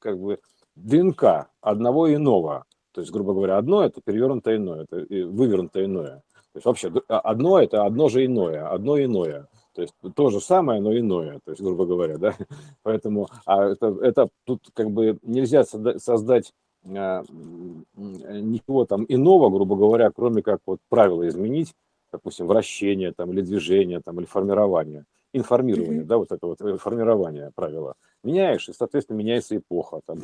как 0.00 0.18
бы 0.18 0.38
ДНК 0.76 1.48
одного 1.60 2.12
иного. 2.14 2.64
То 2.92 3.00
есть, 3.00 3.12
грубо 3.12 3.34
говоря, 3.34 3.58
одно 3.58 3.84
это 3.84 4.00
перевернутое 4.00 4.56
иное, 4.56 4.86
это 4.88 4.96
вывернутое 5.26 5.84
иное. 5.84 6.22
То 6.52 6.56
есть 6.56 6.66
вообще 6.66 6.92
а- 7.08 7.20
одно 7.20 7.60
это 7.60 7.84
одно 7.84 8.08
же 8.08 8.24
иное, 8.24 8.66
одно 8.68 8.98
иное. 9.02 9.46
То 9.78 9.82
есть 9.82 9.94
то 10.16 10.30
же 10.30 10.40
самое, 10.40 10.80
но 10.80 10.92
иное, 10.98 11.38
то 11.44 11.52
есть, 11.52 11.62
грубо 11.62 11.86
говоря, 11.86 12.18
да. 12.18 12.34
Поэтому 12.82 13.28
а 13.46 13.64
это, 13.64 13.96
это 14.02 14.28
тут 14.42 14.60
как 14.74 14.90
бы 14.90 15.20
нельзя 15.22 15.60
созда- 15.60 16.00
создать 16.00 16.52
а, 16.84 17.22
м, 17.30 17.86
м, 17.96 18.50
ничего 18.50 18.86
там 18.86 19.04
иного, 19.08 19.50
грубо 19.50 19.76
говоря, 19.76 20.10
кроме 20.10 20.42
как 20.42 20.58
вот 20.66 20.80
правила 20.88 21.28
изменить, 21.28 21.74
допустим, 22.10 22.48
вращение 22.48 23.12
там 23.12 23.30
или 23.30 23.40
движение 23.40 24.00
там 24.04 24.18
или 24.18 24.26
формирование, 24.26 25.04
информирование, 25.32 26.00
Мгм. 26.00 26.08
да, 26.08 26.16
вот 26.18 26.32
это 26.32 26.44
вот 26.44 26.60
э, 26.60 26.76
формирование 26.76 27.52
правила. 27.54 27.94
Меняешь, 28.24 28.68
и, 28.68 28.72
соответственно, 28.72 29.18
меняется 29.18 29.56
эпоха, 29.56 30.00
там, 30.04 30.18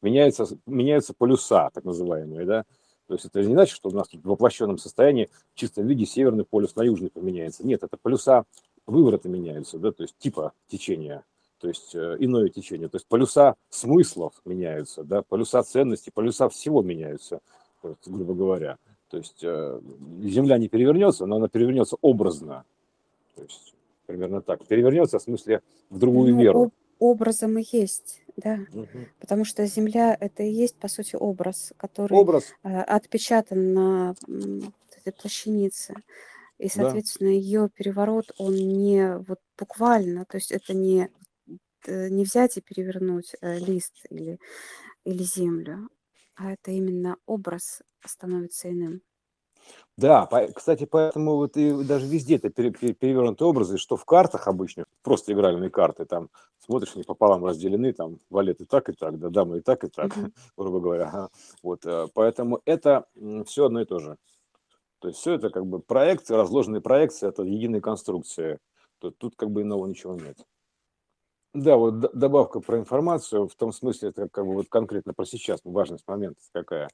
меняется, 0.00 0.46
меняются 0.64 1.12
полюса, 1.12 1.68
так 1.74 1.84
называемые, 1.84 2.46
да. 2.46 2.64
То 3.12 3.16
есть 3.16 3.26
это 3.26 3.40
не 3.42 3.52
значит, 3.52 3.76
что 3.76 3.90
у 3.90 3.92
нас 3.92 4.08
тут 4.08 4.24
в 4.24 4.26
воплощенном 4.26 4.78
состоянии 4.78 5.28
в 5.52 5.58
чистом 5.58 5.86
виде 5.86 6.06
северный 6.06 6.46
полюс 6.46 6.74
на 6.76 6.82
южный 6.82 7.10
поменяется. 7.10 7.62
Нет, 7.62 7.82
это 7.82 7.98
полюса 8.00 8.44
вывороты 8.86 9.28
меняются, 9.28 9.78
да, 9.78 9.92
то 9.92 10.02
есть 10.02 10.16
типа 10.16 10.52
течения, 10.66 11.22
то 11.60 11.68
есть 11.68 11.94
э, 11.94 12.16
иное 12.20 12.48
течение. 12.48 12.88
То 12.88 12.96
есть 12.96 13.06
полюса 13.06 13.56
смыслов 13.68 14.32
меняются, 14.46 15.04
да, 15.04 15.20
полюса 15.20 15.62
ценностей, 15.62 16.10
полюса 16.10 16.48
всего 16.48 16.80
меняются, 16.80 17.40
есть, 17.84 18.08
грубо 18.08 18.32
говоря. 18.32 18.78
То 19.10 19.18
есть 19.18 19.44
э, 19.44 19.80
Земля 20.22 20.56
не 20.56 20.68
перевернется, 20.68 21.26
но 21.26 21.36
она 21.36 21.48
перевернется 21.48 21.98
образно. 22.00 22.64
То 23.34 23.42
есть 23.42 23.74
примерно 24.06 24.40
так. 24.40 24.66
Перевернется 24.66 25.18
в 25.18 25.22
смысле 25.22 25.60
в 25.90 25.98
другую 25.98 26.34
Ну, 26.34 26.40
веру. 26.40 26.72
Об- 27.10 27.22
образом 27.22 27.58
и 27.58 27.64
есть, 27.72 28.22
да, 28.36 28.60
Мгм. 28.72 29.06
потому 29.20 29.44
что 29.44 29.66
Земля 29.66 30.16
это 30.18 30.42
и 30.44 30.52
есть, 30.52 30.78
по 30.78 30.88
сути, 30.88 31.16
образ, 31.16 31.72
который 31.76 32.20
Образ, 32.20 32.54
э, 32.64 32.68
отпечатан 32.82 33.72
на 33.74 34.14
этой 34.96 35.12
плащанице. 35.12 35.94
И, 36.58 36.68
да. 36.74 36.98
соответственно, 36.98 37.28
ее 37.28 37.70
переворот, 37.74 38.32
он 38.38 38.54
не 38.56 39.18
вот 39.18 39.40
буквально, 39.58 40.24
то 40.26 40.36
есть 40.38 40.52
это 40.52 40.74
не, 40.74 41.10
э, 41.86 42.08
не 42.10 42.24
взять 42.24 42.56
и 42.56 42.60
перевернуть 42.62 43.34
э, 43.40 43.58
лист 43.58 43.94
или, 44.10 44.38
или 45.04 45.22
землю, 45.24 45.88
а 46.36 46.52
это 46.52 46.70
именно 46.72 47.16
образ 47.26 47.82
становится 48.06 48.70
иным. 48.70 49.02
Да, 49.96 50.26
по- 50.26 50.46
кстати, 50.52 50.84
поэтому 50.86 51.36
вот 51.36 51.56
и 51.56 51.84
даже 51.84 52.06
везде 52.06 52.36
это 52.36 52.48
пере- 52.50 52.70
пере- 52.70 52.94
перевернутые 52.94 53.46
образы, 53.48 53.76
что 53.78 53.96
в 53.96 54.04
картах 54.04 54.48
обычно, 54.48 54.84
просто 55.02 55.32
игральные 55.32 55.70
карты, 55.70 56.06
там 56.06 56.30
смотришь, 56.58 56.92
они 56.94 57.04
пополам 57.04 57.44
разделены, 57.44 57.92
там 57.92 58.18
валеты 58.30 58.64
так 58.64 58.88
и 58.88 58.92
так, 58.92 59.18
да, 59.18 59.28
дамы 59.28 59.58
и 59.58 59.60
так 59.60 59.84
и 59.84 59.88
так, 59.88 60.16
Мгм. 60.16 60.32
грубо 60.56 60.80
говоря. 60.80 61.08
ага. 61.08 61.28
Вот, 61.62 61.84
э, 61.84 62.06
поэтому 62.14 62.60
это 62.64 63.06
все 63.46 63.66
одно 63.66 63.82
и 63.82 63.84
то 63.84 63.98
же. 63.98 64.16
То 65.00 65.08
есть 65.08 65.20
все 65.20 65.34
это 65.34 65.50
как 65.50 65.66
бы 65.66 65.80
проекции, 65.80 66.34
разложенные 66.34 66.80
проекции, 66.80 67.28
это 67.28 67.42
единые 67.42 67.80
конструкции. 67.82 68.58
то 69.00 69.10
тут 69.10 69.34
как 69.36 69.50
бы 69.50 69.62
иного 69.62 69.86
ничего 69.86 70.14
нет. 70.14 70.38
Да, 71.54 71.76
вот 71.76 72.00
добавка 72.16 72.60
про 72.60 72.78
информацию, 72.78 73.46
в 73.46 73.54
том 73.56 73.72
смысле, 73.72 74.08
это 74.08 74.28
как 74.30 74.46
бы 74.46 74.54
вот 74.54 74.68
конкретно 74.70 75.12
про 75.12 75.26
сейчас, 75.26 75.60
важность 75.64 76.06
момента 76.08 76.40
какая. 76.52 76.88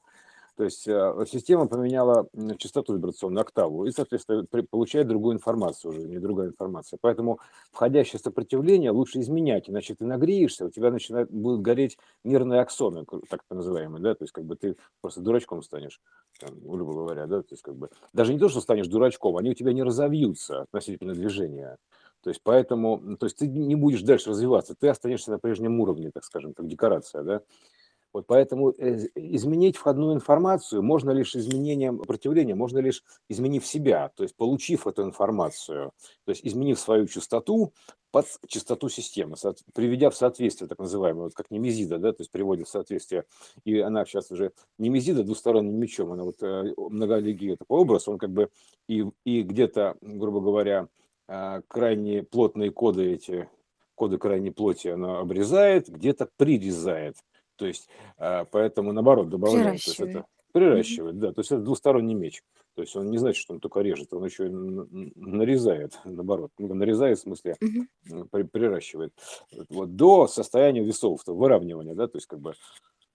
То 0.58 0.64
есть 0.64 0.88
э, 0.88 1.24
система 1.30 1.68
поменяла 1.68 2.26
частоту 2.58 2.92
вибрационную, 2.92 3.42
октаву, 3.42 3.86
и, 3.86 3.92
соответственно, 3.92 4.44
получает 4.68 5.06
другую 5.06 5.36
информацию 5.36 5.92
уже, 5.92 6.00
не 6.00 6.18
другая 6.18 6.48
информация. 6.48 6.98
Поэтому 7.00 7.38
входящее 7.70 8.18
сопротивление 8.18 8.90
лучше 8.90 9.20
изменять, 9.20 9.70
иначе 9.70 9.94
ты 9.94 10.04
нагреешься, 10.04 10.66
у 10.66 10.70
тебя 10.70 10.90
начинают, 10.90 11.30
будут 11.30 11.62
гореть 11.62 11.96
нервные 12.24 12.60
аксоны, 12.60 13.04
так 13.30 13.42
называемые, 13.50 14.02
да, 14.02 14.16
то 14.16 14.24
есть 14.24 14.32
как 14.32 14.46
бы 14.46 14.56
ты 14.56 14.74
просто 15.00 15.20
дурачком 15.20 15.62
станешь, 15.62 16.00
там, 16.40 16.58
грубо 16.58 16.92
говоря, 16.92 17.28
да, 17.28 17.42
то 17.42 17.52
есть 17.52 17.62
как 17.62 17.76
бы 17.76 17.90
даже 18.12 18.34
не 18.34 18.40
то, 18.40 18.48
что 18.48 18.60
станешь 18.60 18.88
дурачком, 18.88 19.36
они 19.36 19.50
у 19.50 19.54
тебя 19.54 19.72
не 19.72 19.84
разовьются 19.84 20.62
относительно 20.62 21.14
движения. 21.14 21.76
То 22.24 22.30
есть 22.30 22.40
поэтому, 22.42 23.16
то 23.16 23.26
есть 23.26 23.36
ты 23.36 23.46
не 23.46 23.76
будешь 23.76 24.02
дальше 24.02 24.30
развиваться, 24.30 24.74
ты 24.74 24.88
останешься 24.88 25.30
на 25.30 25.38
прежнем 25.38 25.78
уровне, 25.78 26.10
так 26.12 26.24
скажем, 26.24 26.52
как 26.52 26.66
декорация, 26.66 27.22
да. 27.22 27.42
Вот 28.12 28.26
поэтому 28.26 28.70
э, 28.70 29.06
изменить 29.14 29.76
входную 29.76 30.14
информацию 30.14 30.82
можно 30.82 31.10
лишь 31.10 31.36
изменением 31.36 31.98
сопротивления, 31.98 32.54
можно 32.54 32.78
лишь 32.78 33.02
изменив 33.28 33.66
себя, 33.66 34.10
то 34.16 34.22
есть 34.22 34.34
получив 34.36 34.86
эту 34.86 35.02
информацию, 35.02 35.92
то 36.24 36.30
есть 36.30 36.44
изменив 36.44 36.78
свою 36.78 37.06
частоту 37.06 37.72
под 38.10 38.26
частоту 38.46 38.88
системы, 38.88 39.36
приведя 39.74 40.08
в 40.08 40.16
соответствие, 40.16 40.68
так 40.68 40.78
называемое, 40.78 41.24
вот 41.24 41.34
как 41.34 41.50
немезида, 41.50 41.98
да, 41.98 42.12
то 42.12 42.22
есть 42.22 42.30
приводит 42.30 42.66
в 42.66 42.70
соответствие, 42.70 43.24
и 43.64 43.78
она 43.78 44.06
сейчас 44.06 44.30
уже 44.30 44.52
немезида 44.78 45.24
двусторонним 45.24 45.78
мечом, 45.78 46.12
она 46.12 46.24
вот 46.24 46.42
э, 46.42 46.72
многолегий 46.76 47.56
такой 47.56 47.80
образ, 47.80 48.08
он 48.08 48.16
как 48.18 48.30
бы 48.30 48.48
и, 48.88 49.04
и 49.24 49.42
где-то, 49.42 49.96
грубо 50.00 50.40
говоря, 50.40 50.88
а, 51.28 51.60
крайне 51.68 52.22
плотные 52.22 52.70
коды 52.70 53.12
эти, 53.12 53.48
коды 53.94 54.16
крайней 54.16 54.50
плоти 54.50 54.88
она 54.88 55.18
обрезает, 55.18 55.88
где-то 55.88 56.30
прирезает. 56.36 57.16
То 57.58 57.66
есть, 57.66 57.88
а, 58.16 58.44
поэтому 58.46 58.92
наоборот 58.92 59.28
добавляет. 59.28 59.82
То 59.84 59.90
есть 59.90 60.00
это 60.00 60.24
приращивает, 60.52 61.16
mm-hmm. 61.16 61.20
да. 61.20 61.32
То 61.32 61.40
есть 61.40 61.52
это 61.52 61.60
двусторонний 61.60 62.14
меч. 62.14 62.42
То 62.74 62.82
есть 62.82 62.94
он 62.94 63.10
не 63.10 63.18
значит, 63.18 63.40
что 63.42 63.54
он 63.54 63.60
только 63.60 63.80
режет, 63.80 64.12
он 64.12 64.24
еще 64.24 64.46
и 64.46 64.50
нарезает, 64.50 65.98
наоборот. 66.04 66.52
Ну, 66.58 66.72
нарезает 66.74 67.18
в 67.18 67.22
смысле 67.22 67.56
mm-hmm. 67.60 68.44
приращивает. 68.44 69.12
Вот 69.68 69.96
до 69.96 70.28
состояния 70.28 70.82
весов, 70.82 71.22
то 71.24 71.34
выравнивания, 71.34 71.94
да, 71.94 72.06
то 72.06 72.16
есть 72.16 72.28
как 72.28 72.40
бы 72.40 72.54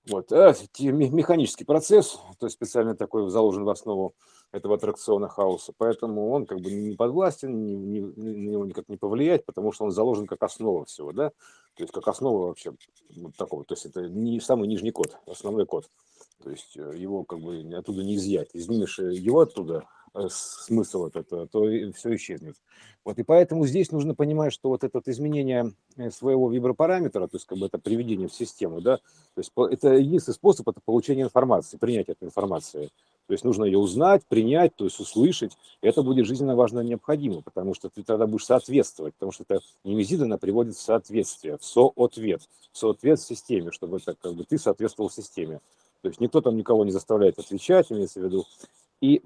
вот, 0.05 0.33
а 0.33 0.53
механический 0.79 1.63
процесс, 1.63 2.19
то 2.37 2.45
есть 2.45 2.57
специально 2.57 2.93
такой 2.93 3.29
заложен 3.29 3.63
в 3.63 3.69
основу 3.69 4.15
этого 4.54 4.76
аттракциона 4.76 5.28
хаоса, 5.28 5.74
поэтому 5.76 6.30
он 6.30 6.45
как 6.45 6.62
бы 6.62 6.72
не 6.72 6.95
подвластен, 6.95 7.66
ни, 7.66 7.74
ни, 7.74 7.99
на 7.99 8.49
него 8.51 8.66
никак 8.66 8.88
не 8.88 8.97
повлиять, 8.97 9.45
потому 9.45 9.74
что 9.74 9.84
он 9.84 9.91
заложен 9.91 10.28
как 10.28 10.41
основа 10.43 10.86
всего, 10.86 11.12
да, 11.12 11.32
то 11.76 11.84
есть 11.84 11.91
как 11.91 12.08
основа 12.08 12.47
вообще 12.47 12.74
вот 13.18 13.36
такого, 13.36 13.66
то 13.66 13.74
есть 13.74 13.86
это 13.86 14.08
не 14.08 14.39
самый 14.39 14.68
нижний 14.68 14.91
код, 14.91 15.18
основной 15.28 15.66
код, 15.66 15.89
то 16.43 16.51
есть 16.51 16.78
э, 16.78 16.93
его 16.95 17.24
как 17.24 17.39
бы 17.39 17.60
оттуда 17.76 18.04
не 18.04 18.16
изъять, 18.16 18.51
изнимешь 18.54 18.99
его 18.99 19.41
оттуда, 19.41 19.88
Э, 20.16 20.28
смысл 20.30 21.08
этот, 21.08 21.34
э, 21.34 21.47
то 21.51 21.64
все 21.95 22.16
исчезнет. 22.16 22.56
Вот 23.04 23.18
и 23.18 23.24
поэтому 23.24 23.66
здесь 23.66 23.91
нужно 23.91 24.14
понимать, 24.14 24.54
что 24.54 24.70
вот 24.70 24.84
это 24.84 25.01
изменение 25.08 25.74
э, 25.97 26.12
своего 26.12 26.51
вибропараметра, 26.51 27.28
то 27.28 27.38
есть 27.38 27.47
как 27.47 27.58
бы 27.58 27.66
это 27.66 27.80
приведение 27.80 28.28
в 28.28 28.34
систему, 28.34 28.80
да, 28.80 28.97
то 28.97 29.39
есть 29.39 29.51
это 29.72 29.93
единственный 29.95 30.36
способ 30.36 30.70
это 30.70 30.82
получение 30.86 31.26
информации, 31.26 31.78
принять 31.78 32.10
эту 32.10 32.26
информацию. 32.26 32.91
То 33.34 33.36
есть 33.36 33.45
нужно 33.45 33.65
ее 33.65 33.79
узнать, 33.79 34.23
принять, 34.29 34.75
то 34.75 34.86
есть 34.86 34.99
услышать. 34.99 35.57
Это 35.81 36.03
будет 36.03 36.27
жизненно 36.27 36.55
важно 36.55 36.81
необходимо, 36.81 37.41
потому 37.41 37.73
что 37.73 37.89
ты 37.89 38.03
тогда 38.03 38.27
будешь 38.27 38.45
соответствовать, 38.45 39.15
потому 39.15 39.31
что 39.31 39.43
это 39.47 39.59
немезида, 39.84 40.25
она 40.25 40.38
приводит 40.38 40.75
в 40.75 40.79
соответствие, 40.79 41.57
в 41.57 41.65
соответ, 41.65 42.47
в 42.71 42.77
соответ 42.77 43.19
в 43.19 43.25
системе, 43.25 43.71
чтобы 43.71 43.97
это, 43.97 44.13
как 44.21 44.36
бы, 44.36 44.43
ты 44.43 44.59
соответствовал 44.59 45.09
системе. 45.09 45.61
То 46.03 46.09
есть 46.09 46.21
никто 46.21 46.41
там 46.41 46.55
никого 46.55 46.86
не 46.86 46.91
заставляет 46.91 47.39
отвечать, 47.39 47.91
имеется 47.91 48.19
в 48.19 48.25
виду. 48.25 48.45
И 49.01 49.23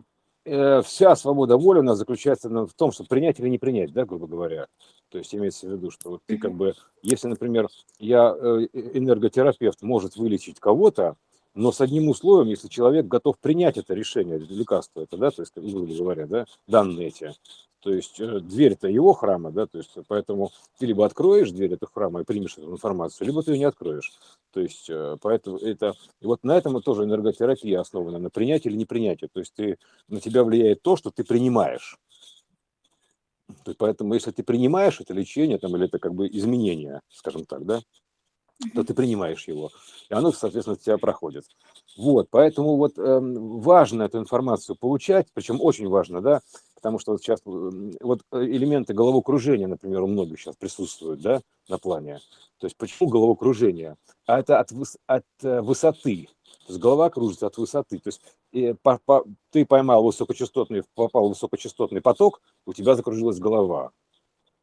Э, 0.50 0.82
вся 0.82 1.14
свобода 1.18 1.58
воли 1.58 1.80
у 1.80 1.84
нас 1.84 1.98
заключается 1.98 2.48
в 2.48 2.74
том, 2.74 2.94
что 2.94 3.04
принять 3.04 3.38
или 3.38 3.50
не 3.50 3.58
принять, 3.58 3.92
да, 3.92 4.06
грубо 4.06 4.28
говоря. 4.28 4.68
То 5.10 5.18
есть 5.18 5.36
имеется 5.36 5.68
в 5.68 5.74
виду, 5.74 5.92
что 5.92 6.12
вот 6.12 6.22
ты 6.26 6.38
как 6.38 6.54
бы, 6.54 6.74
если, 7.02 7.28
например, 7.28 7.68
я 8.00 8.34
э, 8.34 8.68
энерготерапевт 8.72 9.82
может 9.82 10.16
вылечить 10.16 10.62
кого-то, 10.62 11.18
но 11.58 11.72
с 11.72 11.82
одним 11.82 12.08
условием, 12.08 12.50
если 12.50 12.68
человек 12.68 13.08
готов 13.08 13.40
принять 13.40 13.78
это 13.78 13.96
решение, 13.96 14.38
лекарство 14.38 15.02
это, 15.02 15.18
да, 15.18 15.32
то 15.32 15.42
есть, 15.42 15.54
грубо 15.56 15.92
говоря, 15.94 16.28
да, 16.28 16.46
данные 16.68 17.08
эти, 17.08 17.34
то 17.80 17.92
есть 17.92 18.20
э, 18.20 18.40
дверь-то 18.40 18.88
его 18.88 19.14
храма, 19.14 19.52
да, 19.52 19.66
то 19.66 19.80
есть 19.80 19.92
поэтому 20.08 20.52
ты 20.78 20.86
либо 20.86 21.04
откроешь 21.04 21.50
дверь 21.50 21.74
этого 21.74 21.92
храма 21.92 22.22
и 22.22 22.24
примешь 22.24 22.58
эту 22.58 22.72
информацию, 22.72 23.26
либо 23.26 23.42
ты 23.42 23.54
ее 23.54 23.58
не 23.58 23.64
откроешь. 23.66 24.14
То 24.54 24.60
есть 24.60 24.88
э, 24.90 25.18
поэтому 25.20 25.58
это, 25.58 25.96
и 26.22 26.26
вот 26.28 26.44
на 26.44 26.56
этом 26.56 26.80
тоже 26.82 27.06
энерготерапия 27.06 27.80
основана, 27.80 28.20
на 28.20 28.30
принятии 28.30 28.70
или 28.70 28.78
непринятии. 28.78 29.28
То 29.32 29.40
есть 29.40 29.54
ты, 29.56 29.80
на 30.08 30.20
тебя 30.20 30.44
влияет 30.44 30.84
то, 30.84 30.96
что 30.96 31.10
ты 31.10 31.24
принимаешь. 31.24 31.98
То 33.64 33.72
есть 33.72 33.80
поэтому 33.80 34.14
если 34.14 34.30
ты 34.30 34.44
принимаешь 34.44 35.02
это 35.02 35.14
лечение 35.14 35.58
там, 35.58 35.76
или 35.76 35.86
это 35.86 35.98
как 35.98 36.14
бы 36.14 36.28
изменение, 36.28 37.02
скажем 37.10 37.46
так, 37.46 37.66
да, 37.66 37.82
то 38.74 38.84
ты 38.84 38.94
принимаешь 38.94 39.48
его, 39.48 39.72
и 40.10 40.14
оно, 40.14 40.32
соответственно, 40.32 40.78
тебя 40.78 40.98
проходит. 40.98 41.46
Вот, 41.98 42.28
поэтому 42.30 42.78
вот 42.78 42.98
э, 42.98 43.20
важно 43.22 44.04
эту 44.04 44.20
информацию 44.20 44.76
получать, 44.76 45.28
причем 45.34 45.62
очень 45.62 45.88
важно, 45.88 46.22
да, 46.22 46.42
потому 46.76 47.00
что 47.00 47.12
вот 47.12 47.22
сейчас 47.22 47.42
вот 47.46 48.22
э, 48.32 48.44
элементы 48.44 48.94
головокружения, 48.94 49.68
например, 49.68 50.02
у 50.04 50.08
многих 50.08 50.40
сейчас 50.40 50.56
присутствуют, 50.56 51.22
да, 51.22 51.42
на 51.70 51.78
плане. 51.78 52.20
То 52.60 52.68
есть 52.68 52.78
почему 52.78 53.10
головокружение? 53.10 53.96
А 54.26 54.40
это 54.40 54.60
от, 54.60 54.72
выс, 54.72 54.98
от 55.06 55.26
э, 55.42 55.62
высоты. 55.62 56.28
То 56.66 56.74
есть 56.74 56.80
голова 56.82 57.10
кружится 57.10 57.48
от 57.48 57.58
высоты. 57.58 58.00
То 58.00 58.10
есть 58.10 58.22
и 58.52 58.74
по, 58.82 59.00
по, 59.06 59.26
ты 59.52 59.66
поймал 59.66 60.04
высокочастотный, 60.04 60.84
попал 60.96 61.28
в 61.28 61.30
высокочастотный 61.30 62.02
поток, 62.02 62.42
у 62.66 62.74
тебя 62.74 62.96
закружилась 62.96 63.40
голова. 63.40 63.92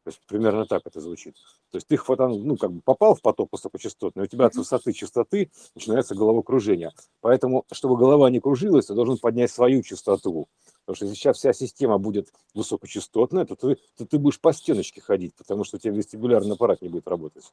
То 0.05 0.11
есть 0.11 0.21
примерно 0.27 0.67
так 0.67 0.83
это 0.85 1.01
звучит. 1.01 1.33
То 1.71 1.77
есть 1.77 1.87
ты 1.87 1.97
хватанул, 1.97 2.39
ну, 2.43 2.57
как 2.57 2.71
бы 2.71 2.79
попал 2.81 3.15
в 3.15 3.23
поток 3.23 3.49
высокочастотный, 3.51 4.25
у 4.25 4.27
тебя 4.27 4.45
от 4.45 4.55
высоты 4.55 4.93
частоты 4.93 5.49
начинается 5.73 6.13
головокружение. 6.13 6.91
Поэтому, 7.21 7.65
чтобы 7.71 7.97
голова 7.97 8.29
не 8.29 8.39
кружилась, 8.39 8.85
ты 8.85 8.93
должен 8.93 9.17
поднять 9.17 9.49
свою 9.49 9.81
частоту. 9.81 10.47
Потому 10.85 10.95
что 10.95 11.05
если 11.05 11.17
сейчас 11.17 11.37
вся 11.37 11.53
система 11.53 11.97
будет 11.97 12.31
высокочастотная, 12.53 13.45
то 13.45 13.55
ты, 13.55 13.79
то 13.97 14.05
ты 14.05 14.19
будешь 14.19 14.39
по 14.39 14.53
стеночке 14.53 15.01
ходить, 15.01 15.33
потому 15.33 15.63
что 15.63 15.77
у 15.77 15.79
тебя 15.79 15.93
вестибулярный 15.93 16.53
аппарат 16.53 16.83
не 16.83 16.89
будет 16.89 17.07
работать. 17.07 17.45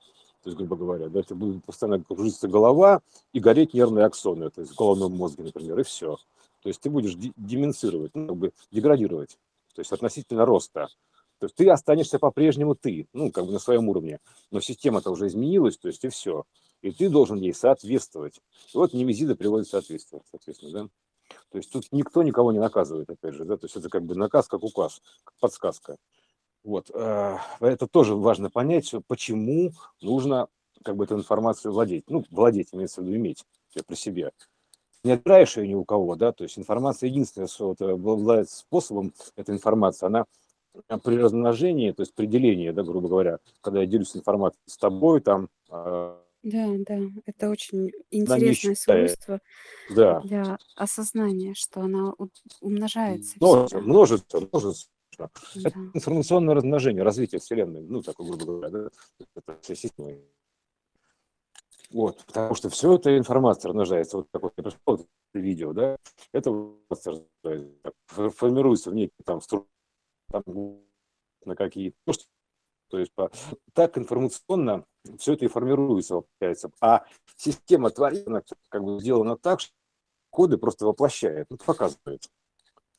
То 0.43 0.51
есть, 0.51 0.59
грубо 0.59 0.77
говоря, 0.77 1.09
да, 1.09 1.23
тебе 1.23 1.37
будет 1.37 1.65
постоянно 1.65 2.05
кружиться 2.05 2.49
голова 2.49 3.01
и 3.33 3.41
гореть 3.41 3.73
нервные 3.73 4.05
аксоны, 4.05 4.51
то 4.51 4.61
есть 4.61 4.75
в 4.75 4.77
головном 4.77 5.17
мозге, 5.17 5.45
например, 5.45 5.81
и 5.81 5.85
все. 5.85 6.19
То 6.63 6.69
есть 6.69 6.83
ты 6.83 6.91
будешь 6.91 7.15
деменцировать, 7.15 8.15
ну, 8.15 8.29
как 8.29 8.37
бы 8.37 8.53
деградировать, 8.71 9.39
то 9.75 9.81
есть 9.81 9.91
относительно 9.91 10.45
роста. 10.45 10.89
То 11.43 11.47
есть 11.47 11.57
ты 11.57 11.69
останешься 11.71 12.21
по-прежнему 12.21 12.77
ты, 12.77 13.09
ну, 13.13 13.33
как 13.33 13.47
бы 13.47 13.51
на 13.51 13.59
своем 13.59 13.89
уровне, 13.89 14.21
но 14.53 14.61
система-то 14.61 15.11
уже 15.11 15.27
изменилась, 15.27 15.77
то 15.77 15.89
есть 15.89 16.05
и 16.05 16.09
все. 16.09 16.45
И 16.83 16.93
ты 16.93 17.09
должен 17.09 17.37
ей 17.37 17.53
соответствовать. 17.53 18.41
И 18.73 18.77
вот 18.77 18.93
немезида 18.93 19.35
приводит 19.35 19.67
соответствие, 19.67 20.23
соответственно, 20.31 20.73
да. 20.73 20.89
То 21.51 21.59
есть 21.59 21.73
тут 21.73 21.87
никто 21.91 22.23
никого 22.23 22.53
не 22.53 22.61
наказывает, 22.61 23.11
опять 23.11 23.35
же, 23.35 23.45
да, 23.45 23.57
то 23.57 23.65
есть 23.65 23.75
это 23.75 23.89
как 23.89 24.05
бы 24.05 24.15
наказ, 24.15 24.47
как 24.47 24.63
указ, 24.63 25.03
как 25.25 25.35
подсказка. 25.41 25.97
Вот, 26.63 26.93
э, 26.95 27.37
это 27.59 27.89
тоже 27.89 28.15
важно 28.15 28.49
понять, 28.49 28.95
почему 29.09 29.73
нужно 30.01 30.47
как 30.85 30.95
бы 30.95 31.07
эту 31.07 31.17
информацию 31.17 31.73
владеть. 31.73 32.05
Ну, 32.07 32.25
владеть, 32.31 32.69
имеется 32.71 33.01
в 33.01 33.05
виду 33.05 33.17
иметь 33.17 33.45
при 33.85 33.97
себе. 33.97 34.31
Не 35.03 35.11
отбираешь 35.11 35.57
ее 35.57 35.67
ни 35.67 35.75
у 35.75 35.85
кого, 35.85 36.15
да, 36.15 36.31
то 36.31 36.45
есть 36.45 36.57
информация 36.57 37.09
единственная, 37.09 37.49
что 37.49 37.67
вот, 37.71 37.83
обладает 37.83 38.49
способом 38.49 39.13
эта 39.35 39.51
информация, 39.51 40.07
она 40.07 40.27
при 41.03 41.17
размножении, 41.17 41.93
то 41.93 42.03
есть 42.03 42.15
при 42.15 42.27
делении, 42.27 42.71
да, 42.71 42.83
грубо 42.83 43.09
говоря, 43.09 43.39
когда 43.61 43.81
я 43.81 43.87
делюсь 43.87 44.17
информацией 44.17 44.63
с 44.67 44.77
тобой, 44.77 45.21
там... 45.21 45.49
Э, 45.71 46.17
да, 46.43 46.67
да, 46.79 46.99
это 47.27 47.51
очень 47.51 47.93
интересное 48.11 48.75
свойство 48.75 49.41
да. 49.95 50.21
для 50.21 50.59
осознания, 50.75 51.55
что 51.55 51.83
она 51.83 52.15
умножается. 52.61 53.37
Множится, 53.39 53.81
множится, 53.81 54.41
множится. 54.41 54.89
Да. 55.19 55.31
Это 55.55 55.79
информационное 55.95 56.55
размножение, 56.55 57.03
развитие 57.03 57.41
Вселенной, 57.41 57.83
ну, 57.83 58.03
так 58.03 58.17
грубо 58.17 58.45
говоря, 58.45 58.71
да, 58.71 58.91
это 59.37 59.59
вся 59.61 59.75
система. 59.75 60.17
Вот, 61.93 62.25
потому 62.27 62.55
что 62.55 62.71
все 62.71 62.95
это 62.95 63.17
информация 63.17 63.69
размножается. 63.69 64.17
Вот 64.17 64.31
такое 64.31 64.53
вот 64.87 65.07
видео, 65.35 65.73
да, 65.75 65.97
это 66.33 66.51
формируется 68.07 68.91
в 68.91 68.95
некий 68.95 69.13
там 69.25 69.41
структуре 69.43 69.72
там, 70.33 70.81
на 71.45 71.57
какие-то... 71.57 71.97
Ну, 72.07 72.13
то 72.89 72.99
есть 72.99 73.13
так 73.73 73.97
информационно 73.97 74.85
все 75.19 75.33
это 75.33 75.47
и 75.47 75.49
формируется, 75.49 76.21
получается. 76.21 76.71
А 76.81 77.05
система 77.37 77.91
творена, 77.91 78.43
как 78.69 78.85
бы 78.85 79.01
сделана 79.01 79.37
так, 79.37 79.61
что 79.61 79.73
коды 80.31 80.59
просто 80.59 80.87
воплощает, 80.87 81.47
ну, 81.51 81.57
показывает. 81.57 82.29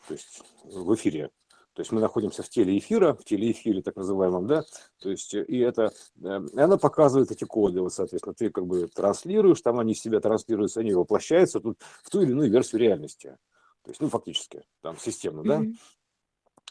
То 0.07 0.13
есть 0.13 0.41
в 0.63 0.93
эфире. 0.95 1.29
То 1.73 1.81
есть 1.81 1.91
мы 1.91 2.01
находимся 2.01 2.43
в 2.43 2.49
теле 2.49 2.77
эфира, 2.77 3.13
в 3.13 3.23
теле 3.23 3.51
эфире 3.51 3.81
так 3.81 3.95
называемом, 3.95 4.45
да, 4.45 4.63
то 4.99 5.09
есть 5.09 5.33
и 5.33 5.57
это, 5.57 5.91
э, 6.23 6.41
и 6.53 6.59
она 6.59 6.77
показывает 6.77 7.31
эти 7.31 7.45
коды, 7.45 7.81
вот, 7.81 7.91
соответственно, 7.91 8.35
ты 8.35 8.51
как 8.51 8.67
бы 8.67 8.87
транслируешь, 8.87 9.59
там 9.61 9.79
они 9.79 9.95
себя 9.95 10.19
транслируются, 10.19 10.81
они 10.81 10.93
воплощаются 10.93 11.59
тут 11.59 11.79
в 12.03 12.11
ту 12.11 12.21
или 12.21 12.29
иную 12.29 12.51
версию 12.51 12.81
реальности. 12.81 13.37
То 13.81 13.89
есть, 13.89 14.01
ну, 14.01 14.09
фактически, 14.09 14.63
там, 14.81 14.99
системно, 14.99 15.43
да. 15.43 15.59
Мгм. 15.59 15.77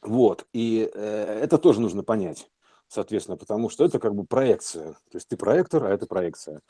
Вот, 0.02 0.46
и 0.52 0.90
э, 0.92 1.38
это 1.42 1.58
тоже 1.58 1.80
нужно 1.80 2.02
понять, 2.02 2.50
соответственно, 2.88 3.36
потому 3.36 3.70
что 3.70 3.84
это 3.84 4.00
как 4.00 4.14
бы 4.14 4.24
проекция. 4.24 4.94
То 5.10 5.14
есть 5.14 5.28
ты 5.28 5.36
проектор, 5.36 5.84
а 5.84 5.90
это 5.90 6.06
проекция. 6.06 6.60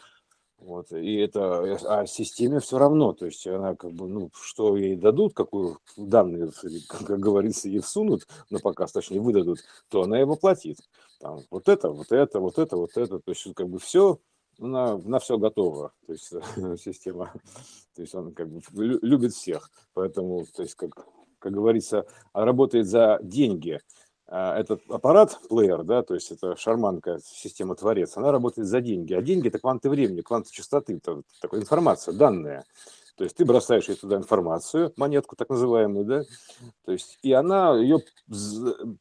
Вот, 0.58 0.92
и 0.92 1.16
это, 1.16 1.76
а 1.88 2.06
системе 2.06 2.60
все 2.60 2.78
равно, 2.78 3.12
то 3.14 3.26
есть 3.26 3.44
она 3.48 3.74
как 3.74 3.90
бы, 3.92 4.06
ну, 4.06 4.30
что 4.32 4.76
ей 4.76 4.94
дадут, 4.94 5.34
какую 5.34 5.78
данные, 5.96 6.52
как, 6.88 7.18
говорится, 7.18 7.68
ей 7.68 7.80
всунут 7.80 8.28
на 8.48 8.60
показ, 8.60 8.92
точнее, 8.92 9.20
выдадут, 9.20 9.58
то 9.88 10.02
она 10.02 10.20
и 10.20 10.24
воплотит. 10.24 10.78
Там, 11.18 11.40
вот 11.50 11.68
это, 11.68 11.90
вот 11.90 12.12
это, 12.12 12.38
вот 12.38 12.58
это, 12.58 12.76
вот 12.76 12.96
это, 12.96 13.18
то 13.18 13.30
есть 13.32 13.54
как 13.54 13.68
бы 13.68 13.80
все, 13.80 14.20
на, 14.58 14.98
на 14.98 15.18
все 15.18 15.36
готово, 15.36 15.92
то 16.06 16.12
есть 16.12 16.30
система, 16.80 17.32
то 17.96 18.02
есть 18.02 18.14
он 18.14 18.32
как 18.32 18.48
бы 18.48 18.60
лю- 18.84 19.00
любит 19.02 19.32
всех, 19.32 19.68
поэтому, 19.94 20.46
то 20.54 20.62
есть, 20.62 20.76
как, 20.76 20.90
как 21.42 21.52
говорится, 21.52 22.06
работает 22.32 22.86
за 22.86 23.18
деньги, 23.22 23.80
а, 24.26 24.58
этот 24.58 24.80
аппарат, 24.88 25.38
плеер, 25.50 25.82
да, 25.82 26.02
то 26.02 26.14
есть 26.14 26.30
это 26.30 26.56
шарманка, 26.56 27.18
система 27.22 27.74
творец, 27.74 28.16
она 28.16 28.32
работает 28.32 28.66
за 28.66 28.80
деньги. 28.80 29.12
А 29.12 29.20
деньги 29.20 29.48
это 29.48 29.58
кванты 29.58 29.90
времени, 29.90 30.22
кванты 30.22 30.50
частоты, 30.50 30.96
это 30.96 31.22
такая 31.40 31.60
информация, 31.60 32.14
данные. 32.14 32.64
То 33.16 33.24
есть 33.24 33.36
ты 33.36 33.44
бросаешь 33.44 33.88
ей 33.88 33.94
туда 33.94 34.16
информацию, 34.16 34.92
монетку 34.96 35.36
так 35.36 35.50
называемую, 35.50 36.04
да, 36.06 36.22
то 36.86 36.92
есть 36.92 37.18
и 37.22 37.32
она 37.32 37.76
ее 37.76 37.98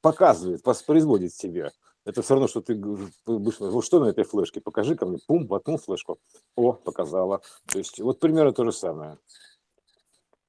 показывает, 0.02 0.66
воспроизводит 0.66 1.34
себе. 1.34 1.72
Это 2.04 2.24
все 2.24 2.34
равно, 2.34 2.48
что 2.48 2.62
ты 2.62 2.76
будешь, 2.76 3.60
вот 3.60 3.86
что 3.86 4.00
на 4.00 4.08
этой 4.08 4.24
флешке, 4.24 4.60
покажи 4.60 4.96
ко 4.96 5.06
мне, 5.06 5.20
пум, 5.26 5.46
воткнул 5.48 5.78
флешку, 5.78 6.20
о, 6.56 6.74
показала. 6.74 7.42
То 7.68 7.78
есть 7.78 8.00
вот 8.00 8.20
примерно 8.20 8.52
то 8.52 8.66
же 8.66 8.72
самое. 8.72 9.18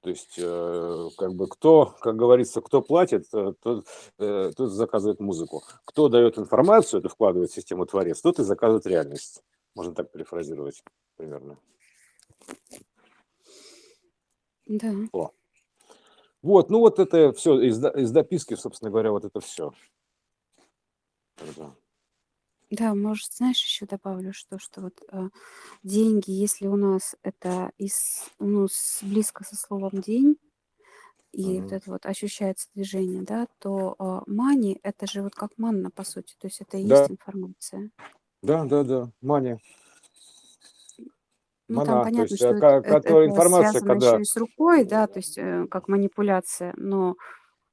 То 0.02 0.10
есть, 0.10 0.34
э, 0.36 1.08
как 1.16 1.34
бы 1.34 1.46
кто, 1.46 1.94
как 2.00 2.16
говорится, 2.16 2.60
кто 2.60 2.82
платит, 2.82 3.26
э, 3.32 3.52
тот, 3.62 3.86
э, 4.18 4.50
тот 4.56 4.70
заказывает 4.70 5.20
музыку. 5.20 5.62
Кто 5.84 6.08
дает 6.08 6.38
информацию, 6.38 6.98
это 6.98 7.08
вкладывает 7.08 7.52
в 7.52 7.54
систему 7.54 7.86
творец, 7.86 8.20
тот 8.20 8.40
и 8.40 8.42
заказывает 8.42 8.84
реальность. 8.86 9.44
Можно 9.76 9.94
так 9.94 10.10
перефразировать 10.10 10.82
примерно. 11.16 11.56
Да. 14.66 14.92
О. 15.12 15.30
Вот, 16.42 16.70
ну 16.70 16.80
вот 16.80 16.98
это 16.98 17.32
все 17.32 17.60
из, 17.60 17.78
из 17.84 18.10
дописки, 18.10 18.54
собственно 18.54 18.90
говоря, 18.90 19.12
вот 19.12 19.24
это 19.24 19.38
все. 19.38 19.72
Да, 22.72 22.94
может, 22.94 23.34
знаешь, 23.34 23.62
еще 23.62 23.84
добавлю, 23.84 24.32
что, 24.32 24.58
что 24.58 24.80
вот 24.80 25.02
э, 25.12 25.28
деньги, 25.82 26.30
если 26.30 26.66
у 26.68 26.76
нас 26.76 27.14
это 27.22 27.70
из, 27.76 28.30
ну, 28.38 28.66
с, 28.66 29.02
близко 29.02 29.44
со 29.44 29.56
словом 29.56 30.00
день, 30.00 30.36
и 31.32 31.60
вот 31.60 31.66
Мгм. 31.66 31.68
это 31.72 31.90
вот 31.92 32.06
ощущается 32.06 32.68
движение, 32.74 33.22
да, 33.22 33.46
то 33.60 33.96
э, 33.98 34.30
мани 34.30 34.80
это 34.82 35.06
же 35.06 35.22
вот 35.22 35.34
как 35.34 35.58
манна, 35.58 35.90
по 35.90 36.04
сути, 36.04 36.34
то 36.40 36.46
есть 36.48 36.62
это 36.62 36.78
и 36.78 36.82
Да, 36.88 37.00
есть 37.00 37.10
информация. 37.10 37.90
да, 38.42 38.64
да, 38.64 38.82
да, 38.84 39.10
мания, 39.20 39.58
Ну, 41.68 41.80
там 41.80 41.86
мана, 41.86 42.04
то 42.04 42.08
понятно, 42.10 42.24
есть, 42.24 42.36
что 42.36 42.54
э, 42.54 42.54
это, 42.54 42.66
ка- 42.80 42.88
это, 42.88 42.98
которая 42.98 43.28
это 43.28 43.30
информация, 43.30 43.80
связано 43.80 43.88
когда 43.88 44.06
еще 44.06 44.20
и 44.20 44.24
с 44.24 44.36
рукой, 44.36 44.84
да, 44.84 45.06
то 45.06 45.18
есть 45.20 45.38
э, 45.38 45.66
как 45.70 45.88
манипуляция, 45.88 46.74
но, 46.76 47.16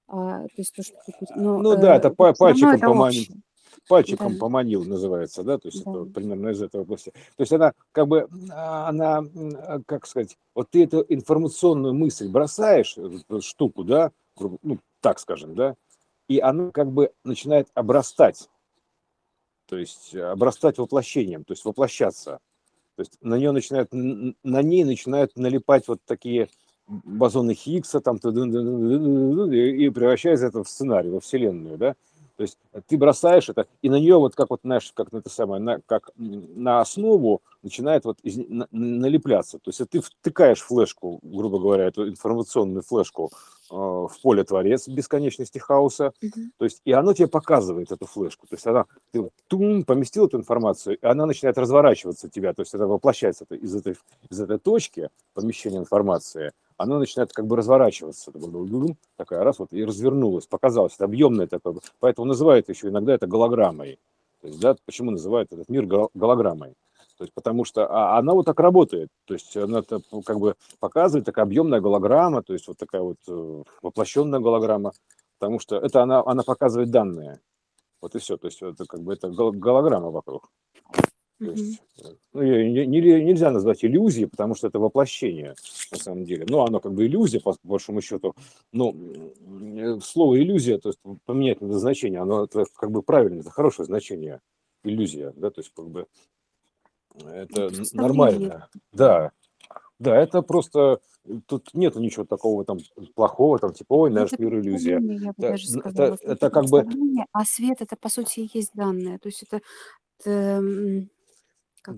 а, 0.08 0.44
то 0.44 0.50
есть 0.58 0.76
то, 0.76 0.84
что 0.84 0.96
ты, 1.06 1.14
но 1.36 1.64
Ну 1.64 1.76
да, 1.76 1.96
э, 1.96 1.98
это 1.98 2.10
все 2.10 2.16
па- 2.18 2.34
равно 2.44 2.46
пальчиком 2.46 2.74
это 2.74 2.90
поманил, 2.92 3.26
общее, 3.26 3.42
да, 3.90 3.96
пальчиком 3.96 4.38
поманил 4.38 4.84
называется, 4.86 5.44
да, 5.44 5.58
то 5.58 5.68
есть 5.68 5.82
это 5.82 5.92
да. 5.92 6.00
вот 6.00 6.14
примерно 6.14 6.50
из 6.50 6.62
этой 6.62 6.82
области. 6.82 7.12
То 7.36 7.42
есть 7.42 7.52
она 7.52 7.74
как 7.92 8.08
бы, 8.08 8.28
а, 8.52 8.90
она, 8.90 9.18
а, 9.18 9.80
как 9.86 10.06
сказать, 10.06 10.38
вот 10.54 10.70
ты 10.70 10.84
эту 10.84 11.06
информационную 11.10 11.94
мысль 11.94 12.30
бросаешь, 12.30 12.98
эту 12.98 13.42
штуку, 13.42 13.84
да, 13.84 14.12
ну 14.40 14.80
так 15.02 15.20
скажем, 15.20 15.56
да, 15.56 15.76
и 16.28 16.40
она 16.40 16.72
как 16.72 16.92
бы 16.92 17.12
начинает 17.24 17.68
обрастать, 17.74 18.50
то 19.68 19.78
есть 19.78 20.16
обрастать 20.16 20.78
воплощением, 20.78 21.44
то 21.44 21.54
есть 21.54 21.66
воплощаться. 21.66 22.40
То 22.96 23.02
есть 23.04 23.18
на 23.22 23.38
нее 23.38 23.52
начинают, 23.52 23.90
на 23.94 24.62
ней 24.62 24.84
начинают 24.84 25.38
налипать 25.38 25.88
вот 25.88 26.02
такие 26.06 26.50
бозоны 26.90 27.54
Хиггса, 27.54 28.02
там, 28.02 28.18
и 28.18 29.90
превращается 29.90 30.48
это 30.48 30.64
в 30.64 30.70
сценарий, 30.70 31.10
во 31.10 31.20
вселенную, 31.20 31.78
да. 31.78 31.96
То 32.40 32.44
есть 32.44 32.58
ты 32.88 32.98
бросаешь 32.98 33.50
это, 33.50 33.68
и 33.82 33.90
на 33.90 34.00
нее 34.00 34.18
вот 34.18 34.34
как 34.34 34.50
вот, 34.50 34.62
знаешь, 34.64 34.94
как 34.96 35.12
на 35.12 35.18
это 35.18 35.30
самое, 35.30 35.62
на, 35.62 35.82
как 35.86 36.10
на 36.16 36.80
основу 36.80 37.42
начинает 37.64 38.06
вот 38.06 38.18
из, 38.24 38.38
на- 38.38 38.70
налепляться. 38.72 39.60
То 39.60 39.72
есть 39.72 39.82
ты 39.90 40.00
втыкаешь 40.00 40.62
флешку, 40.62 41.20
грубо 41.22 41.60
говоря, 41.60 41.88
эту 41.88 42.08
информационную 42.08 42.82
флешку 42.82 43.30
э, 43.70 43.76
в 43.76 44.14
поле 44.24 44.46
творец 44.46 44.88
бесконечности 44.88 45.58
хаоса, 45.58 46.14
Мгм. 46.22 46.54
то 46.58 46.64
есть 46.64 46.82
и 46.86 46.94
оно 46.94 47.12
тебе 47.14 47.28
показывает 47.28 47.92
эту 47.92 48.06
флешку. 48.06 48.48
То 48.48 48.56
есть 48.56 48.66
она, 48.68 48.86
ты 49.12 49.30
тум, 49.50 49.84
поместил 49.84 50.28
эту 50.28 50.38
информацию, 50.38 50.98
и 50.98 51.06
она 51.06 51.26
начинает 51.26 51.58
разворачиваться 51.58 52.28
у 52.28 52.30
тебя, 52.30 52.54
то 52.54 52.62
есть 52.62 52.74
это 52.74 52.88
воплощается 52.88 53.44
из 53.54 53.76
этой, 53.76 53.98
из 54.30 54.40
этой 54.40 54.60
точки 54.60 55.10
помещения 55.34 55.80
информации, 55.80 56.54
она 56.80 56.98
начинает 56.98 57.34
как 57.34 57.46
бы 57.46 57.58
разворачиваться. 57.58 58.32
Такая 59.18 59.44
раз 59.44 59.60
вот 59.60 59.74
и 59.74 59.84
развернулась, 59.84 60.48
показалась. 60.48 60.96
Это 60.96 61.06
объемное 61.06 61.46
такое. 61.46 61.76
Поэтому 62.00 62.26
называют 62.26 62.70
еще 62.70 62.88
иногда 62.88 63.14
это 63.14 63.28
голограммой. 63.28 64.00
То 64.42 64.48
есть, 64.48 64.62
да, 64.62 64.76
почему 64.86 65.12
называют 65.12 65.52
этот 65.52 65.68
мир 65.68 65.86
гол- 65.86 66.10
голограммой? 66.14 66.76
То 67.18 67.26
есть, 67.26 67.34
потому 67.34 67.66
что 67.66 67.86
а, 67.86 68.18
она 68.18 68.34
вот 68.34 68.46
так 68.46 68.58
работает. 68.62 69.10
То 69.26 69.34
есть, 69.34 69.58
она 69.58 69.84
ну, 70.12 70.22
как 70.22 70.40
бы 70.40 70.56
показывает 70.80 71.26
такая 71.26 71.44
объемная 71.44 71.82
голограмма, 71.82 72.44
то 72.44 72.54
есть, 72.54 72.66
вот 72.70 72.78
такая 72.78 73.02
вот 73.02 73.18
э, 73.28 73.64
воплощенная 73.82 74.40
голограмма, 74.40 74.94
потому 75.38 75.60
что 75.60 75.76
это 75.76 76.02
она, 76.02 76.24
она 76.26 76.44
показывает 76.44 76.92
данные. 76.92 77.42
Вот 78.02 78.16
и 78.16 78.20
все. 78.20 78.38
То 78.38 78.48
есть, 78.48 78.62
это 78.62 78.86
как 78.86 79.02
бы 79.02 79.12
это 79.12 79.28
гол- 79.28 79.52
голограмма 79.52 80.12
вокруг. 80.12 80.50
Есть, 81.40 81.82
э, 82.04 82.08
ну, 82.34 82.42
не- 82.44 82.86
нельзя 82.86 83.50
назвать 83.52 83.84
иллюзией, 83.86 84.28
потому 84.28 84.56
что 84.56 84.68
это 84.68 84.80
воплощение 84.80 85.56
на 85.92 85.98
самом 85.98 86.26
деле. 86.26 86.46
Ну, 86.48 86.60
оно 86.62 86.80
как 86.80 86.94
бы 86.94 87.06
иллюзия, 87.06 87.40
по 87.40 87.56
большому 87.64 88.02
счету. 88.02 88.36
Ну, 88.74 88.92
м, 88.92 90.02
слово 90.02 90.40
иллюзия, 90.42 90.78
то 90.80 90.90
есть 90.90 91.00
поменять 91.26 91.62
надо 91.62 91.80
значение, 91.80 92.20
оно 92.20 92.44
это 92.44 92.66
как 92.76 92.92
бы 92.92 93.02
правильно, 93.04 93.40
это 93.42 93.52
хорошее 93.52 93.86
значение. 93.86 94.42
Иллюзия, 94.84 95.34
да, 95.36 95.50
то 95.50 95.62
есть 95.62 95.72
как 95.76 95.90
бы 95.90 96.08
Ну, 97.16 97.30
это 97.30 97.62
н- 97.62 97.70
представление. 97.70 98.08
нормально. 98.08 98.70
Да, 98.94 99.32
да, 100.00 100.16
это 100.18 100.42
просто 100.42 101.00
тут 101.48 101.74
нет 101.74 101.96
ничего 101.96 102.26
такого 102.26 102.64
там 102.66 102.80
плохого, 103.16 103.60
там 103.60 103.74
типа, 103.74 103.94
ой, 103.94 104.10
Ну, 104.10 104.22
наш 104.22 104.32
мир 104.40 104.58
иллюзия. 104.60 105.02
Это, 105.38 105.58
сказала. 105.58 106.14
это, 106.14 106.24
это 106.24 106.32
Это 106.32 106.50
как 106.50 106.66
бы 106.70 106.86
а 107.34 107.46
свет 107.46 107.82
это 107.82 107.96
по 107.98 108.10
сути 108.10 108.40
и 108.42 108.50
есть 108.54 108.72
данное. 108.74 109.20
То 109.20 109.28
есть 109.28 109.44
это, 109.44 109.62
это, 110.20 110.62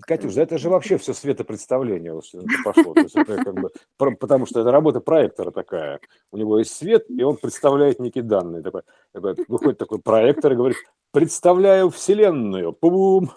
Катюш, 0.06 0.34
да 0.34 0.42
это 0.42 0.58
же 0.58 0.68
ну, 0.68 0.74
вообще 0.74 0.98
все 0.98 1.14
светопредставление 1.14 2.20
пошло. 2.64 2.94
Есть 2.96 3.16
это 3.16 3.36
как 3.44 3.54
бы, 3.54 3.70
потому 4.16 4.46
что 4.46 4.60
это 4.60 4.70
работа 4.70 5.00
проектора 5.00 5.50
такая. 5.50 6.00
У 6.30 6.36
него 6.36 6.58
есть 6.58 6.74
свет, 6.74 7.04
и 7.08 7.22
он 7.22 7.36
представляет 7.36 7.98
некие 7.98 8.24
данные. 8.24 8.62
Такой, 8.62 8.82
такой, 9.12 9.34
выходит 9.48 9.78
такой 9.78 9.98
проектор 9.98 10.52
и 10.52 10.56
говорит, 10.56 10.76
представляю 11.12 11.90
вселенную. 11.90 12.72
Пум, 12.72 13.32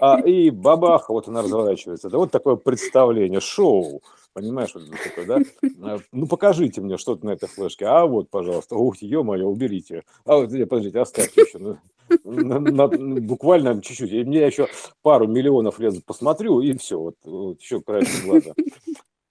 а, 0.00 0.20
и 0.20 0.50
бабах, 0.50 1.08
вот 1.08 1.28
она 1.28 1.42
разворачивается. 1.42 2.08
Это 2.08 2.18
вот 2.18 2.30
такое 2.30 2.56
представление, 2.56 3.40
шоу. 3.40 4.02
Понимаешь, 4.32 4.70
вот 4.74 4.84
такое, 5.02 5.26
да? 5.26 5.38
А, 5.82 5.98
Ну, 6.12 6.26
покажите 6.26 6.80
мне 6.80 6.96
что-то 6.96 7.26
на 7.26 7.30
этой 7.30 7.48
флешке. 7.48 7.86
А 7.86 8.06
вот, 8.06 8.30
пожалуйста. 8.30 8.76
Ух, 8.76 8.96
ё-моё, 9.00 9.46
уберите. 9.46 10.04
А 10.24 10.36
вот, 10.36 10.50
подождите, 10.50 11.00
оставьте 11.00 11.42
еще. 11.42 11.78
На- 12.24 12.58
на- 12.58 13.20
буквально 13.20 13.80
чуть-чуть. 13.82 14.12
И 14.12 14.24
мне 14.24 14.46
еще 14.46 14.68
пару 15.02 15.26
миллионов 15.26 15.78
лет 15.78 16.04
посмотрю, 16.04 16.60
и 16.60 16.76
все, 16.76 16.98
вот, 16.98 17.16
вот 17.24 17.60
еще 17.60 17.80
краешек 17.80 18.24
глаза. 18.24 18.52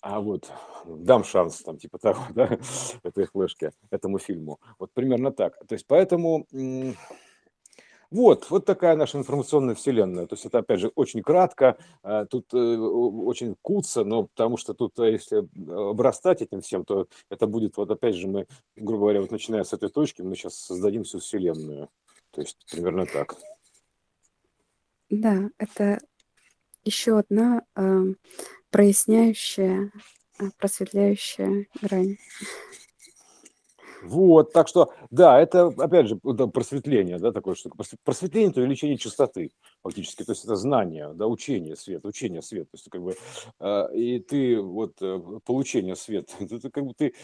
А 0.02 0.22
вот 0.22 0.50
дам 0.86 1.24
шанс, 1.24 1.62
там, 1.64 1.78
типа 1.78 1.98
того, 1.98 2.20
да, 2.34 2.58
этой 3.04 3.26
флешке, 3.26 3.72
этому 3.90 4.20
фильму. 4.20 4.60
Вот 4.80 4.92
примерно 4.94 5.32
так. 5.32 5.58
То 5.68 5.74
есть 5.74 5.86
поэтому... 5.88 6.46
Вот, 8.10 8.50
вот 8.50 8.66
такая 8.66 8.96
наша 8.96 9.18
информационная 9.18 9.76
вселенная. 9.76 10.28
То 10.28 10.36
есть 10.36 10.46
это, 10.46 10.60
опять 10.60 10.80
же, 10.80 10.92
очень 10.96 11.22
кратко, 11.22 11.78
а, 12.04 12.26
тут 12.26 12.54
э, 12.54 12.58
очень 12.58 13.56
куца, 13.62 14.06
но 14.06 14.24
потому 14.24 14.56
что 14.56 14.74
тут, 14.74 14.98
э, 15.00 15.12
если 15.12 15.46
обрастать 15.70 16.42
этим 16.42 16.62
всем, 16.62 16.86
то 16.86 17.08
это 17.30 17.48
будет, 17.48 17.76
вот 17.76 17.92
опять 17.92 18.16
же, 18.16 18.28
мы, 18.28 18.48
грубо 18.78 19.02
говоря, 19.02 19.20
вот 19.22 19.32
начиная 19.32 19.66
с 19.66 19.74
этой 19.74 19.90
точки, 19.90 20.22
мы 20.22 20.36
сейчас 20.36 20.56
создадим 20.56 21.04
всю 21.04 21.20
вселенную. 21.20 21.90
То 22.38 22.42
есть 22.42 22.58
примерно 22.70 23.08
так. 23.08 23.36
Да, 25.10 25.50
это 25.58 25.98
еще 26.84 27.18
одна 27.18 27.64
ам, 27.74 28.18
проясняющая, 28.70 29.92
а, 30.38 30.52
просветляющая 30.60 31.66
грань. 31.82 32.18
Вот, 34.04 34.54
так 34.54 34.68
что, 34.68 34.94
да, 35.10 35.42
это, 35.42 35.70
опять 35.80 36.10
же, 36.10 36.18
просветление, 36.18 37.18
да, 37.18 37.32
такое 37.32 37.56
что 37.56 37.72
просветление– 38.04 38.50
это 38.52 38.62
увеличение 38.62 39.00
частоты, 39.00 39.50
фактически, 39.82 40.24
то 40.24 40.34
есть 40.34 40.44
это 40.44 40.56
знание, 40.56 41.14
да, 41.16 41.26
учение 41.26 41.76
света, 41.76 42.08
учение 42.08 42.44
света, 42.44 42.66
то 42.66 42.76
есть 42.76 42.88
как 42.92 43.02
бы, 43.02 43.16
э, 43.60 43.96
и 43.96 44.20
ты 44.20 44.62
вот 44.62 45.02
э, 45.02 45.20
получение 45.44 45.96
света, 45.96 46.34
это 46.40 46.70
как 46.70 46.86
бы 46.86 46.94
ты 46.96 47.16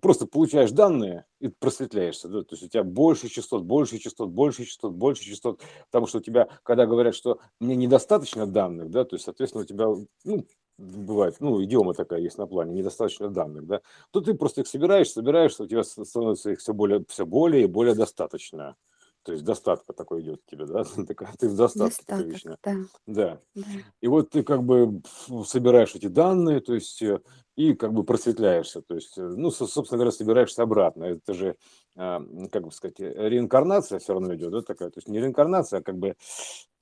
просто 0.00 0.26
получаешь 0.26 0.70
данные 0.70 1.24
и 1.40 1.48
просветляешься, 1.48 2.28
да, 2.28 2.42
то 2.42 2.54
есть 2.54 2.62
у 2.64 2.68
тебя 2.68 2.82
больше 2.84 3.28
частот, 3.28 3.64
больше 3.64 3.98
частот, 3.98 4.30
больше 4.30 4.64
частот, 4.64 4.92
больше 4.92 5.24
частот, 5.24 5.60
потому 5.86 6.06
что 6.06 6.18
у 6.18 6.20
тебя, 6.20 6.48
когда 6.62 6.86
говорят, 6.86 7.14
что 7.14 7.38
мне 7.60 7.76
недостаточно 7.76 8.46
данных, 8.46 8.90
да, 8.90 9.04
то 9.04 9.16
есть, 9.16 9.24
соответственно, 9.24 9.64
у 9.64 9.66
тебя, 9.66 9.86
ну, 10.24 10.46
бывает, 10.78 11.36
ну, 11.40 11.62
идиома 11.64 11.94
такая 11.94 12.20
есть 12.20 12.38
на 12.38 12.46
плане, 12.46 12.74
недостаточно 12.74 13.28
данных, 13.28 13.66
да, 13.66 13.80
то 14.10 14.20
ты 14.20 14.34
просто 14.34 14.60
их 14.62 14.66
собираешь, 14.68 15.10
собираешь, 15.10 15.58
у 15.60 15.66
тебя 15.66 15.82
становится 15.84 16.50
их 16.50 16.60
все 16.60 16.72
более, 16.74 17.04
все 17.08 17.26
более 17.26 17.64
и 17.64 17.66
более 17.66 17.94
достаточно. 17.94 18.76
То 19.28 19.32
есть 19.32 19.44
достатка 19.44 19.92
такой 19.92 20.22
идет 20.22 20.40
тебе, 20.46 20.64
да? 20.64 20.84
Ты 21.38 21.50
в 21.50 21.54
достатке 21.54 21.96
Достаток, 21.98 22.26
вечно. 22.26 22.56
да, 22.64 22.76
Да. 23.06 23.40
да. 23.54 23.62
И 24.00 24.08
вот 24.08 24.30
ты 24.30 24.42
как 24.42 24.62
бы 24.62 25.02
собираешь 25.44 25.94
эти 25.94 26.06
данные, 26.06 26.60
то 26.60 26.72
есть 26.72 27.02
э, 27.02 27.20
и 27.54 27.74
как 27.74 27.92
бы 27.92 28.04
просветляешься, 28.04 28.80
то 28.80 28.94
есть, 28.94 29.18
э, 29.18 29.22
ну, 29.22 29.50
собственно 29.50 29.98
говоря, 29.98 30.12
собираешься 30.12 30.62
обратно. 30.62 31.04
Это 31.04 31.34
же, 31.34 31.56
а, 31.94 32.22
как 32.50 32.64
бы 32.64 32.72
сказать, 32.72 32.98
реинкарнация 33.00 33.98
все 33.98 34.14
равно 34.14 34.34
идет, 34.34 34.50
да, 34.50 34.62
такая. 34.62 34.88
То 34.88 34.96
есть 34.96 35.08
не 35.08 35.20
реинкарнация, 35.20 35.80
а 35.80 35.82
как 35.82 35.98
бы 35.98 36.16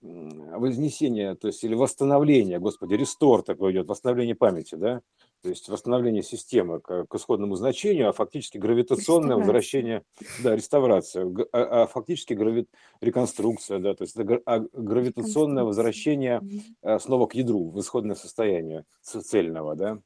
вознесение, 0.01 1.34
то 1.34 1.49
есть 1.49 1.64
или 1.64 1.74
восстановление, 1.74 2.61
господи, 2.61 2.94
рестор 2.94 3.42
такой 3.42 3.72
идет, 3.72 3.88
восстановление 3.88 4.36
памяти, 4.36 4.76
да, 4.76 5.01
то 5.43 5.49
есть 5.49 5.68
восстановление 5.68 6.22
системы 6.22 6.80
к, 6.80 7.07
к 7.07 7.14
исходному 7.14 7.57
значению, 7.57 8.09
а 8.09 8.12
фактически 8.12 8.59
гравитационное 8.59 9.37
возвращение, 9.37 10.03
да, 10.43 10.57
реставрация, 10.57 11.26
а, 11.53 11.82
а 11.82 11.87
фактически 11.87 12.34
грави, 12.34 12.66
реконструкция, 13.01 13.78
да, 13.78 13.95
то 13.95 14.03
есть 14.03 14.16
это 14.16 14.41
а, 14.47 14.61
гравитационное 14.72 15.64
возвращение 15.64 16.43
а, 16.82 16.99
снова 16.99 17.26
к 17.26 17.34
ядру, 17.34 17.70
в 17.70 17.80
исходное 17.80 18.16
состояние 18.16 18.84
цельного, 19.03 19.76
да, 19.76 19.99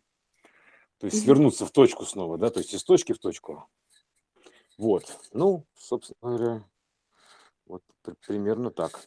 то 0.99 1.07
есть 1.07 1.25
вернуться 1.27 1.65
в 1.65 1.71
точку 1.71 2.05
снова, 2.05 2.37
да, 2.37 2.51
то 2.51 2.59
есть 2.59 2.75
из 2.75 2.85
точки 2.85 3.13
в 3.13 3.19
точку. 3.19 3.67
Вот, 4.77 5.05
ну, 5.33 5.65
собственно 5.77 6.19
говоря, 6.23 6.65
вот 7.67 7.83
примерно 8.27 8.71
так. 8.71 9.01